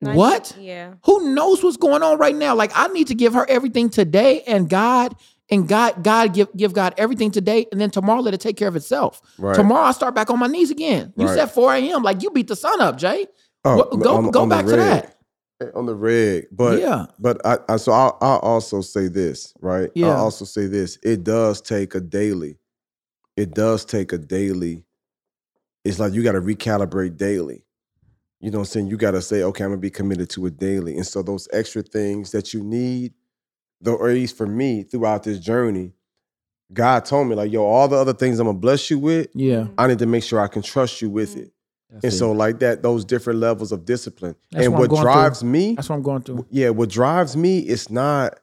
Nice. 0.00 0.16
What? 0.16 0.56
Yeah. 0.60 0.94
Who 1.06 1.34
knows 1.34 1.62
what's 1.64 1.78
going 1.78 2.02
on 2.02 2.18
right 2.18 2.34
now? 2.36 2.54
Like 2.54 2.72
I 2.74 2.88
need 2.88 3.08
to 3.08 3.14
give 3.14 3.34
her 3.34 3.44
everything 3.48 3.88
today 3.90 4.42
and 4.46 4.68
God 4.68 5.14
and 5.50 5.68
God 5.68 6.02
God 6.02 6.32
give 6.34 6.48
give 6.56 6.72
God 6.72 6.94
everything 6.96 7.30
today 7.30 7.66
and 7.70 7.80
then 7.80 7.90
tomorrow 7.90 8.20
let 8.20 8.34
it 8.34 8.40
take 8.40 8.56
care 8.56 8.68
of 8.68 8.76
itself. 8.76 9.20
Right. 9.38 9.54
Tomorrow 9.54 9.84
I 9.86 9.92
start 9.92 10.14
back 10.14 10.30
on 10.30 10.38
my 10.38 10.46
knees 10.46 10.70
again. 10.70 11.12
You 11.16 11.26
Right. 11.26 11.34
said 11.38 11.46
4 11.50 11.74
a.m. 11.74 12.02
Like 12.02 12.22
you 12.22 12.30
beat 12.30 12.48
the 12.48 12.56
sun 12.56 12.80
up, 12.80 12.96
Jay. 12.96 13.26
Oh, 13.64 13.76
What- 13.76 13.90
go 14.00 14.16
on- 14.16 14.30
go 14.30 14.42
on 14.42 14.48
back 14.48 14.64
to 14.66 14.76
that. 14.76 15.16
Eh, 15.60 15.66
on 15.74 15.86
the 15.86 15.94
rig. 15.94 16.46
But 16.50 16.80
Yeah. 16.80 17.06
but 17.18 17.40
I, 17.46 17.58
I 17.68 17.76
so 17.76 17.92
I'll, 17.92 18.16
I'll 18.20 18.38
also 18.38 18.80
say 18.80 19.08
this, 19.08 19.52
right? 19.60 19.90
Yeah. 19.94 20.08
I'll 20.16 20.24
also 20.24 20.44
say 20.44 20.66
this. 20.66 20.98
It 21.02 21.22
does 21.24 21.60
take 21.60 21.94
a 21.94 22.00
daily. 22.00 22.58
It 23.36 23.54
does 23.54 23.84
take 23.84 24.12
a 24.12 24.18
daily. 24.18 24.84
It's 25.84 25.98
like 25.98 26.12
you 26.14 26.22
got 26.22 26.32
to 26.32 26.40
recalibrate 26.40 27.16
daily. 27.18 27.64
You 28.40 28.50
know 28.50 28.58
what 28.58 28.68
I'm 28.68 28.72
saying? 28.72 28.86
You 28.88 28.96
got 28.96 29.12
to 29.12 29.22
say, 29.22 29.42
okay, 29.42 29.64
I'm 29.64 29.70
gonna 29.70 29.80
be 29.80 29.90
committed 29.90 30.28
to 30.30 30.46
it 30.46 30.58
daily. 30.58 30.96
And 30.96 31.06
so 31.06 31.22
those 31.22 31.48
extra 31.52 31.82
things 31.82 32.30
that 32.32 32.52
you 32.54 32.62
need, 32.62 33.12
though, 33.80 33.94
or 33.96 34.08
at 34.08 34.14
least 34.14 34.36
for 34.36 34.46
me 34.46 34.82
throughout 34.82 35.22
this 35.24 35.38
journey, 35.38 35.92
God 36.72 37.04
told 37.04 37.28
me 37.28 37.34
like, 37.34 37.52
yo, 37.52 37.64
all 37.64 37.88
the 37.88 37.96
other 37.96 38.14
things 38.14 38.38
I'm 38.40 38.46
gonna 38.46 38.58
bless 38.58 38.90
you 38.90 38.98
with, 38.98 39.28
Yeah. 39.34 39.56
Mm-hmm. 39.56 39.74
I 39.78 39.86
need 39.88 39.98
to 40.00 40.06
make 40.06 40.24
sure 40.24 40.40
I 40.40 40.48
can 40.48 40.62
trust 40.62 41.00
you 41.02 41.10
with 41.10 41.30
mm-hmm. 41.30 41.40
it. 41.40 41.52
That's 41.90 42.04
And 42.04 42.12
it. 42.12 42.16
so 42.16 42.32
like 42.32 42.58
that, 42.60 42.82
those 42.82 43.04
different 43.04 43.38
levels 43.40 43.70
of 43.70 43.84
discipline. 43.84 44.34
That's 44.50 44.64
and 44.66 44.74
what 44.74 44.90
what 44.90 45.02
drives 45.02 45.40
through. 45.40 45.50
me, 45.50 45.74
that's 45.74 45.88
what 45.88 45.96
I'm 45.96 46.02
going 46.02 46.22
through. 46.22 46.46
yeah, 46.50 46.70
what 46.70 46.88
drives 46.88 47.36
me 47.36 47.58
is 47.60 47.90
not 47.90 48.40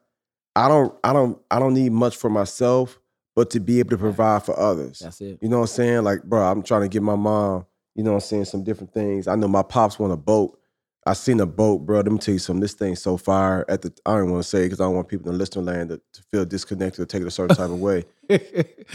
I 0.55 0.67
don't 0.67 0.93
I 1.03 1.13
don't 1.13 1.37
I 1.49 1.59
don't 1.59 1.73
need 1.73 1.91
much 1.91 2.15
for 2.15 2.29
myself, 2.29 2.99
but 3.35 3.49
to 3.51 3.59
be 3.59 3.79
able 3.79 3.91
to 3.91 3.97
provide 3.97 4.43
for 4.43 4.57
others. 4.59 4.99
That's 4.99 5.19
it. 5.21 5.39
You 5.41 5.49
know 5.49 5.57
what 5.57 5.63
I'm 5.63 5.75
saying? 5.75 6.03
Like, 6.03 6.23
bro, 6.23 6.41
I'm 6.43 6.61
trying 6.63 6.81
to 6.81 6.87
give 6.89 7.03
my 7.03 7.15
mom, 7.15 7.65
you 7.95 8.03
know 8.03 8.11
what 8.11 8.17
I'm 8.17 8.21
saying, 8.21 8.45
some 8.45 8.63
different 8.63 8.93
things. 8.93 9.27
I 9.27 9.35
know 9.35 9.47
my 9.47 9.63
pops 9.63 9.97
want 9.97 10.13
a 10.13 10.17
boat. 10.17 10.57
I 11.03 11.13
seen 11.13 11.39
a 11.39 11.47
boat, 11.47 11.79
bro. 11.79 11.97
Let 12.01 12.11
me 12.11 12.19
tell 12.19 12.33
you 12.33 12.39
something. 12.39 12.61
This 12.61 12.73
thing's 12.73 13.01
so 13.01 13.17
fire. 13.17 13.65
At 13.67 13.81
the 13.81 13.91
I 14.05 14.17
don't 14.17 14.29
want 14.29 14.43
to 14.43 14.47
say 14.47 14.63
because 14.63 14.79
I 14.79 14.83
don't 14.83 14.93
want 14.95 15.07
people 15.07 15.31
in 15.31 15.37
listener 15.37 15.63
land 15.63 15.89
to, 15.89 15.97
to 15.97 16.23
feel 16.31 16.45
disconnected 16.45 16.99
or 17.01 17.05
take 17.07 17.23
it 17.23 17.27
a 17.27 17.31
certain 17.31 17.55
type 17.55 17.71
of 17.71 17.79
way. 17.79 18.05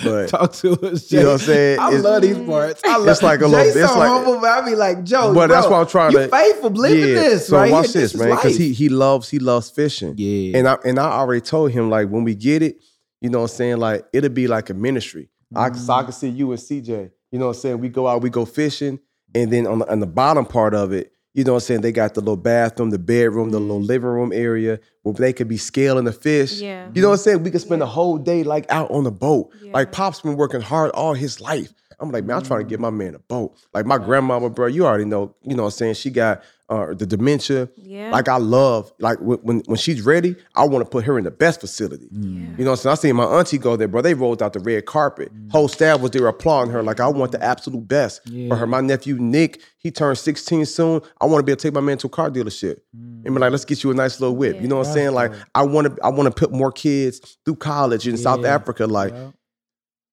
But- 0.05 0.29
talk 0.29 0.53
to 0.55 0.73
us, 0.87 1.09
Jay. 1.09 1.17
You 1.19 1.23
know 1.25 1.33
what 1.33 1.41
I'm 1.41 1.47
saying? 1.47 1.79
I 1.81 1.89
It's- 1.89 2.05
love 2.05 2.23
these 2.23 2.39
parts. 2.39 2.83
I 2.85 2.97
love, 2.97 3.09
It's 3.09 3.23
like 3.23 3.41
a 3.41 3.49
little- 3.49 3.73
so 3.73 3.79
it's 3.81 3.97
like- 3.97 4.09
humble, 4.09 4.41
but 4.41 4.51
I 4.51 4.65
be 4.65 4.77
like, 4.77 5.03
Joe. 5.03 5.35
But 5.35 5.49
that's 5.49 5.67
bro, 5.67 5.77
why 5.77 5.81
I'm 5.83 5.87
trying 5.89 6.13
you 6.13 6.19
to- 6.19 6.29
faithful, 6.29 6.71
live 6.71 6.93
in 6.93 7.15
this, 7.15 7.49
so 7.49 7.57
right? 7.57 7.73
watch 7.73 7.93
here. 7.93 8.03
this, 8.03 8.15
man, 8.15 8.31
because 8.31 8.57
he 8.57 8.73
he 8.73 8.89
loves 8.89 9.29
he 9.29 9.41
loves 9.41 9.69
fishing. 9.71 10.15
yeah, 10.17 10.59
And 10.59 10.69
I 10.69 10.77
and 10.85 11.01
I 11.01 11.11
already 11.11 11.41
told 11.41 11.73
him 11.73 11.91
like 11.91 12.09
when 12.09 12.23
we 12.23 12.37
get 12.37 12.63
it, 12.63 12.79
you 13.21 13.31
know 13.31 13.39
what 13.41 13.51
I'm 13.51 13.57
saying, 13.57 13.77
like 13.79 14.07
it'll 14.13 14.31
be 14.31 14.47
like 14.47 14.71
a 14.71 14.75
ministry. 14.75 15.29
I, 15.55 15.73
so 15.73 15.93
I 15.93 15.99
mm-hmm. 15.99 16.05
can 16.07 16.13
see 16.13 16.29
you 16.29 16.53
and 16.53 16.61
CJ. 16.61 17.11
You 17.33 17.39
know 17.41 17.47
what 17.47 17.57
I'm 17.57 17.61
saying? 17.61 17.79
We 17.81 17.89
go 17.89 18.07
out, 18.07 18.23
we 18.23 18.31
go 18.31 18.45
fishing, 18.45 19.01
and 19.35 19.53
then 19.53 19.67
on 19.67 19.81
the, 19.81 19.91
on 19.91 19.99
the 20.01 20.07
bottom 20.07 20.47
part 20.47 20.73
of 20.75 20.93
it, 20.93 21.13
you 21.37 21.45
know 21.45 21.53
what 21.53 21.64
I'm 21.64 21.66
saying? 21.66 21.80
They 21.82 21.93
got 21.93 22.14
the 22.14 22.20
little 22.20 22.39
bathroom, 22.39 22.89
the 22.89 22.99
bedroom, 22.99 23.51
the 23.51 23.61
little 23.61 23.76
mm-hmm. 23.76 23.89
living 23.89 24.09
room 24.09 24.32
area 24.32 24.80
where 25.03 25.12
they 25.12 25.34
could 25.34 25.49
be 25.49 25.59
scaling 25.59 26.07
the 26.07 26.12
fish. 26.12 26.55
Yeah. 26.55 26.89
You 26.95 27.03
know 27.03 27.09
what 27.09 27.18
I'm 27.18 27.20
saying? 27.20 27.43
We 27.43 27.51
could 27.51 27.61
spend 27.61 27.82
the 27.82 27.87
whole 27.87 28.16
day 28.16 28.43
like 28.43 28.64
out 28.70 28.91
on 28.91 29.05
the 29.05 29.12
boat. 29.12 29.53
Yeah. 29.61 29.72
Like 29.72 29.93
Pop's 29.93 30.22
been 30.22 30.37
working 30.37 30.62
hard 30.62 30.93
all 30.93 31.12
his 31.12 31.39
life. 31.39 31.74
I'm 32.01 32.11
like, 32.11 32.24
man, 32.24 32.39
I'm 32.39 32.43
trying 32.43 32.61
to 32.61 32.66
get 32.66 32.76
mm-hmm. 32.76 32.82
my 32.84 32.91
man 32.91 33.14
a 33.16 33.18
boat. 33.18 33.55
Like 33.74 33.84
my 33.84 33.99
grandmama, 33.99 34.49
bro, 34.49 34.66
you 34.66 34.87
already 34.87 35.05
know, 35.05 35.34
you 35.43 35.55
know 35.55 35.64
what 35.64 35.74
I'm 35.74 35.78
saying? 35.78 35.95
She 35.95 36.09
got 36.09 36.43
uh, 36.69 36.95
the 36.95 37.07
dementia. 37.07 37.69
Yeah. 37.77 38.11
Like 38.11 38.29
I 38.29 38.39
love, 38.39 38.93
like 38.99 39.19
when 39.21 39.61
when, 39.67 39.77
she's 39.77 40.03
ready, 40.03 40.35
I 40.55 40.64
want 40.64 40.85
to 40.85 40.91
put 40.91 41.05
her 41.05 41.17
in 41.19 41.25
the 41.25 41.31
best 41.31 41.61
facility. 41.61 42.09
Yeah. 42.11 42.21
You 42.59 42.64
know 42.64 42.71
what 42.71 42.71
I'm 42.71 42.77
saying? 42.77 42.93
I 42.93 42.95
seen 42.97 43.17
my 43.17 43.25
auntie 43.25 43.59
go 43.59 43.77
there, 43.77 43.87
bro. 43.89 44.03
They 44.03 44.14
rolled 44.14 44.43
out 44.43 44.53
the 44.53 44.59
red 44.61 44.85
carpet. 44.87 45.31
Whole 45.51 45.69
staff 45.69 46.01
was 46.01 46.11
there 46.11 46.27
applauding 46.27 46.73
her. 46.73 46.83
Like, 46.83 46.99
I 46.99 47.07
want 47.09 47.33
the 47.33 47.43
absolute 47.43 47.87
best 47.87 48.23
for 48.49 48.57
her. 48.57 48.67
My 48.67 48.81
nephew 48.81 49.14
Nick, 49.17 49.61
he 49.79 49.91
turned 49.93 50.19
16 50.19 50.67
soon. 50.67 51.01
I 51.21 51.27
want 51.27 51.41
to 51.41 51.43
be 51.45 51.53
able 51.53 51.59
to 51.59 51.62
take 51.69 51.75
my 51.75 51.81
man 51.81 51.99
to 51.99 52.09
a 52.09 52.11
car 52.11 52.31
dealership. 52.31 52.79
And 52.93 53.23
be 53.25 53.31
like, 53.31 53.53
let's 53.53 53.64
get 53.64 53.85
you 53.85 53.91
a 53.93 53.95
nice 53.95 54.21
little 54.21 54.35
whip. 54.37 54.61
You 54.61 54.67
know 54.67 54.79
what 54.79 54.89
I'm 54.89 54.93
saying? 54.93 55.12
Like, 55.12 55.33
I 55.55 55.62
want 55.62 55.95
to 55.95 56.03
I 56.05 56.09
want 56.09 56.27
to 56.35 56.35
put 56.47 56.53
more 56.53 56.73
kids 56.73 57.39
through 57.45 57.57
college 57.57 58.09
in 58.09 58.17
South 58.17 58.45
Africa. 58.45 58.87
Like, 58.87 59.12
Yeah. 59.12 59.31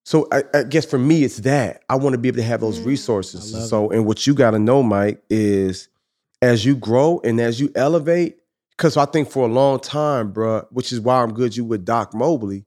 so 0.05 0.27
I, 0.31 0.43
I 0.53 0.63
guess 0.63 0.85
for 0.85 0.97
me, 0.99 1.23
it's 1.23 1.37
that. 1.37 1.81
I 1.89 1.95
want 1.95 2.13
to 2.13 2.17
be 2.19 2.27
able 2.27 2.37
to 2.37 2.43
have 2.43 2.61
those 2.61 2.79
resources. 2.79 3.69
So, 3.69 3.89
and 3.89 4.05
what 4.05 4.27
you 4.27 4.33
got 4.33 4.51
to 4.51 4.59
know, 4.59 4.83
Mike, 4.83 5.23
is 5.29 5.87
as 6.43 6.65
you 6.65 6.75
grow 6.75 7.21
and 7.23 7.39
as 7.39 7.61
you 7.61 7.71
elevate, 7.73 8.35
because 8.71 8.97
I 8.97 9.05
think 9.05 9.29
for 9.29 9.47
a 9.47 9.51
long 9.51 9.79
time, 9.79 10.33
bro, 10.33 10.67
which 10.71 10.91
is 10.91 10.99
why 10.99 11.21
I'm 11.21 11.33
good 11.33 11.55
you 11.55 11.63
with 11.63 11.85
Doc 11.85 12.13
Mobley, 12.13 12.65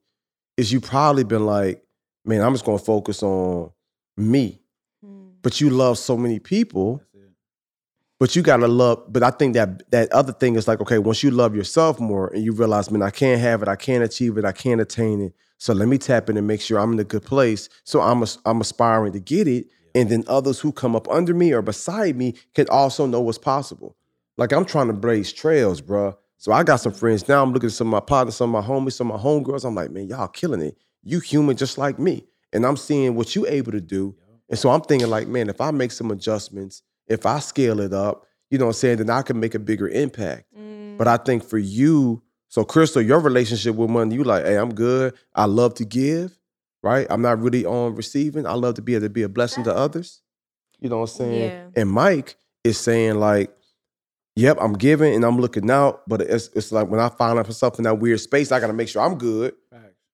is 0.57 0.73
you 0.73 0.81
probably 0.81 1.25
been 1.25 1.45
like, 1.45 1.83
man, 2.25 2.41
I'm 2.41 2.55
just 2.55 2.65
gonna 2.65 2.79
focus 2.79 3.23
on 3.23 3.71
me. 4.17 4.63
Mm. 5.05 5.33
But 5.43 5.61
you 5.61 5.69
love 5.69 5.99
so 5.99 6.17
many 6.17 6.39
people, 6.39 7.03
but 8.19 8.35
you 8.35 8.41
gotta 8.41 8.67
love. 8.67 9.13
But 9.13 9.23
I 9.23 9.31
think 9.31 9.53
that 9.55 9.91
that 9.91 10.11
other 10.11 10.33
thing 10.33 10.55
is 10.57 10.67
like, 10.67 10.81
okay, 10.81 10.97
once 10.99 11.23
you 11.23 11.31
love 11.31 11.55
yourself 11.55 12.01
more 12.01 12.29
and 12.29 12.43
you 12.43 12.53
realize, 12.53 12.91
man, 12.91 13.03
I 13.03 13.11
can't 13.11 13.43
have 13.43 13.61
it, 13.61 13.69
I 13.69 13.77
can't 13.77 14.03
achieve 14.03 14.39
it, 14.39 14.47
I 14.47 14.53
can't 14.53 14.81
attain 14.81 15.21
it. 15.21 15.35
So 15.59 15.75
let 15.75 15.89
me 15.89 15.99
tap 15.99 16.31
in 16.31 16.39
and 16.39 16.47
make 16.47 16.63
sure 16.63 16.79
I'm 16.79 16.95
in 16.95 16.99
a 16.99 17.05
good 17.05 17.25
place. 17.25 17.69
So 17.85 18.01
I'm 18.01 18.23
as- 18.23 18.39
I'm 18.47 18.63
aspiring 18.63 19.13
to 19.13 19.21
get 19.21 19.47
it, 19.47 19.67
and 19.97 20.11
then 20.11 20.25
others 20.29 20.61
who 20.61 20.73
come 20.73 20.95
up 20.95 21.09
under 21.09 21.33
me 21.33 21.53
or 21.53 21.63
beside 21.63 22.17
me 22.17 22.35
can 22.55 22.69
also 22.69 23.07
know 23.07 23.23
what's 23.23 23.39
possible. 23.39 23.97
Like 24.37 24.53
I'm 24.53 24.67
trying 24.67 24.89
to 24.89 24.93
blaze 24.93 25.33
trails, 25.33 25.81
bruh. 25.81 26.15
So 26.37 26.53
I 26.53 26.65
got 26.65 26.77
some 26.77 26.93
friends 26.93 27.27
now. 27.27 27.43
I'm 27.43 27.55
looking 27.55 27.69
at 27.69 27.73
some 27.73 27.87
of 27.89 27.93
my 27.93 28.01
partners, 28.01 28.37
some 28.37 28.55
of 28.55 28.63
my 28.63 28.69
homies, 28.69 28.93
some 28.93 29.11
of 29.11 29.17
my 29.17 29.27
homegirls. 29.27 29.65
I'm 29.65 29.75
like, 29.75 29.91
man, 29.91 30.07
y'all 30.07 30.29
killing 30.29 30.61
it. 30.61 30.77
You 31.03 31.21
human 31.21 31.57
just 31.57 31.79
like 31.79 31.99
me. 31.99 32.27
And 32.53 32.67
I'm 32.67 32.77
seeing 32.77 33.15
what 33.15 33.35
you 33.35 33.47
able 33.47 33.73
to 33.73 33.81
do. 33.81 34.15
And 34.51 34.59
so 34.59 34.69
I'm 34.69 34.83
thinking, 34.83 35.09
like, 35.09 35.29
man, 35.29 35.49
if 35.49 35.63
I 35.63 35.71
make 35.71 35.93
some 35.93 36.11
adjustments, 36.11 36.83
if 37.07 37.25
I 37.25 37.39
scale 37.39 37.81
it 37.81 37.95
up, 37.95 38.27
you 38.51 38.59
know 38.59 38.67
what 38.67 38.71
I'm 38.71 38.75
saying, 38.75 38.99
then 38.99 39.09
I 39.09 39.23
can 39.23 39.41
make 39.41 39.55
a 39.55 39.59
bigger 39.59 39.89
impact. 39.89 40.45
Mm. 40.57 40.99
But 40.99 41.09
I 41.09 41.17
think 41.17 41.43
for 41.43 41.59
you, 41.59 42.23
so 42.49 42.65
Crystal, 42.65 43.03
your 43.03 43.21
relationship 43.21 43.75
with 43.75 43.89
money, 43.89 44.15
you 44.15 44.25
like, 44.25 44.45
hey, 44.45 44.57
I'm 44.57 44.75
good. 44.75 45.15
I 45.35 45.47
love 45.47 45.75
to 45.77 45.85
give, 45.87 46.39
right? 46.87 47.07
I'm 47.11 47.21
not 47.21 47.41
really 47.41 47.67
on 47.67 47.95
receiving. 47.97 48.47
I 48.47 48.53
love 48.53 48.75
to 48.75 48.83
be 48.83 48.95
able 48.95 49.07
to 49.07 49.11
be 49.11 49.23
a 49.23 49.29
blessing 49.29 49.65
to 49.65 49.75
others. 49.75 50.23
You 50.79 50.89
know 50.89 50.99
what 50.99 51.11
I'm 51.11 51.17
saying? 51.17 51.51
Yeah. 51.51 51.83
And 51.83 51.91
Mike 51.91 52.37
is 52.63 52.79
saying 52.79 53.17
like, 53.17 53.51
yep, 54.37 54.57
I'm 54.61 54.75
giving 54.75 55.15
and 55.15 55.25
I'm 55.25 55.39
looking 55.39 55.71
out, 55.71 56.03
but 56.09 56.21
it's 56.21 56.49
it's 56.55 56.71
like 56.71 56.89
when 56.89 57.01
I 57.01 57.09
find 57.09 57.37
myself 57.37 57.79
in 57.79 57.85
that 57.85 57.97
weird 57.97 58.21
space, 58.21 58.53
I 58.53 58.61
gotta 58.61 58.73
make 58.73 58.89
sure 58.89 59.03
I'm 59.03 59.19
good. 59.19 59.55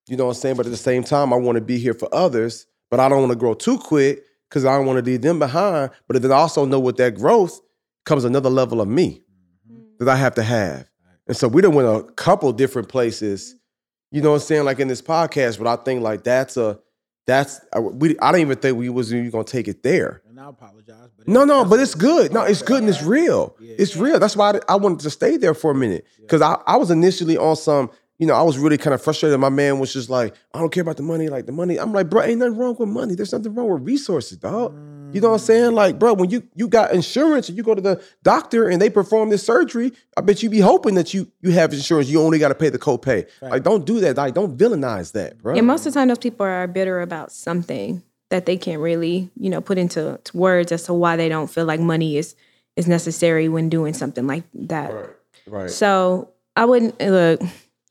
You 0.08 0.16
know 0.16 0.26
what 0.26 0.36
I'm 0.36 0.40
saying? 0.40 0.56
But 0.56 0.66
at 0.66 0.72
the 0.72 0.78
same 0.78 1.04
time, 1.04 1.32
I 1.32 1.36
want 1.36 1.56
to 1.56 1.62
be 1.62 1.78
here 1.78 1.94
for 1.94 2.12
others, 2.12 2.66
but 2.90 2.98
I 2.98 3.08
don't 3.08 3.20
want 3.20 3.30
to 3.30 3.38
grow 3.38 3.54
too 3.54 3.78
quick 3.78 4.24
because 4.48 4.64
I 4.64 4.76
don't 4.76 4.86
want 4.86 4.98
to 4.98 5.10
leave 5.10 5.22
them 5.22 5.38
behind. 5.38 5.90
But 6.08 6.20
then 6.20 6.32
I 6.32 6.36
also 6.36 6.64
know 6.64 6.80
with 6.80 6.96
that 6.96 7.14
growth 7.14 7.60
comes 8.04 8.24
another 8.24 8.50
level 8.50 8.80
of 8.80 8.88
me 8.88 9.22
mm-hmm. 9.70 9.82
that 9.98 10.08
I 10.08 10.16
have 10.16 10.34
to 10.34 10.42
have. 10.42 10.88
And 11.28 11.36
so 11.36 11.46
we 11.46 11.62
done 11.62 11.74
went 11.74 11.88
a 11.88 12.02
couple 12.14 12.52
different 12.52 12.88
places, 12.88 13.54
you 14.12 14.20
know 14.22 14.30
what 14.30 14.36
I'm 14.36 14.42
saying, 14.42 14.64
like 14.64 14.78
in 14.78 14.88
this 14.88 15.02
podcast, 15.02 15.58
but 15.58 15.66
I 15.66 15.82
think 15.82 16.02
like 16.02 16.22
that's 16.24 16.56
a 16.56 16.78
that's 17.26 17.60
I- 17.72 17.78
we 17.80 18.16
I 18.20 18.32
didn't 18.32 18.42
even 18.48 18.58
think 18.58 18.76
we 18.78 18.88
was 18.88 19.12
even 19.12 19.30
gonna 19.30 19.44
take 19.44 19.68
it 19.68 19.82
there. 19.82 20.22
And 20.28 20.38
I 20.40 20.48
apologize, 20.48 21.10
but 21.16 21.26
No, 21.28 21.44
no, 21.44 21.64
but 21.64 21.78
it's 21.80 21.94
good. 21.94 22.32
No, 22.32 22.42
it's 22.42 22.62
good 22.62 22.80
and 22.80 22.88
it's 22.88 23.02
real. 23.02 23.56
It's 23.60 23.96
real. 23.96 24.18
That's 24.18 24.36
why 24.36 24.50
I, 24.52 24.60
I 24.70 24.76
wanted 24.76 25.00
to 25.00 25.10
stay 25.10 25.36
there 25.36 25.54
for 25.54 25.70
a 25.70 25.74
minute 25.74 26.06
because 26.20 26.42
I, 26.42 26.60
I 26.66 26.76
was 26.76 26.90
initially 26.90 27.36
on 27.36 27.54
some, 27.56 27.90
you 28.18 28.26
know, 28.26 28.34
I 28.34 28.42
was 28.42 28.58
really 28.58 28.78
kind 28.78 28.92
of 28.94 29.02
frustrated. 29.02 29.38
My 29.38 29.48
man 29.50 29.78
was 29.78 29.92
just 29.92 30.10
like, 30.10 30.34
I 30.52 30.58
don't 30.58 30.70
care 30.72 30.82
about 30.82 30.96
the 30.96 31.02
money. 31.04 31.28
Like 31.28 31.46
the 31.46 31.52
money, 31.52 31.78
I'm 31.78 31.92
like, 31.92 32.10
bro, 32.10 32.22
ain't 32.22 32.38
nothing 32.40 32.56
wrong 32.56 32.76
with 32.78 32.88
money. 32.88 33.14
There's 33.14 33.32
nothing 33.32 33.54
wrong 33.54 33.68
with 33.70 33.82
resources, 33.86 34.38
dog. 34.38 34.74
You 35.12 35.20
know 35.20 35.28
what 35.28 35.40
I'm 35.40 35.46
saying? 35.46 35.72
Like, 35.72 35.98
bro, 35.98 36.14
when 36.14 36.30
you 36.30 36.42
you 36.54 36.68
got 36.68 36.92
insurance 36.92 37.48
and 37.48 37.56
you 37.56 37.62
go 37.62 37.74
to 37.74 37.80
the 37.80 38.02
doctor 38.22 38.68
and 38.68 38.80
they 38.80 38.90
perform 38.90 39.30
this 39.30 39.44
surgery, 39.44 39.92
I 40.16 40.20
bet 40.20 40.42
you 40.42 40.50
be 40.50 40.60
hoping 40.60 40.94
that 40.94 41.12
you 41.12 41.30
you 41.40 41.50
have 41.52 41.72
insurance. 41.72 42.08
You 42.08 42.20
only 42.22 42.38
got 42.38 42.48
to 42.48 42.54
pay 42.54 42.68
the 42.68 42.78
copay. 42.78 43.28
Like, 43.40 43.62
don't 43.62 43.84
do 43.84 44.00
that. 44.00 44.16
Like, 44.16 44.34
don't 44.34 44.56
villainize 44.56 45.12
that, 45.12 45.42
bro. 45.42 45.56
And 45.56 45.66
most 45.66 45.86
of 45.86 45.92
the 45.92 46.00
time, 46.00 46.08
those 46.08 46.18
people 46.18 46.46
are 46.46 46.66
bitter 46.66 47.00
about 47.00 47.32
something 47.32 48.02
that 48.30 48.46
they 48.46 48.56
can't 48.56 48.80
really, 48.80 49.30
you 49.36 49.50
know, 49.50 49.60
put 49.60 49.78
into 49.78 50.18
words 50.32 50.72
as 50.72 50.84
to 50.84 50.94
why 50.94 51.16
they 51.16 51.28
don't 51.28 51.48
feel 51.48 51.66
like 51.66 51.80
money 51.80 52.16
is 52.16 52.34
is 52.76 52.88
necessary 52.88 53.48
when 53.48 53.68
doing 53.68 53.92
something 53.94 54.26
like 54.26 54.44
that. 54.54 54.92
Right. 54.92 55.10
Right. 55.46 55.70
So 55.70 56.30
I 56.56 56.64
wouldn't 56.64 56.98
look. 57.00 57.40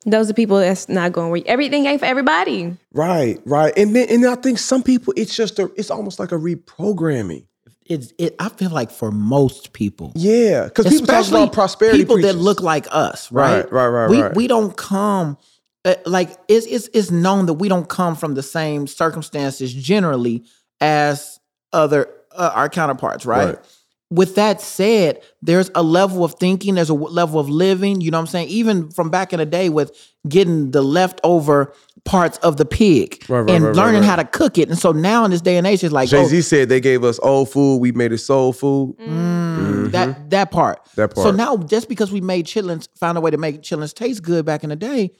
Those 0.05 0.29
are 0.29 0.33
people 0.33 0.57
that's 0.57 0.89
not 0.89 1.11
going. 1.11 1.29
to 1.29 1.33
re- 1.33 1.43
Everything 1.45 1.85
ain't 1.85 1.99
for 1.99 2.05
everybody. 2.07 2.75
Right, 2.93 3.39
right. 3.45 3.71
And 3.77 3.95
then 3.95 4.07
and 4.09 4.25
I 4.25 4.35
think 4.35 4.57
some 4.59 4.81
people 4.83 5.13
it's 5.15 5.35
just 5.35 5.59
a 5.59 5.71
it's 5.75 5.91
almost 5.91 6.19
like 6.19 6.31
a 6.31 6.35
reprogramming. 6.37 7.45
it's 7.85 8.11
it. 8.17 8.35
I 8.39 8.49
feel 8.49 8.71
like 8.71 8.89
for 8.91 9.11
most 9.11 9.73
people, 9.73 10.11
Yeah. 10.15 10.65
Because 10.65 10.85
people 10.87 11.05
talk 11.07 11.19
especially 11.19 11.43
about 11.43 11.53
prosperity. 11.53 11.99
people 11.99 12.19
that 12.21 12.35
look 12.35 12.61
like 12.61 12.87
us, 12.89 13.31
right? 13.31 13.63
Right, 13.71 13.71
right, 13.71 13.87
right, 13.87 14.09
We 14.09 14.21
right. 14.21 14.35
we 14.35 14.47
don't 14.47 14.75
come 14.75 15.37
uh, 15.85 15.95
like 16.05 16.31
it's 16.47 16.65
it's 16.65 16.89
it's 16.93 17.11
known 17.11 17.45
that 17.47 17.53
we 17.53 17.67
don't 17.69 17.87
come 17.89 18.15
from 18.15 18.33
the 18.35 18.43
same 18.43 18.87
circumstances 18.87 19.73
generally 19.73 20.43
as 20.79 21.39
other 21.73 22.07
uh, 22.31 22.51
our 22.55 22.69
counterparts, 22.69 23.25
right? 23.25 23.55
Right. 23.55 23.65
With 24.11 24.35
that 24.35 24.59
said, 24.59 25.21
there's 25.41 25.71
a 25.73 25.81
level 25.81 26.25
of 26.25 26.35
thinking, 26.35 26.75
there's 26.75 26.89
a 26.89 26.93
level 26.93 27.39
of 27.39 27.49
living, 27.49 28.01
you 28.01 28.11
know 28.11 28.17
what 28.17 28.23
I'm 28.23 28.27
saying? 28.27 28.49
Even 28.49 28.91
from 28.91 29.09
back 29.09 29.31
in 29.31 29.39
the 29.39 29.45
day 29.45 29.69
with 29.69 29.91
getting 30.27 30.71
the 30.71 30.81
leftover 30.81 31.73
parts 32.03 32.37
of 32.39 32.57
the 32.57 32.65
pig 32.65 33.23
Right, 33.29 33.39
right, 33.39 33.49
and 33.51 33.63
right, 33.63 33.69
right, 33.69 33.75
learning 33.77 34.01
right. 34.01 34.09
how 34.09 34.15
to 34.17 34.25
cook 34.25 34.57
it. 34.57 34.67
And 34.67 34.77
so 34.77 34.91
now 34.91 35.23
in 35.23 35.31
this 35.31 35.39
day 35.39 35.55
and 35.55 35.65
age, 35.65 35.81
it's 35.81 35.93
like, 35.93 36.09
Jay 36.09 36.23
oh, 36.23 36.27
Z 36.27 36.41
said 36.41 36.67
they 36.67 36.81
gave 36.81 37.05
us 37.05 37.19
old 37.23 37.49
food, 37.49 37.77
we 37.77 37.93
made 37.93 38.11
it 38.11 38.17
soul 38.17 38.51
food. 38.51 38.97
Mm, 38.97 39.91
that 39.91 40.29
that 40.31 40.51
part. 40.51 40.83
That 40.95 41.15
part. 41.15 41.25
So 41.25 41.31
now, 41.31 41.55
just 41.55 41.87
because 41.87 42.11
we 42.11 42.19
made 42.19 42.45
chitlins, 42.45 42.89
found 42.99 43.17
a 43.17 43.21
way 43.21 43.31
to 43.31 43.37
make 43.37 43.61
chitlins 43.61 43.93
taste 43.93 44.23
good 44.23 44.43
back 44.45 44.63
in 44.65 44.71
the 44.71 44.75
day, 44.75 45.11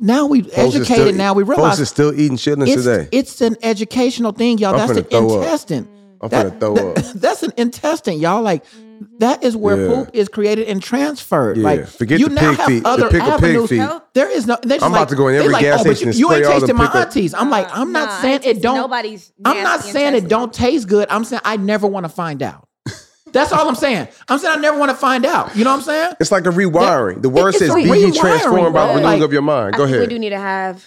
now 0.00 0.26
we 0.26 0.42
Folks 0.42 0.74
educated. 0.74 0.86
still- 0.86 1.12
now 1.12 1.32
we 1.34 1.44
Folks 1.44 1.56
realize 1.58 1.80
is 1.80 1.88
still 1.90 2.12
eating 2.12 2.36
chitlins 2.38 2.68
it's 2.68 2.82
today. 2.84 3.08
it's 3.12 3.40
an 3.40 3.56
educational 3.62 4.32
thing, 4.32 4.58
y'all. 4.58 4.74
I'm 4.74 4.88
That's 4.88 4.92
finna 4.98 5.04
an 5.04 5.28
throw 5.28 5.40
up. 5.42 5.44
Intestine. 6.22 6.22
I'm 6.22 6.28
That- 6.30 6.46
finna 6.46 6.60
throw 6.60 6.74
that- 6.94 7.06
up. 7.06 7.12
that's 7.14 7.42
an 7.42 7.52
intestine, 7.56 8.18
y'all. 8.20 8.42
Like 8.42 8.64
mm-hmm. 8.66 9.04
that 9.18 9.42
is 9.44 9.56
where 9.56 9.80
Yeah. 9.80 9.94
poop 9.94 10.10
is 10.12 10.28
created 10.28 10.68
and 10.68 10.82
transferred. 10.82 11.56
Yeah. 11.56 11.64
Like 11.64 11.86
Forget 11.86 12.20
you 12.20 12.28
the 12.28 12.34
now 12.34 12.50
pig 12.50 12.58
have 12.58 12.66
feet, 12.66 12.82
the 12.82 12.88
other 12.88 13.10
pickle 13.10 13.26
pig 13.32 13.56
avenues. 13.56 13.68
feet. 13.70 13.88
There 14.14 14.30
is 14.30 14.46
no. 14.46 14.58
They 14.62 14.76
just 14.76 14.84
I'm 14.84 14.92
about 14.92 15.00
like- 15.00 15.08
to 15.08 15.16
go 15.16 15.28
in 15.28 15.36
every 15.36 15.52
like, 15.52 15.62
gas 15.62 15.80
oh, 15.80 15.82
station 15.82 16.04
you, 16.06 16.10
and 16.10 16.18
you 16.18 16.26
spray 16.26 16.36
ain't 16.38 16.46
all 16.46 16.54
the 16.54 16.60
tasting 16.60 16.76
my 16.76 16.86
pickle- 16.86 17.00
aunties. 17.00 17.34
I'm 17.34 17.50
like, 17.50 17.68
I'm 17.76 17.92
not 17.92 18.08
Nah, 18.08 18.18
I 18.18 18.22
saying 18.22 18.40
it 18.44 18.62
don't. 18.62 18.76
Nobody's. 18.76 19.32
I'm 19.44 19.56
not 19.62 19.78
nasty 19.80 19.92
saying 19.92 20.14
it 20.14 20.28
don't 20.28 20.52
taste 20.52 20.88
good. 20.88 21.08
I'm 21.10 21.24
saying 21.24 21.42
I 21.44 21.56
never 21.56 21.86
want 21.86 22.04
to 22.04 22.10
find 22.10 22.42
out. 22.42 22.66
That's 23.32 23.52
all 23.52 23.68
I'm 23.68 23.76
saying. 23.76 24.08
I'm 24.28 24.40
saying 24.40 24.58
I 24.58 24.60
never 24.60 24.76
want 24.76 24.90
to 24.90 24.96
find 24.96 25.24
out. 25.24 25.54
You 25.54 25.62
know 25.62 25.70
what 25.70 25.76
I'm 25.76 25.82
saying? 25.84 26.14
It's 26.18 26.32
like 26.32 26.46
a 26.46 26.50
rewiring. 26.50 27.22
The 27.22 27.28
word 27.28 27.50
it's 27.50 27.58
says 27.60 27.70
a 27.70 27.74
be 27.76 27.82
ye 27.82 27.88
rewiring, 27.88 28.16
transformed 28.18 28.74
by 28.74 28.88
renewing 28.88 29.04
Like, 29.04 29.20
of 29.22 29.32
your 29.32 29.42
mind. 29.42 29.76
I 29.76 29.78
Go 29.78 29.84
think 29.84 29.96
ahead. 29.98 30.08
we 30.08 30.14
do 30.14 30.18
need 30.18 30.30
to 30.30 30.38
have 30.40 30.84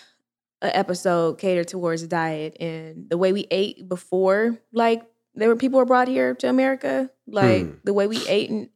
an 0.61 0.71
episode 0.73 1.37
catered 1.39 1.69
towards 1.69 2.05
diet 2.05 2.57
and 2.59 3.09
the 3.09 3.17
way 3.17 3.31
we 3.31 3.47
ate 3.49 3.87
before. 3.87 4.57
Like 4.73 5.03
there 5.35 5.47
were 5.49 5.55
people 5.55 5.77
were 5.79 5.85
brought 5.85 6.07
here 6.07 6.33
to 6.35 6.49
America. 6.49 7.09
Like 7.27 7.63
Hmm. 7.65 7.71
the 7.83 7.93
way 7.93 8.07
we 8.07 8.19
ate 8.27 8.49
and 8.49 8.69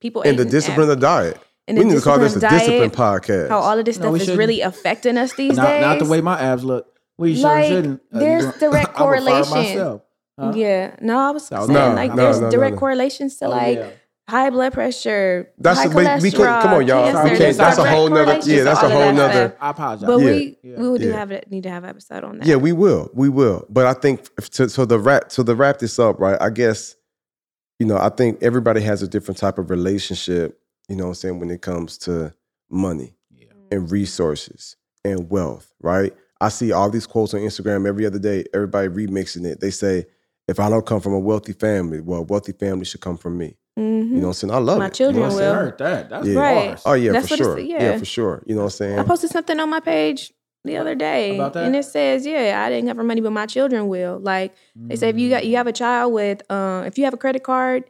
people 0.00 0.22
and 0.22 0.32
ate 0.32 0.36
the 0.36 0.42
in 0.44 0.48
discipline 0.48 0.88
Af- 0.88 0.94
of 0.94 1.00
diet. 1.00 1.38
and 1.68 1.78
We 1.78 1.84
need 1.84 1.94
to 1.94 2.00
call 2.00 2.18
this 2.18 2.34
a 2.36 2.40
disciplined 2.40 2.60
discipline 2.66 2.90
podcast. 2.90 3.48
How 3.50 3.58
all 3.60 3.78
of 3.78 3.84
this 3.84 3.98
No, 3.98 4.06
stuff 4.06 4.14
is 4.16 4.22
shouldn't. 4.22 4.38
really 4.38 4.60
affecting 4.62 5.16
us 5.18 5.34
these 5.34 5.56
Not, 5.56 5.66
days. 5.66 5.80
not 5.82 5.98
the 5.98 6.06
way 6.06 6.20
my 6.20 6.40
abs 6.40 6.64
look. 6.64 6.86
We 7.18 7.34
sure 7.36 7.44
Like, 7.50 7.66
shouldn't. 7.68 8.00
there's 8.10 8.44
you 8.46 8.52
direct 8.58 8.94
correlation. 9.02 10.00
Huh? 10.38 10.52
Yeah, 10.54 10.96
no, 11.02 11.18
I 11.18 11.30
was 11.32 11.50
No, 11.50 11.66
saying 11.66 11.72
no, 11.74 11.92
like 11.94 12.14
no, 12.14 12.16
there's 12.22 12.40
no, 12.40 12.46
no, 12.46 12.50
direct 12.50 12.74
no. 12.74 12.78
correlations 12.80 13.36
to 13.36 13.44
Oh, 13.46 13.50
like 13.50 13.76
yeah. 13.78 13.88
High 14.30 14.50
blood 14.50 14.72
pressure, 14.72 15.50
That's 15.58 15.78
high 15.80 15.84
a- 15.86 15.88
cholesterol. 15.88 16.22
we 16.22 16.30
can't- 16.30 16.62
come 16.62 16.74
on, 16.74 16.86
y'all. 16.86 17.04
cancer. 17.12 17.24
We 17.32 17.36
can't- 17.38 17.56
that's 17.56 17.78
a 17.78 17.90
whole 17.90 18.08
nother- 18.08 18.40
yeah, 18.50 18.62
that's 18.64 18.82
a 18.82 18.88
whole 18.88 19.00
that 19.00 19.14
nother- 19.14 19.56
I 19.60 19.70
apologize. 19.70 20.06
But 20.06 20.18
Yeah. 20.20 20.24
we 20.24 20.58
Yeah. 20.62 20.76
we 20.80 20.88
will 20.88 20.98
do 20.98 21.08
Yeah. 21.08 21.16
have 21.18 21.30
need 21.50 21.62
to 21.64 21.70
have 21.70 21.84
an 21.84 21.90
episode 21.90 22.24
on 22.24 22.38
that. 22.38 22.46
Yeah, 22.46 22.56
we 22.56 22.72
will. 22.72 23.10
We 23.12 23.28
will. 23.28 23.66
But 23.68 23.86
I 23.86 23.92
think 23.94 24.26
f- 24.38 24.48
to, 24.50 24.68
so 24.68 24.84
the 24.84 24.98
wrap 24.98 25.30
so 25.32 25.42
to 25.42 25.54
wrap 25.54 25.78
this 25.78 25.98
up, 25.98 26.18
right? 26.20 26.38
I 26.40 26.50
guess, 26.50 26.96
you 27.78 27.86
know, 27.86 27.96
I 27.98 28.08
think 28.10 28.42
everybody 28.42 28.80
has 28.82 29.02
a 29.02 29.08
different 29.08 29.38
type 29.38 29.58
of 29.58 29.68
relationship, 29.70 30.58
you 30.88 30.96
know 30.96 31.04
what 31.04 31.08
I'm 31.10 31.14
saying, 31.14 31.40
when 31.40 31.50
it 31.50 31.60
comes 31.62 31.98
to 31.98 32.32
money 32.70 33.14
Yeah. 33.36 33.46
and 33.70 33.90
resources 33.90 34.76
and 35.04 35.30
wealth, 35.30 35.72
right? 35.82 36.14
I 36.40 36.48
see 36.48 36.72
all 36.72 36.88
these 36.88 37.06
quotes 37.06 37.34
on 37.34 37.40
Instagram 37.40 37.86
every 37.86 38.06
other 38.06 38.18
day. 38.18 38.44
Everybody 38.54 38.88
remixing 38.88 39.44
it. 39.44 39.60
They 39.60 39.70
say, 39.70 40.06
"If 40.48 40.58
I 40.58 40.70
don't 40.70 40.86
come 40.86 41.00
from 41.00 41.12
a 41.12 41.18
wealthy 41.18 41.52
family, 41.52 42.00
well, 42.00 42.20
a 42.20 42.22
wealthy 42.22 42.52
family 42.52 42.84
should 42.86 43.00
come 43.02 43.16
from 43.18 43.36
me." 43.36 43.56
Mhm. 43.78 44.08
You 44.10 44.14
know 44.16 44.20
what 44.22 44.26
I'm 44.28 44.32
saying? 44.34 44.52
I 44.54 44.58
love 44.58 44.78
My 44.78 44.86
it. 44.86 44.94
children 44.94 45.22
you 45.24 45.28
know 45.28 45.34
what 45.34 45.42
I 45.42 45.46
will. 45.48 45.54
heard 45.54 45.78
that. 45.78 46.10
That's 46.10 46.26
Yeah. 46.26 46.40
Right. 46.40 46.80
Oh 46.84 46.92
yeah, 46.94 47.12
That's 47.12 47.28
for 47.28 47.36
sure. 47.36 47.58
yeah. 47.58 47.82
yeah, 47.82 47.98
for 47.98 48.04
sure. 48.04 48.42
You 48.46 48.54
know 48.54 48.62
what 48.62 48.66
I'm 48.66 48.70
saying? 48.70 48.98
I 48.98 49.02
posted 49.04 49.30
something 49.30 49.58
on 49.60 49.70
my 49.70 49.80
page 49.80 50.32
the 50.64 50.76
other 50.76 50.94
day, 50.94 51.36
About 51.36 51.54
that? 51.54 51.64
and 51.64 51.74
it 51.74 51.84
says, 51.84 52.26
"Yeah, 52.26 52.62
I 52.64 52.68
didn't 52.68 52.88
have 52.88 52.96
money, 52.98 53.20
but 53.20 53.30
my 53.32 53.46
children 53.46 53.88
will." 53.88 54.18
Like 54.18 54.54
they 54.76 54.96
say, 54.96 55.08
if 55.08 55.16
you 55.18 55.30
got 55.30 55.46
you 55.46 55.56
have 55.56 55.66
a 55.66 55.72
child 55.72 56.12
with, 56.12 56.42
uh, 56.50 56.82
if 56.86 56.98
you 56.98 57.04
have 57.04 57.14
a 57.14 57.16
credit 57.16 57.42
card, 57.44 57.84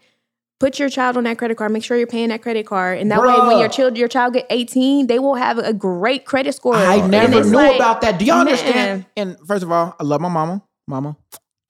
put 0.60 0.78
your 0.78 0.88
child 0.88 1.16
on 1.16 1.24
that 1.24 1.38
credit 1.38 1.56
card. 1.56 1.72
Make 1.72 1.82
sure 1.82 1.96
you're 1.96 2.06
paying 2.06 2.28
that 2.28 2.42
credit 2.42 2.66
card, 2.66 2.98
and 2.98 3.10
that 3.10 3.20
way, 3.20 3.34
when 3.48 3.58
your 3.58 3.68
child 3.68 3.96
your 3.98 4.06
child 4.06 4.34
get 4.34 4.46
18, 4.50 5.08
they 5.08 5.18
will 5.18 5.34
have 5.34 5.58
a 5.58 5.72
great 5.72 6.24
credit 6.26 6.54
score. 6.54 6.76
I 6.76 6.96
And 6.96 7.10
never 7.10 7.42
knew 7.42 7.50
like, 7.56 7.74
about 7.74 8.02
that. 8.02 8.18
Do 8.20 8.24
y'all 8.26 8.38
understand? 8.40 9.06
And 9.16 9.36
first 9.48 9.64
of 9.64 9.72
all, 9.72 9.96
I 9.98 10.04
love 10.04 10.20
my 10.20 10.28
mama. 10.28 10.62
Mama. 10.86 11.16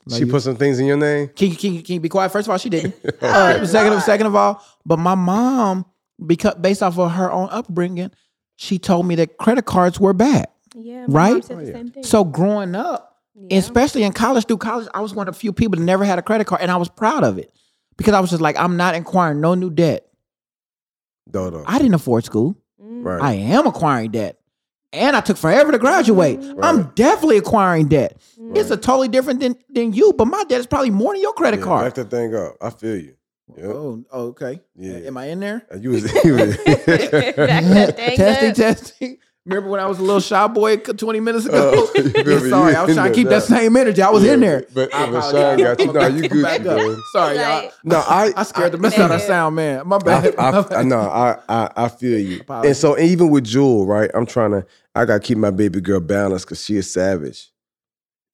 Love 0.06 0.18
she 0.18 0.24
you. 0.24 0.30
put 0.30 0.42
some 0.42 0.56
things 0.56 0.78
in 0.78 0.86
your 0.86 0.96
name. 0.96 1.28
Can 1.28 1.50
you, 1.50 1.56
can, 1.56 1.74
you, 1.74 1.82
can 1.82 1.94
you 1.94 2.00
be 2.00 2.08
quiet? 2.08 2.30
First 2.32 2.48
of 2.48 2.52
all, 2.52 2.58
she 2.58 2.68
didn't. 2.70 2.94
Uh, 3.22 3.64
second, 3.66 3.92
of, 3.92 4.02
second 4.02 4.26
of 4.26 4.34
all, 4.34 4.64
but 4.86 4.98
my 4.98 5.14
mom, 5.14 5.84
because 6.26 6.54
based 6.56 6.82
off 6.82 6.98
of 6.98 7.12
her 7.12 7.30
own 7.30 7.48
upbringing, 7.50 8.10
she 8.56 8.78
told 8.78 9.06
me 9.06 9.14
that 9.16 9.36
credit 9.38 9.64
cards 9.66 9.98
were 10.00 10.12
bad. 10.12 10.46
Yeah, 10.74 11.06
my 11.06 11.06
mom 11.06 11.12
Right? 11.14 11.44
said 11.44 11.56
Oh, 11.56 11.60
the 11.60 11.66
yeah. 11.66 11.72
same 11.72 11.90
thing. 11.90 12.02
So 12.02 12.24
growing 12.24 12.74
up, 12.74 13.18
Yeah. 13.34 13.58
especially 13.58 14.02
in 14.04 14.12
college, 14.12 14.46
through 14.46 14.58
college, 14.58 14.88
I 14.94 15.00
was 15.00 15.14
one 15.14 15.28
of 15.28 15.34
the 15.34 15.38
few 15.40 15.52
people 15.52 15.78
that 15.78 15.84
never 15.84 16.04
had 16.04 16.18
a 16.18 16.22
credit 16.22 16.46
card, 16.46 16.62
and 16.62 16.70
I 16.70 16.76
was 16.76 16.88
proud 16.88 17.24
of 17.24 17.38
it 17.38 17.52
because 17.96 18.14
I 18.14 18.20
was 18.20 18.30
just 18.30 18.42
like, 18.42 18.58
I'm 18.58 18.76
not 18.76 18.94
acquiring 18.94 19.40
no 19.40 19.54
new 19.54 19.70
debt. 19.70 20.06
Dodo. 21.30 21.62
I 21.66 21.78
didn't 21.78 21.94
afford 21.94 22.24
school. 22.24 22.56
Mm. 22.82 23.04
right. 23.04 23.22
I 23.22 23.34
am 23.34 23.66
acquiring 23.66 24.10
debt. 24.10 24.39
And 24.92 25.14
I 25.14 25.20
took 25.20 25.36
forever 25.36 25.70
to 25.70 25.78
graduate. 25.78 26.40
Mm-hmm. 26.40 26.64
I'm 26.64 26.90
definitely 26.94 27.36
acquiring 27.36 27.88
debt. 27.88 28.20
Mm-hmm. 28.38 28.56
It's 28.56 28.70
a 28.70 28.76
totally 28.76 29.08
different 29.08 29.40
than, 29.40 29.56
than 29.68 29.92
you, 29.92 30.12
but 30.12 30.24
my 30.26 30.42
debt 30.44 30.60
is 30.60 30.66
probably 30.66 30.90
more 30.90 31.14
than 31.14 31.22
your 31.22 31.32
credit 31.32 31.60
yeah, 31.60 31.66
card. 31.66 31.86
Back 31.86 31.94
that 31.94 32.10
thing 32.10 32.34
up. 32.34 32.56
I 32.60 32.70
feel 32.70 32.96
you. 32.96 33.14
Yep. 33.56 33.66
Oh, 33.66 34.04
oh, 34.12 34.26
okay. 34.28 34.60
Yeah. 34.76 35.06
Am 35.06 35.16
I 35.16 35.26
in 35.26 35.40
there? 35.40 35.66
Uh, 35.72 35.76
you 35.76 35.90
was, 35.90 36.12
you 36.24 36.34
was 36.34 36.56
Back 36.66 36.76
that 36.86 37.96
thing 37.96 38.16
testing, 38.16 38.50
up. 38.50 38.56
testing. 38.56 39.18
Remember 39.46 39.70
when 39.70 39.80
I 39.80 39.86
was 39.86 39.98
a 39.98 40.02
little 40.02 40.20
shy 40.20 40.46
boy 40.48 40.76
20 40.76 41.18
minutes 41.20 41.46
ago? 41.46 41.72
Oh, 41.74 41.90
you 41.96 42.10
feel 42.10 42.26
Yeah, 42.44 42.48
sorry, 42.50 42.74
I 42.74 42.84
was 42.84 42.94
trying 42.94 42.96
to 42.96 43.02
there 43.08 43.14
keep 43.14 43.28
that 43.28 43.48
now. 43.50 43.56
same 43.56 43.74
energy. 43.76 44.02
I 44.02 44.10
was 44.10 44.22
in 44.24 44.40
there. 44.40 44.66
But, 44.74 44.94
I 44.94 45.10
but 45.10 45.30
Sean 45.30 45.56
got 45.58 45.80
you. 45.80 45.92
No, 45.94 46.06
you 46.08 46.28
good, 46.28 46.42
Back 46.42 46.60
up. 46.60 46.76
man. 46.76 46.96
Sorry, 47.14 47.36
y'all. 47.38 47.70
No, 47.82 47.96
I 48.06 48.32
I 48.36 48.42
scared 48.42 48.72
the 48.72 48.78
mess 48.78 48.98
out 48.98 49.10
of 49.10 49.20
sound, 49.22 49.56
man. 49.56 49.88
My 49.88 49.96
bad. 49.96 50.34
I, 50.36 50.50
My 50.60 50.66
I, 50.76 50.82
no, 50.82 51.00
I, 51.00 51.38
I, 51.48 51.70
I 51.74 51.88
feel 51.88 52.18
you. 52.18 52.40
Apologies. 52.42 52.68
And 52.68 52.76
so 52.76 52.98
even 52.98 53.30
with 53.30 53.44
Jewel, 53.44 53.86
right? 53.86 54.10
I'm 54.12 54.26
trying 54.26 54.50
to. 54.50 54.66
I 54.94 55.06
gotta 55.06 55.20
keep 55.20 55.38
my 55.38 55.50
baby 55.50 55.80
girl 55.80 56.00
balanced 56.00 56.44
because 56.44 56.62
she 56.62 56.76
is 56.76 56.92
savage. 56.92 57.50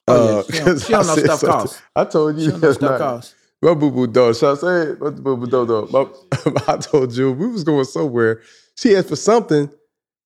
Oh, 0.09 0.26
yeah, 0.26 0.38
uh, 0.38 0.42
she 0.42 0.52
don't- 0.59 0.64
'cause 0.64 0.84
she 0.86 0.92
don't 0.92 1.04
I 1.04 1.07
know 1.07 1.14
said 1.14 1.24
stuff 1.24 1.40
something- 1.40 1.59
costs. 1.61 1.82
I 1.94 2.04
told 2.04 2.36
you 2.36 2.44
She 2.46 2.50
don't 2.50 2.62
know 2.62 2.72
stuff 2.72 2.90
night. 2.90 2.98
costs. 2.98 3.34
My 3.62 3.74
boo 3.74 3.90
boo 3.92 4.07
dog. 4.09 4.34
Should 4.36 4.50
I 4.52 4.54
say 4.61 4.90
it? 4.90 5.00
What 5.00 5.14
the 5.16 5.22
boo 5.22 5.36
boo 5.36 5.46
dog? 5.46 5.68
dog? 5.68 5.92
My- 5.92 6.62
I 6.68 6.76
told 6.78 7.12
Jewel 7.12 7.34
we 7.34 7.46
was 7.46 7.62
going 7.62 7.84
somewhere. 7.84 8.40
She 8.76 8.94
asked 8.96 9.09
for 9.09 9.16
something, 9.16 9.70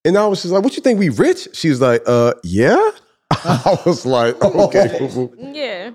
and 0.05 0.17
I 0.17 0.27
was 0.27 0.43
just 0.43 0.53
like, 0.53 0.63
"What 0.63 0.77
you 0.77 0.83
think? 0.83 0.99
We 0.99 1.09
rich?" 1.09 1.49
She 1.53 1.69
was 1.69 1.81
like, 1.81 2.03
"Uh, 2.07 2.35
yeah." 2.43 2.91
I 3.31 3.79
was 3.87 4.05
like, 4.07 4.43
"Okay, 4.43 4.97
boo 4.99 5.09
boo." 5.09 5.37
yeah. 5.39 5.91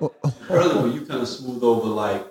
earlier 0.50 0.82
when 0.82 0.94
you 0.94 1.02
kind 1.06 1.22
of 1.22 1.28
smooth 1.28 1.64
over 1.64 1.88
like 1.88 2.26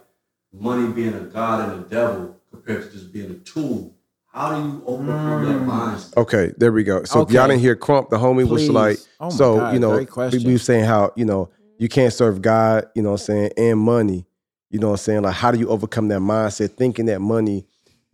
money 0.52 0.92
being 0.92 1.14
a 1.14 1.20
god 1.20 1.68
and 1.68 1.84
a 1.84 1.88
devil 1.88 2.36
compared 2.50 2.84
to 2.84 2.90
just 2.90 3.12
being 3.12 3.30
a 3.30 3.34
tool. 3.34 3.94
How 4.26 4.56
do 4.56 4.68
you 4.68 4.82
overcome 4.84 5.44
that 5.44 5.60
mindset? 5.62 6.16
Okay, 6.16 6.52
there 6.56 6.72
we 6.72 6.82
go. 6.82 7.04
So 7.04 7.22
if 7.22 7.30
y'all 7.30 7.46
didn't 7.46 7.60
hear 7.60 7.76
Crump, 7.76 8.10
the 8.10 8.16
homie 8.16 8.48
was 8.48 8.68
like, 8.68 8.98
Oh 9.20 9.30
so 9.30 9.58
God, 9.58 9.74
you 9.74 9.78
know, 9.78 9.92
great 9.92 10.00
we, 10.00 10.06
question. 10.06 10.42
we 10.44 10.52
was 10.54 10.62
saying 10.64 10.84
how 10.84 11.12
you 11.14 11.24
know 11.24 11.50
you 11.78 11.88
can't 11.88 12.12
serve 12.12 12.42
God, 12.42 12.86
you 12.94 13.02
know 13.02 13.12
what 13.12 13.20
I'm 13.20 13.26
saying, 13.26 13.50
and 13.56 13.78
money. 13.78 14.26
You 14.70 14.80
know 14.80 14.88
what 14.88 14.94
I'm 14.94 15.04
saying? 15.04 15.22
Like, 15.22 15.36
how 15.36 15.52
do 15.52 15.58
you 15.58 15.68
overcome 15.68 16.08
that 16.08 16.18
mindset, 16.18 16.70
thinking 16.72 17.06
that 17.06 17.20
money, 17.20 17.64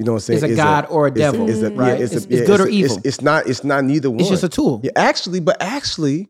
you 0.00 0.06
know 0.06 0.12
what 0.12 0.16
I'm 0.16 0.20
saying, 0.20 0.36
Is 0.38 0.42
a 0.44 0.48
is 0.48 0.56
God 0.56 0.86
or 0.88 1.06
a 1.08 1.10
devil, 1.10 1.46
is 1.48 1.62
a, 1.62 1.70
right? 1.72 1.98
Yeah, 1.98 2.04
It's- 2.06 2.12
a- 2.12 2.16
it's 2.16 2.26
yeah, 2.26 2.44
good 2.46 2.60
or 2.62 2.68
evil. 2.68 2.96
It's, 2.96 3.06
it's 3.06 3.20
not. 3.20 3.46
It's 3.46 3.62
not 3.62 3.84
neither 3.84 4.10
one. 4.10 4.20
It's 4.20 4.30
just 4.30 4.42
a 4.42 4.48
tool. 4.48 4.80
Yeah, 4.82 4.92
actually, 4.96 5.40
but 5.40 5.58
actually, 5.60 6.28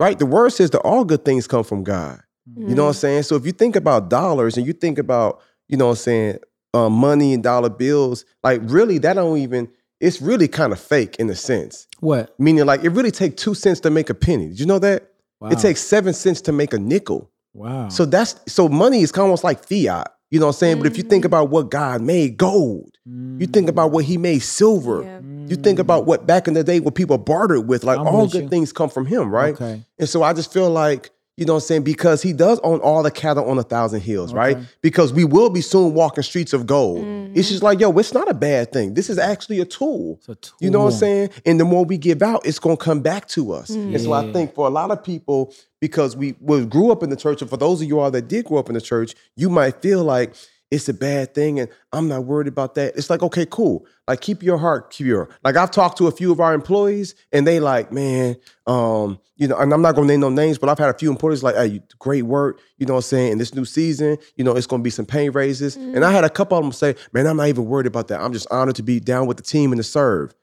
right? 0.00 0.18
The 0.18 0.26
word 0.26 0.50
says 0.50 0.70
that 0.70 0.80
all 0.80 1.04
good 1.04 1.24
things 1.24 1.46
come 1.46 1.62
from 1.64 1.84
God. 1.84 2.20
You 2.56 2.74
know 2.74 2.82
what 2.84 2.88
I'm 2.88 2.94
saying? 2.94 3.22
So 3.22 3.36
if 3.36 3.46
you 3.46 3.52
think 3.52 3.74
about 3.76 4.10
dollars 4.10 4.58
and 4.58 4.66
you 4.66 4.72
think 4.74 4.98
about, 4.98 5.40
you 5.68 5.76
know 5.78 5.86
what 5.86 5.92
I'm 5.92 5.96
saying, 5.96 6.38
uh, 6.74 6.90
money 6.90 7.32
and 7.32 7.42
dollar 7.42 7.70
bills, 7.70 8.24
like 8.42 8.60
really, 8.64 8.98
that 8.98 9.14
don't 9.14 9.38
even. 9.38 9.68
It's 10.00 10.20
really 10.20 10.48
kind 10.48 10.72
of 10.72 10.80
fake 10.80 11.16
in 11.18 11.30
a 11.30 11.34
sense. 11.36 11.86
What? 12.00 12.34
Meaning, 12.38 12.66
like, 12.66 12.82
it 12.84 12.90
really 12.90 13.12
takes 13.12 13.42
two 13.42 13.54
cents 13.54 13.80
to 13.80 13.90
make 13.90 14.10
a 14.10 14.14
penny. 14.14 14.48
Did 14.48 14.60
you 14.60 14.66
know 14.66 14.78
that? 14.80 15.12
Wow. 15.40 15.50
It 15.50 15.58
takes 15.60 15.80
seven 15.80 16.12
cents 16.12 16.40
to 16.42 16.52
make 16.52 16.74
a 16.74 16.78
nickel. 16.78 17.30
wow. 17.54 17.88
So 17.88 18.04
that's 18.04 18.34
so 18.46 18.68
money 18.68 19.00
is 19.02 19.12
kind 19.12 19.20
of 19.22 19.26
almost 19.28 19.44
like 19.44 19.64
fiat. 19.66 20.12
You 20.30 20.40
know 20.40 20.46
what 20.46 20.56
I'm 20.56 20.58
saying? 20.58 20.78
But 20.78 20.86
if 20.86 20.96
you 20.96 21.04
think 21.04 21.22
mm. 21.22 21.26
about 21.26 21.50
what 21.50 21.70
God 21.70 22.02
made 22.02 22.36
gold, 22.36 22.96
you 23.06 23.46
think 23.46 23.68
about 23.68 23.92
what 23.92 24.04
mm. 24.04 24.08
He 24.08 24.16
made 24.16 24.40
silver. 24.40 25.02
Yeah. 25.02 25.20
You 25.46 25.56
think 25.56 25.78
about 25.78 26.06
what 26.06 26.26
back 26.26 26.48
in 26.48 26.54
the 26.54 26.64
day 26.64 26.80
what 26.80 26.94
people 26.94 27.18
bartered 27.18 27.68
with. 27.68 27.84
Like 27.84 27.98
I'm 27.98 28.06
all 28.06 28.26
good 28.26 28.44
you. 28.44 28.48
things 28.48 28.72
come 28.72 28.88
from 28.88 29.06
Him, 29.06 29.30
right? 29.30 29.54
Okay. 29.54 29.82
And 29.98 30.08
so 30.08 30.22
I 30.22 30.32
just 30.32 30.52
feel 30.52 30.70
like, 30.70 31.10
you 31.36 31.44
know 31.44 31.54
what 31.54 31.62
I'm 31.62 31.66
saying? 31.66 31.82
Because 31.82 32.22
he 32.22 32.32
does 32.32 32.60
own 32.60 32.78
all 32.80 33.02
the 33.02 33.10
cattle 33.10 33.50
on 33.50 33.58
a 33.58 33.64
thousand 33.64 34.00
hills, 34.02 34.32
right? 34.32 34.56
Because 34.82 35.12
we 35.12 35.24
will 35.24 35.50
be 35.50 35.60
soon 35.60 35.92
walking 35.92 36.22
streets 36.22 36.52
of 36.52 36.66
gold. 36.66 37.04
Mm-hmm. 37.04 37.32
It's 37.36 37.48
just 37.48 37.62
like, 37.62 37.80
yo, 37.80 37.90
it's 37.98 38.14
not 38.14 38.30
a 38.30 38.34
bad 38.34 38.72
thing. 38.72 38.94
This 38.94 39.10
is 39.10 39.18
actually 39.18 39.60
a 39.60 39.64
tool. 39.64 40.20
It's 40.28 40.28
a 40.28 40.36
You 40.60 40.70
know 40.70 40.80
what 40.80 40.92
I'm 40.92 40.98
saying? 40.98 41.30
And 41.44 41.58
the 41.58 41.64
more 41.64 41.84
we 41.84 41.98
give 41.98 42.22
out, 42.22 42.46
it's 42.46 42.60
gonna 42.60 42.76
come 42.76 43.00
back 43.00 43.26
to 43.28 43.52
us. 43.52 43.70
Mm-hmm. 43.70 43.94
And 43.94 44.00
so 44.00 44.12
I 44.12 44.32
think 44.32 44.54
for 44.54 44.66
a 44.68 44.70
lot 44.70 44.92
of 44.92 45.02
people, 45.02 45.52
because 45.80 46.16
we, 46.16 46.36
we 46.40 46.64
grew 46.64 46.92
up 46.92 47.02
in 47.02 47.10
the 47.10 47.16
church, 47.16 47.40
and 47.42 47.50
for 47.50 47.56
those 47.56 47.82
of 47.82 47.88
you 47.88 47.98
all 47.98 48.10
that 48.12 48.28
did 48.28 48.44
grow 48.44 48.58
up 48.58 48.68
in 48.68 48.74
the 48.74 48.80
church, 48.80 49.14
you 49.36 49.50
might 49.50 49.82
feel 49.82 50.04
like 50.04 50.34
it's 50.70 50.88
a 50.88 50.94
bad 50.94 51.34
thing 51.34 51.60
and 51.60 51.68
I'm 51.92 52.08
not 52.08 52.24
worried 52.24 52.48
about 52.48 52.74
that. 52.74 52.96
It's 52.96 53.10
like, 53.10 53.22
okay, 53.22 53.46
cool. 53.48 53.86
Like 54.08 54.20
keep 54.20 54.42
your 54.42 54.58
heart 54.58 54.90
pure. 54.90 55.28
Like 55.44 55.56
I've 55.56 55.70
talked 55.70 55.98
to 55.98 56.06
a 56.06 56.10
few 56.10 56.32
of 56.32 56.40
our 56.40 56.54
employees 56.54 57.14
and 57.32 57.46
they 57.46 57.60
like, 57.60 57.92
man, 57.92 58.36
um, 58.66 59.20
you 59.36 59.48
know, 59.48 59.56
and 59.56 59.72
I'm 59.72 59.82
not 59.82 59.94
gonna 59.94 60.06
name 60.06 60.20
no 60.20 60.30
names, 60.30 60.58
but 60.58 60.68
I've 60.68 60.78
had 60.78 60.90
a 60.90 60.98
few 60.98 61.10
employees 61.10 61.42
like, 61.42 61.54
hey, 61.54 61.80
great 61.98 62.22
work, 62.22 62.60
you 62.78 62.86
know 62.86 62.94
what 62.94 62.98
I'm 62.98 63.02
saying? 63.02 63.32
In 63.32 63.38
this 63.38 63.54
new 63.54 63.64
season, 63.64 64.16
you 64.36 64.44
know, 64.44 64.56
it's 64.56 64.66
gonna 64.66 64.82
be 64.82 64.90
some 64.90 65.06
pay 65.06 65.28
raises. 65.28 65.76
And 65.76 66.04
I 66.04 66.12
had 66.12 66.24
a 66.24 66.30
couple 66.30 66.58
of 66.58 66.64
them 66.64 66.72
say, 66.72 66.94
man, 67.12 67.26
I'm 67.26 67.36
not 67.36 67.48
even 67.48 67.66
worried 67.66 67.86
about 67.86 68.08
that. 68.08 68.20
I'm 68.20 68.32
just 68.32 68.46
honored 68.50 68.76
to 68.76 68.82
be 68.82 69.00
down 69.00 69.26
with 69.26 69.36
the 69.36 69.42
team 69.42 69.72
and 69.72 69.78
to 69.78 69.84
serve. 69.84 70.34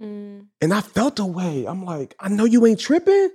Mm. 0.00 0.46
And 0.60 0.74
I 0.74 0.80
felt 0.80 1.18
a 1.18 1.26
way. 1.26 1.66
I'm 1.66 1.84
like, 1.84 2.14
I 2.20 2.28
know 2.28 2.44
you 2.44 2.66
ain't 2.66 2.80
tripping, 2.80 3.30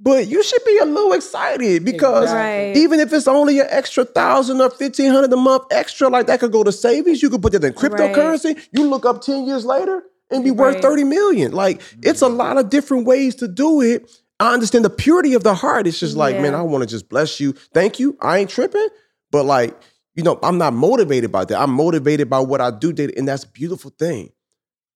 but 0.00 0.26
you 0.28 0.42
should 0.42 0.64
be 0.64 0.78
a 0.78 0.84
little 0.84 1.12
excited 1.12 1.84
because 1.84 2.32
Right. 2.32 2.76
even 2.76 3.00
if 3.00 3.12
it's 3.12 3.26
only 3.28 3.60
an 3.60 3.66
extra 3.70 4.04
thousand 4.04 4.60
or 4.60 4.70
fifteen 4.70 5.10
hundred 5.10 5.32
a 5.32 5.36
month 5.36 5.64
extra, 5.70 6.08
like 6.08 6.26
that 6.26 6.40
could 6.40 6.52
go 6.52 6.62
to 6.64 6.72
savings. 6.72 7.22
You 7.22 7.30
could 7.30 7.42
put 7.42 7.52
that 7.52 7.64
in 7.64 7.72
cryptocurrency. 7.72 8.58
You 8.72 8.84
look 8.88 9.04
up 9.06 9.22
10 9.22 9.46
years 9.46 9.64
later 9.64 10.02
and 10.30 10.44
be 10.44 10.50
worth 10.50 10.74
Right. 10.74 10.82
30 10.82 11.04
million. 11.04 11.52
Like 11.52 11.80
it's 12.02 12.22
a 12.22 12.28
lot 12.28 12.58
of 12.58 12.70
different 12.70 13.06
ways 13.06 13.34
to 13.36 13.48
do 13.48 13.80
it. 13.80 14.10
I 14.40 14.54
understand 14.54 14.84
the 14.84 14.90
purity 14.90 15.34
of 15.34 15.42
the 15.42 15.54
heart. 15.54 15.86
It's 15.88 15.98
just 15.98 16.16
like, 16.16 16.36
Yeah. 16.36 16.42
man, 16.42 16.54
I 16.54 16.62
want 16.62 16.82
to 16.82 16.86
just 16.88 17.08
bless 17.08 17.40
you. 17.40 17.54
Thank 17.74 17.98
you. 17.98 18.16
I 18.20 18.38
ain't 18.38 18.50
tripping. 18.50 18.88
But 19.32 19.46
like, 19.46 19.76
you 20.14 20.22
know, 20.22 20.38
I'm 20.42 20.58
not 20.58 20.74
motivated 20.74 21.32
by 21.32 21.44
that. 21.44 21.60
I'm 21.60 21.72
motivated 21.72 22.30
by 22.30 22.38
what 22.40 22.60
I 22.60 22.70
do, 22.70 22.92
day- 22.92 23.12
and 23.16 23.26
that's 23.26 23.44
a 23.44 23.48
beautiful 23.48 23.92
thing. 23.98 24.30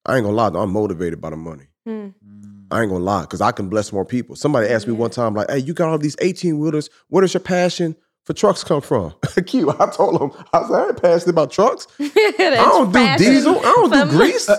I 0.07 0.17
ain't 0.17 0.25
gonna 0.25 0.37
lie, 0.37 0.51
though, 0.51 0.61
I'm 0.61 0.73
motivated 0.73 1.21
by 1.21 1.31
the 1.31 1.37
money. 1.37 1.65
Mm. 1.89 2.15
I 2.73 2.83
ain't 2.83 2.91
gonna 2.91 3.05
lie, 3.05 3.23
because 3.23 3.41
I 3.41 3.53
can 3.53 3.69
bless 3.69 3.93
more 3.93 4.05
people. 4.05 4.35
Somebody 4.37 4.69
asked 4.69 4.87
me 4.87 4.93
one 4.95 5.11
time, 5.11 5.35
like, 5.35 5.51
hey, 5.51 5.59
you 5.59 5.75
got 5.75 5.89
all 5.91 5.99
these 5.99 6.17
18 6.21 6.59
wheelers. 6.59 6.89
Where 7.09 7.21
does 7.21 7.35
your 7.35 7.41
passion 7.43 7.95
for 8.25 8.33
trucks 8.33 8.65
come 8.65 8.81
from? 8.81 9.13
Q, 9.47 9.71
I 9.79 9.87
told 9.91 10.21
him, 10.21 10.31
I 10.53 10.63
said, 10.63 10.73
I 10.75 10.87
ain't 10.87 11.03
passionate 11.03 11.29
about 11.31 11.51
trucks. 11.51 11.87
I 12.01 12.51
don't 12.57 12.93
do 12.93 13.17
diesel. 13.19 13.59
I 13.59 13.63
don't 13.63 13.91
do 13.93 14.17
grease. 14.17 14.49
I 14.51 14.55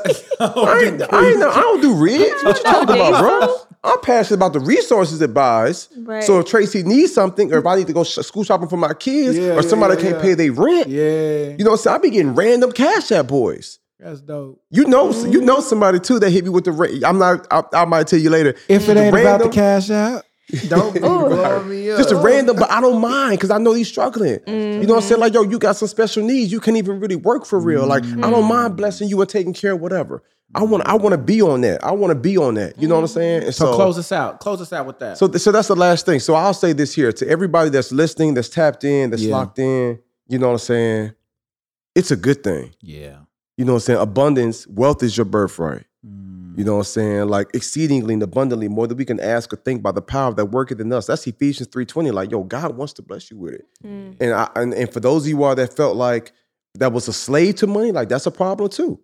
ain't, 0.85 1.01
I, 1.13 1.27
ain't, 1.29 1.43
I 1.43 1.61
don't 1.61 1.81
do 1.81 1.95
rigs. 1.95 2.43
What 2.43 2.57
you 2.57 2.63
talking 2.63 2.95
about, 2.95 3.19
bro? 3.21 3.55
I'm 3.85 3.99
passionate 3.99 4.37
about 4.37 4.53
the 4.53 4.61
resources 4.61 5.21
it 5.21 5.33
buys. 5.33 5.89
Right. 5.97 6.23
So 6.23 6.39
if 6.39 6.45
Tracy 6.45 6.83
needs 6.83 7.13
something, 7.13 7.51
or 7.53 7.57
if 7.57 7.65
I 7.65 7.75
need 7.75 7.87
to 7.87 7.93
go 7.93 8.05
sh- 8.05 8.19
school 8.19 8.43
shopping 8.45 8.69
for 8.69 8.77
my 8.77 8.93
kids, 8.93 9.37
Yeah, 9.37 9.55
or 9.55 9.61
somebody 9.61 9.95
yeah, 9.95 10.01
can't 10.01 10.15
yeah. 10.17 10.21
pay 10.21 10.33
their 10.35 10.51
rent, 10.53 10.87
Yeah. 10.87 11.49
you 11.57 11.65
know 11.65 11.71
what 11.71 11.79
I'm 11.79 11.83
saying? 11.83 11.95
I 11.95 11.97
be 11.99 12.09
getting 12.11 12.33
random 12.35 12.71
cash 12.71 13.11
at 13.11 13.27
boys. 13.27 13.79
That's 14.03 14.21
dope. 14.21 14.61
You 14.69 14.85
know, 14.85 15.11
you 15.11 15.39
mm. 15.39 15.45
know 15.45 15.61
somebody 15.61 15.99
too 15.99 16.19
that 16.19 16.29
hit 16.29 16.43
me 16.43 16.49
with 16.49 16.65
the. 16.65 17.03
I'm 17.05 17.19
not. 17.19 17.47
I, 17.49 17.63
I 17.73 17.85
might 17.85 18.07
tell 18.07 18.19
you 18.19 18.29
later. 18.29 18.55
If 18.67 18.89
it 18.89 18.97
ain't 18.97 19.17
about 19.17 19.41
the 19.41 19.49
cash 19.49 19.89
out, 19.89 20.25
don't 20.67 20.99
blowing 20.99 21.69
me 21.69 21.89
up. 21.89 21.97
Just 21.97 22.11
a 22.11 22.17
random, 22.17 22.57
but 22.57 22.69
I 22.69 22.81
don't 22.81 22.99
mind 22.99 23.37
because 23.37 23.49
I 23.49 23.59
know 23.59 23.73
he's 23.73 23.87
struggling. 23.87 24.39
You 24.45 24.85
know 24.85 24.95
what 24.95 25.03
I'm 25.03 25.07
saying? 25.07 25.21
Like, 25.21 25.33
yo, 25.33 25.43
you 25.43 25.57
got 25.57 25.77
some 25.77 25.87
special 25.87 26.23
needs. 26.23 26.51
You 26.51 26.59
can't 26.59 26.75
even 26.75 26.99
really 26.99 27.15
work 27.15 27.45
for 27.45 27.59
real. 27.59 27.87
Like, 27.87 28.03
I 28.03 28.29
don't 28.29 28.47
mind 28.47 28.73
mm. 28.73 28.77
blessing 28.77 29.07
you 29.07 29.21
and 29.21 29.29
taking 29.29 29.53
care 29.53 29.71
of 29.71 29.79
whatever. 29.79 30.21
I 30.53 30.63
want. 30.63 30.85
I 30.85 30.95
want 30.95 31.13
to 31.13 31.17
be 31.17 31.41
on 31.41 31.61
that. 31.61 31.81
I 31.83 31.91
want 31.93 32.11
to 32.11 32.19
be 32.19 32.37
on 32.37 32.55
that. 32.55 32.79
You 32.79 32.89
know 32.89 32.95
what 32.95 33.01
I'm 33.01 33.07
saying? 33.07 33.43
And 33.43 33.55
So, 33.55 33.73
close 33.73 33.97
us 33.97 34.11
out. 34.11 34.41
Close 34.41 34.61
us 34.61 34.73
out 34.73 34.85
with 34.85 34.99
that. 34.99 35.17
So, 35.17 35.31
so 35.31 35.51
that's 35.53 35.69
the 35.69 35.75
last 35.75 36.05
thing. 36.05 36.19
So 36.19 36.35
I'll 36.35 36.53
say 36.53 36.73
this 36.73 36.93
here 36.93 37.13
to 37.13 37.27
everybody 37.27 37.69
that's 37.69 37.93
listening, 37.93 38.33
that's 38.33 38.49
tapped 38.49 38.83
in, 38.83 39.11
that's 39.11 39.23
Yeah. 39.23 39.35
locked 39.35 39.59
in. 39.59 39.99
You 40.27 40.39
know 40.39 40.47
what 40.47 40.53
I'm 40.53 40.59
saying? 40.59 41.13
It's 41.95 42.11
a 42.11 42.15
good 42.15 42.43
thing. 42.43 42.73
yeah. 42.81 43.22
You 43.57 43.65
know 43.65 43.73
what 43.73 43.77
I'm 43.77 43.81
saying? 43.81 43.99
Abundance, 43.99 44.65
wealth 44.67 45.03
is 45.03 45.15
your 45.15 45.25
birthright. 45.25 45.85
Mm. 46.05 46.57
You 46.57 46.63
know 46.63 46.73
what 46.73 46.79
I'm 46.79 46.85
saying? 46.85 47.27
Like 47.29 47.49
exceedingly 47.53 48.13
and 48.15 48.23
abundantly 48.23 48.67
more 48.67 48.87
than 48.87 48.97
we 48.97 49.05
can 49.05 49.19
ask 49.19 49.53
or 49.53 49.57
think 49.57 49.81
by 49.81 49.91
the 49.91 50.01
power 50.01 50.33
that 50.33 50.45
worketh 50.47 50.79
in 50.79 50.91
us. 50.91 51.07
That's 51.07 51.25
Ephesians 51.27 51.69
3:20. 51.69 52.11
Like, 52.11 52.31
yo, 52.31 52.43
God 52.43 52.75
wants 52.75 52.93
to 52.93 53.01
bless 53.01 53.29
you 53.31 53.37
with 53.37 53.53
it. 53.53 53.65
Mm. 53.83 54.17
And 54.19 54.33
I 54.33 54.49
and, 54.55 54.73
and 54.73 54.91
for 54.91 54.99
those 54.99 55.23
of 55.23 55.29
you 55.29 55.43
all 55.43 55.55
that 55.55 55.75
felt 55.75 55.95
like 55.95 56.31
that 56.75 56.91
was 56.91 57.07
a 57.07 57.13
slave 57.13 57.55
to 57.55 57.67
money, 57.67 57.91
like 57.91 58.09
that's 58.09 58.25
a 58.25 58.31
problem 58.31 58.69
too. 58.69 58.99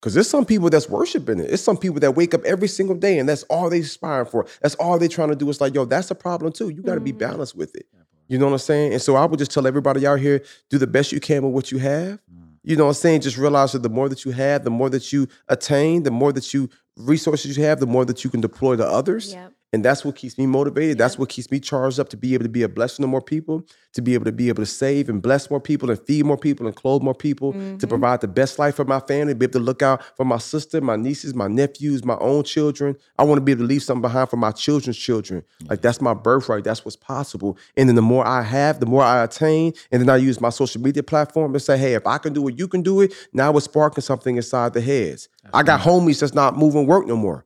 Because 0.00 0.14
there's 0.14 0.28
some 0.28 0.44
people 0.44 0.68
that's 0.70 0.88
worshiping 0.88 1.40
it. 1.40 1.50
It's 1.50 1.62
some 1.62 1.78
people 1.78 1.98
that 2.00 2.12
wake 2.12 2.34
up 2.34 2.44
every 2.44 2.68
single 2.68 2.94
day 2.94 3.18
and 3.18 3.26
that's 3.28 3.42
all 3.44 3.70
they 3.70 3.80
aspiring 3.80 4.26
for. 4.26 4.46
That's 4.60 4.74
all 4.74 4.98
they're 4.98 5.08
trying 5.08 5.30
to 5.30 5.34
do. 5.36 5.48
It's 5.48 5.62
like, 5.62 5.74
yo, 5.74 5.86
that's 5.86 6.10
a 6.10 6.14
problem 6.14 6.52
too. 6.52 6.68
You 6.68 6.82
got 6.82 6.94
to 6.96 7.00
be 7.00 7.12
Mhm. 7.12 7.18
balanced 7.18 7.56
with 7.56 7.74
it. 7.74 7.86
You 8.28 8.38
know 8.38 8.44
what 8.46 8.52
I'm 8.52 8.58
saying? 8.58 8.92
And 8.92 9.00
so 9.02 9.16
I 9.16 9.24
would 9.24 9.38
just 9.38 9.50
tell 9.50 9.66
everybody 9.66 10.06
out 10.06 10.20
here, 10.20 10.42
do 10.70 10.76
the 10.78 10.86
best 10.86 11.10
you 11.12 11.20
can 11.20 11.42
with 11.42 11.52
what 11.54 11.72
you 11.72 11.78
have. 11.78 12.20
You 12.64 12.76
know 12.76 12.84
what 12.84 12.90
I'm 12.90 12.94
saying? 12.94 13.20
Just 13.20 13.36
realize 13.36 13.72
that 13.72 13.82
the 13.82 13.90
more 13.90 14.08
that 14.08 14.24
you 14.24 14.32
have, 14.32 14.64
the 14.64 14.70
more 14.70 14.88
that 14.90 15.12
you 15.12 15.28
attain, 15.48 16.02
the 16.02 16.10
more 16.10 16.32
that 16.32 16.52
you 16.54 16.70
resources 16.96 17.56
you 17.56 17.64
have, 17.64 17.78
the 17.78 17.86
more 17.86 18.04
that 18.06 18.24
you 18.24 18.30
can 18.30 18.40
deploy 18.40 18.74
to 18.76 18.84
others. 18.86 19.32
Yep. 19.32 19.52
And 19.74 19.84
that's 19.84 20.04
what 20.04 20.14
keeps 20.14 20.38
me 20.38 20.46
motivated. 20.46 20.98
That's 20.98 21.18
what 21.18 21.30
keeps 21.30 21.50
me 21.50 21.58
charged 21.58 21.98
up 21.98 22.08
to 22.10 22.16
be 22.16 22.32
able 22.34 22.44
to 22.44 22.48
be 22.48 22.62
a 22.62 22.68
blessing 22.68 23.02
to 23.02 23.08
more 23.08 23.20
people, 23.20 23.66
to 23.94 24.02
be 24.02 24.14
able 24.14 24.24
to 24.24 24.30
be 24.30 24.48
able 24.48 24.62
to 24.62 24.70
save 24.70 25.08
and 25.08 25.20
bless 25.20 25.50
more 25.50 25.60
people 25.60 25.90
and 25.90 25.98
feed 25.98 26.24
more 26.24 26.36
people 26.36 26.68
and 26.68 26.76
clothe 26.76 27.02
more 27.02 27.12
people, 27.12 27.52
to 27.52 27.58
mm-hmm. 27.58 27.88
provide 27.88 28.20
the 28.20 28.28
best 28.28 28.56
life 28.60 28.76
for 28.76 28.84
my 28.84 29.00
family, 29.00 29.34
be 29.34 29.46
able 29.46 29.54
to 29.54 29.58
look 29.58 29.82
out 29.82 30.00
for 30.16 30.24
my 30.24 30.38
sister, 30.38 30.80
my 30.80 30.94
nieces, 30.94 31.34
my 31.34 31.48
nephews, 31.48 32.04
my 32.04 32.16
own 32.20 32.44
children. 32.44 32.96
I 33.18 33.24
want 33.24 33.38
to 33.38 33.42
be 33.42 33.50
able 33.50 33.62
to 33.62 33.66
leave 33.66 33.82
something 33.82 34.00
behind 34.02 34.30
for 34.30 34.36
my 34.36 34.52
children's 34.52 34.96
children. 34.96 35.42
Like 35.68 35.80
that's 35.80 36.00
my 36.00 36.14
birthright. 36.14 36.62
That's 36.62 36.84
what's 36.84 36.94
possible. 36.94 37.58
And 37.76 37.88
then 37.88 37.96
the 37.96 38.02
more 38.02 38.24
I 38.24 38.42
have, 38.42 38.78
the 38.78 38.86
more 38.86 39.02
I 39.02 39.24
attain. 39.24 39.72
And 39.90 40.00
then 40.00 40.08
I 40.08 40.18
use 40.18 40.40
my 40.40 40.50
social 40.50 40.82
media 40.82 41.02
platform 41.02 41.52
to 41.52 41.58
say, 41.58 41.76
hey, 41.76 41.94
if 41.94 42.06
I 42.06 42.18
can 42.18 42.32
do 42.32 42.46
it, 42.46 42.56
you 42.56 42.68
can 42.68 42.82
do 42.82 43.00
it. 43.00 43.12
Now 43.32 43.56
it's 43.56 43.64
sparking 43.64 44.02
something 44.02 44.36
inside 44.36 44.72
the 44.72 44.80
heads. 44.80 45.28
I 45.52 45.64
got 45.64 45.80
homies 45.80 46.20
that's 46.20 46.32
not 46.32 46.56
moving 46.56 46.86
work 46.86 47.08
no 47.08 47.16
more. 47.16 47.44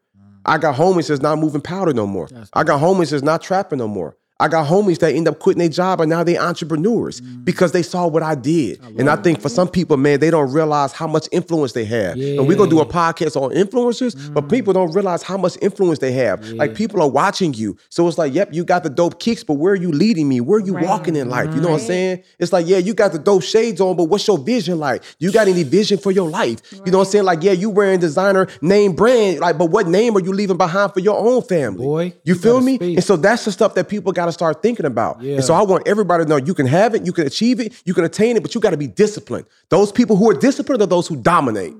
I 0.49 0.59
got 0.59 0.77
homies 0.77 1.09
that's 1.09 1.21
not 1.21 1.39
moving 1.39 1.61
powder 1.61 1.93
no 1.93 2.07
more. 2.07 2.29
I 2.53 2.65
got 2.65 2.81
homies 2.81 3.11
that's 3.11 3.23
not 3.23 3.43
trapping 3.43 3.79
no 3.79 3.89
more. 3.89 4.17
I 4.41 4.49
got 4.49 4.67
homies 4.67 4.99
that 5.01 5.15
end 5.15 5.27
up 5.27 5.41
quitting 5.41 5.59
their 5.59 5.69
job 5.69 6.01
and 6.01 6.09
now 6.09 6.23
they 6.23 6.39
entrepreneurs 6.39 7.21
mm. 7.21 7.45
because 7.45 7.73
they 7.73 7.83
saw 7.83 8.07
what 8.07 8.23
I 8.23 8.35
did. 8.35 8.81
and 8.99 9.11
I 9.11 9.17
think 9.17 9.41
for 9.41 9.49
some 9.49 9.69
people, 9.69 9.97
man, 9.97 10.21
they 10.21 10.31
don't 10.31 10.53
realize 10.53 10.93
how 10.93 11.07
much 11.09 11.29
influence 11.33 11.73
they 11.73 11.85
have. 11.85 12.17
And 12.17 12.47
we're 12.47 12.57
gonna 12.57 12.71
do 12.71 12.81
a 12.81 12.87
podcast 12.87 13.41
on 13.41 13.51
influencers, 13.51 14.33
but 14.33 14.45
mm. 14.45 14.51
people 14.51 14.73
don't 14.73 14.93
realize 14.93 15.23
how 15.23 15.37
much 15.37 15.57
influence 15.61 15.99
they 15.99 16.13
have. 16.13 16.47
Like 16.51 16.75
people 16.75 17.03
are 17.03 17.09
watching 17.11 17.53
you. 17.55 17.77
So 17.89 18.07
it's 18.07 18.19
like, 18.19 18.33
yep, 18.33 18.53
you 18.53 18.65
got 18.65 18.83
the 18.85 18.91
dope 18.91 19.19
kicks, 19.19 19.43
but 19.43 19.55
where 19.55 19.73
are 19.73 19.77
you 19.77 19.91
leading 19.91 20.29
me? 20.29 20.41
Where 20.41 20.59
are 20.59 20.65
you 20.65 20.75
Right. 20.75 20.87
walking 20.87 21.17
in 21.17 21.29
life? 21.29 21.53
You 21.55 21.61
know 21.61 21.71
what 21.71 21.81
I'm 21.81 21.87
saying? 21.87 22.23
It's 22.39 22.53
like, 22.53 22.67
yeah, 22.69 22.79
you 22.79 22.95
got 22.95 23.13
the 23.13 23.19
dope 23.19 23.43
shades 23.43 23.81
on, 23.81 23.97
but 23.97 24.05
what's 24.05 24.27
your 24.29 24.39
vision 24.39 24.79
like? 24.79 25.03
You 25.19 25.33
got 25.33 25.49
any 25.49 25.65
vision 25.65 25.99
for 25.99 26.13
your 26.13 26.29
life? 26.29 26.61
You 26.73 26.93
know 26.93 26.99
what 26.99 27.07
I'm 27.07 27.11
saying? 27.11 27.25
Like, 27.25 27.43
yeah, 27.43 27.53
you 27.53 27.71
wearing 27.71 27.99
designer 27.99 28.47
name 28.61 28.93
brand, 28.93 29.41
like, 29.41 29.59
but 29.59 29.67
what 29.67 29.89
name 29.89 30.17
are 30.17 30.21
you 30.21 30.33
leaving 30.33 30.57
behind 30.57 30.95
for 30.95 31.01
your 31.01 31.19
own 31.19 31.43
family? 31.43 31.85
Boy, 31.85 32.05
you 32.23 32.35
you 32.35 32.35
feel 32.37 32.61
me? 32.61 32.77
speak. 32.77 32.97
And 32.97 33.05
so 33.05 33.17
that's 33.17 33.45
the 33.45 33.53
stuff 33.53 33.75
that 33.75 33.89
people 33.89 34.13
got 34.13 34.28
to 34.29 34.33
start 34.33 34.63
thinking 34.63 34.87
about. 34.87 35.21
Yeah. 35.21 35.37
And 35.37 35.45
so 35.45 35.55
I 35.55 35.63
want 35.63 35.87
everybody 35.89 36.25
to 36.25 36.29
know 36.29 36.37
you 36.37 36.55
can 36.55 36.67
have 36.67 36.95
it, 36.95 37.05
you 37.05 37.13
can 37.13 37.27
achieve 37.27 37.61
it, 37.61 37.73
you 37.85 37.95
can 37.95 38.05
attain 38.05 38.37
it, 38.37 38.43
but 38.43 38.55
you 38.55 38.61
got 38.61 38.71
to 38.71 38.77
be 38.77 38.87
disciplined. 38.87 39.47
Those 39.69 39.93
people 39.93 40.17
who 40.17 40.31
are 40.31 40.35
disciplined 40.35 40.83
are 40.83 40.87
those 40.87 41.07
who 41.09 41.17
dominate. 41.17 41.75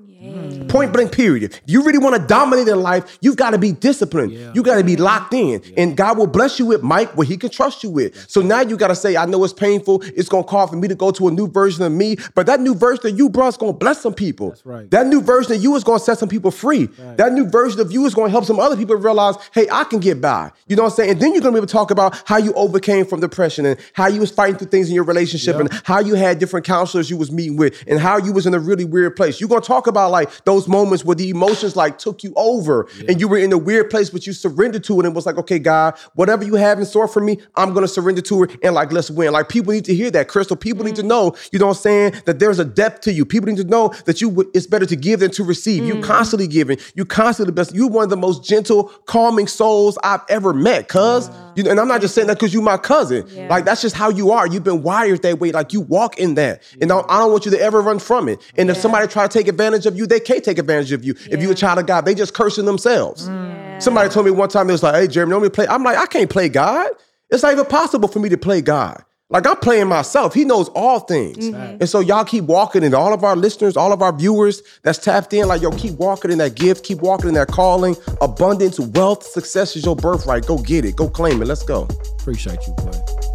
Point 0.69 0.93
blank, 0.93 1.11
period. 1.11 1.43
If 1.43 1.61
you 1.65 1.83
really 1.83 1.97
want 1.97 2.15
to 2.15 2.25
dominate 2.25 2.67
in 2.67 2.81
life, 2.81 3.17
you've 3.21 3.37
got 3.37 3.51
to 3.51 3.57
be 3.57 3.71
disciplined. 3.71 4.31
You 4.55 4.61
got 4.61 4.77
to 4.77 4.83
be 4.83 4.95
locked 4.95 5.33
in. 5.33 5.61
And 5.75 5.97
God 5.97 6.17
will 6.17 6.27
bless 6.27 6.59
you 6.59 6.67
with 6.67 6.83
Mike 6.83 7.17
what 7.17 7.27
he 7.27 7.37
can 7.37 7.49
trust 7.49 7.83
you 7.83 7.89
with. 7.89 8.29
So 8.29 8.41
now 8.41 8.61
you 8.61 8.77
got 8.77 8.89
to 8.89 8.95
say, 8.95 9.17
I 9.17 9.25
know 9.25 9.43
it's 9.43 9.51
painful. 9.53 10.03
It's 10.03 10.29
going 10.29 10.43
to 10.43 10.49
call 10.49 10.67
for 10.67 10.75
me 10.75 10.87
to 10.87 10.95
go 10.95 11.09
to 11.11 11.27
a 11.27 11.31
new 11.31 11.47
version 11.47 11.83
of 11.83 11.91
me. 11.91 12.17
But 12.35 12.45
that 12.45 12.59
new 12.59 12.75
version 12.75 13.07
of 13.07 13.17
you, 13.17 13.29
bro, 13.29 13.47
is 13.47 13.57
going 13.57 13.73
to 13.73 13.77
bless 13.77 14.01
some 14.01 14.13
people. 14.13 14.49
That's 14.49 14.65
right. 14.65 14.91
That 14.91 15.07
new 15.07 15.21
version 15.21 15.53
of 15.53 15.63
you 15.63 15.75
is 15.75 15.83
going 15.83 15.99
to 15.99 16.05
set 16.05 16.19
some 16.19 16.29
people 16.29 16.51
free. 16.51 16.85
That 17.17 17.33
new 17.33 17.49
version 17.49 17.79
of 17.81 17.91
you 17.91 18.05
is 18.05 18.13
going 18.13 18.27
to 18.27 18.31
help 18.31 18.45
some 18.45 18.59
other 18.59 18.77
people 18.77 18.95
realize, 18.95 19.35
hey, 19.53 19.67
I 19.71 19.85
can 19.85 19.99
get 19.99 20.21
by. 20.21 20.51
You 20.67 20.75
know 20.75 20.83
what 20.83 20.91
I'm 20.91 20.95
saying? 20.95 21.09
And 21.11 21.19
then 21.19 21.33
you're 21.33 21.41
going 21.41 21.53
to 21.53 21.57
be 21.57 21.63
able 21.63 21.67
to 21.67 21.73
talk 21.73 21.89
about 21.89 22.21
how 22.25 22.37
you 22.37 22.53
overcame 22.53 23.05
from 23.05 23.21
depression 23.21 23.65
and 23.65 23.79
how 23.93 24.07
you 24.07 24.19
was 24.19 24.29
fighting 24.29 24.57
through 24.57 24.67
things 24.67 24.87
in 24.87 24.93
your 24.93 25.03
relationship 25.03 25.55
and 25.55 25.71
how 25.83 25.99
you 25.99 26.13
had 26.13 26.37
different 26.37 26.65
counselors 26.65 27.09
you 27.09 27.17
was 27.17 27.31
meeting 27.31 27.57
with 27.57 27.83
and 27.87 27.99
how 27.99 28.17
you 28.17 28.31
was 28.31 28.45
in 28.45 28.53
a 28.53 28.59
really 28.59 28.85
weird 28.85 29.15
place. 29.15 29.39
You're 29.39 29.49
going 29.49 29.61
to 29.61 29.67
talk 29.67 29.87
about 29.87 30.11
like 30.11 30.29
those 30.45 30.58
moments 30.67 31.05
where 31.05 31.15
the 31.15 31.29
emotions 31.29 31.75
like 31.75 31.97
took 31.97 32.23
you 32.23 32.33
over 32.35 32.87
and 33.07 33.19
you 33.19 33.27
were 33.27 33.37
in 33.37 33.51
a 33.51 33.57
weird 33.57 33.89
place, 33.89 34.09
but 34.09 34.27
you 34.27 34.33
surrendered 34.33 34.83
to 34.85 34.99
it 34.99 35.05
and 35.05 35.15
was 35.15 35.25
like, 35.25 35.37
okay, 35.37 35.59
God, 35.59 35.97
whatever 36.15 36.43
you 36.43 36.55
have 36.55 36.79
in 36.79 36.85
store 36.85 37.07
for 37.07 37.21
me, 37.21 37.39
I'm 37.55 37.73
going 37.73 37.83
to 37.83 37.87
surrender 37.87 38.21
to 38.21 38.43
it 38.43 38.57
and 38.63 38.73
like, 38.73 38.91
let's 38.91 39.09
win. 39.09 39.31
Like 39.33 39.49
people 39.49 39.73
need 39.73 39.85
to 39.85 39.95
hear 39.95 40.11
that, 40.11 40.27
Crystal. 40.27 40.55
People 40.55 40.85
need 40.85 40.95
to 40.95 41.03
mm. 41.03 41.07
know, 41.07 41.35
you 41.51 41.59
know 41.59 41.67
what 41.67 41.77
I'm 41.77 41.81
saying, 41.81 42.13
that 42.25 42.39
there's 42.39 42.59
a 42.59 42.65
depth 42.65 43.01
to 43.01 43.13
you. 43.13 43.25
People 43.25 43.49
need 43.49 43.57
to 43.57 43.63
know 43.63 43.93
that 44.05 44.21
you 44.21 44.29
would- 44.29 44.47
it's 44.53 44.67
better 44.67 44.85
to 44.85 44.95
give 44.95 45.19
than 45.19 45.31
to 45.31 45.43
receive. 45.43 45.83
You 45.83 45.95
mm. 45.95 46.03
constantly 46.03 46.47
giving. 46.47 46.77
You 46.95 47.05
constantly 47.05 47.53
best. 47.53 47.73
You're 47.73 47.87
one 47.89 48.03
of 48.03 48.09
the 48.09 48.17
most 48.17 48.43
gentle, 48.43 48.85
calming 49.05 49.47
souls 49.47 49.97
I've 50.03 50.21
ever 50.29 50.53
met, 50.53 50.87
cuz. 50.87 51.29
You 51.55 51.63
know, 51.63 51.71
and 51.71 51.79
I'm 51.79 51.87
not 51.87 52.01
just 52.01 52.15
saying 52.15 52.27
that 52.27 52.37
because 52.37 52.53
you're 52.53 52.63
my 52.63 52.77
cousin. 52.77 53.25
Yeah. 53.27 53.47
Like 53.49 53.65
that's 53.65 53.81
just 53.81 53.95
how 53.95 54.09
you 54.09 54.31
are. 54.31 54.47
You've 54.47 54.63
been 54.63 54.81
wired 54.81 55.21
that 55.23 55.39
way. 55.39 55.51
Like 55.51 55.73
you 55.73 55.81
walk 55.81 56.17
in 56.17 56.35
that. 56.35 56.61
And 56.81 56.91
I, 56.91 56.99
I 57.09 57.19
don't 57.19 57.31
want 57.31 57.45
you 57.45 57.51
to 57.51 57.59
ever 57.59 57.81
run 57.81 57.99
from 57.99 58.29
it. 58.29 58.39
And 58.57 58.69
if 58.69 58.77
somebody 58.77 59.07
try 59.07 59.27
to 59.27 59.33
take 59.37 59.47
advantage 59.47 59.85
of 59.85 59.97
you, 59.97 60.07
they 60.07 60.19
can't 60.19 60.43
take 60.49 60.59
advantage 60.59 60.91
of 60.91 61.03
you. 61.03 61.15
If 61.29 61.41
you're 61.41 61.51
a 61.51 61.55
child 61.55 61.79
of 61.79 61.85
God, 61.85 62.05
they 62.05 62.15
just 62.15 62.33
cursing 62.33 62.65
themselves. 62.65 63.27
Mm. 63.27 63.49
Yeah. 63.49 63.79
Somebody 63.79 64.09
told 64.09 64.25
me 64.25 64.31
one 64.31 64.49
time, 64.49 64.69
it 64.69 64.73
was 64.73 64.83
like, 64.83 64.95
hey, 64.95 65.07
Jeremy, 65.07 65.31
don't 65.31 65.41
me 65.41 65.49
play. 65.49 65.67
I'm 65.67 65.83
like, 65.83 65.97
I 65.97 66.05
can't 66.05 66.29
play 66.29 66.49
God. 66.49 66.89
It's 67.29 67.43
not 67.43 67.53
even 67.53 67.65
possible 67.65 68.09
for 68.09 68.19
me 68.19 68.29
to 68.29 68.37
play 68.37 68.61
God. 68.61 69.03
Like 69.31 69.45
I'm 69.45 69.57
playing 69.57 69.87
myself. 69.87 70.33
He 70.33 70.43
knows 70.43 70.69
all 70.69 71.01
things. 71.01 71.49
Mm-hmm. 71.49 71.77
And 71.79 71.87
so 71.87 71.99
y'all 71.99 72.25
keep 72.25 72.45
walking 72.45 72.83
and 72.83 72.95
all 72.95 73.13
of 73.13 73.23
our 73.23 73.35
listeners, 73.35 73.77
all 73.77 73.93
of 73.93 74.01
our 74.01 74.11
viewers 74.11 74.63
that's 74.81 74.97
tapped 74.97 75.33
in, 75.33 75.47
like, 75.47 75.61
yo, 75.61 75.69
keep 75.69 75.93
walking 75.93 76.31
in 76.31 76.39
that 76.39 76.55
gift, 76.55 76.83
keep 76.83 76.99
walking 76.99 77.29
in 77.29 77.35
that 77.35 77.47
calling. 77.47 77.95
Abundance, 78.21 78.79
wealth, 78.79 79.23
success 79.23 79.75
is 79.75 79.85
your 79.85 79.95
birthright. 79.95 80.47
Go 80.47 80.57
get 80.57 80.83
it. 80.83 80.95
Go 80.95 81.07
claim 81.07 81.41
it. 81.43 81.45
Let's 81.45 81.63
go. 81.63 81.87
Appreciate 82.19 82.59
you, 82.65 82.73
boy. 82.73 83.28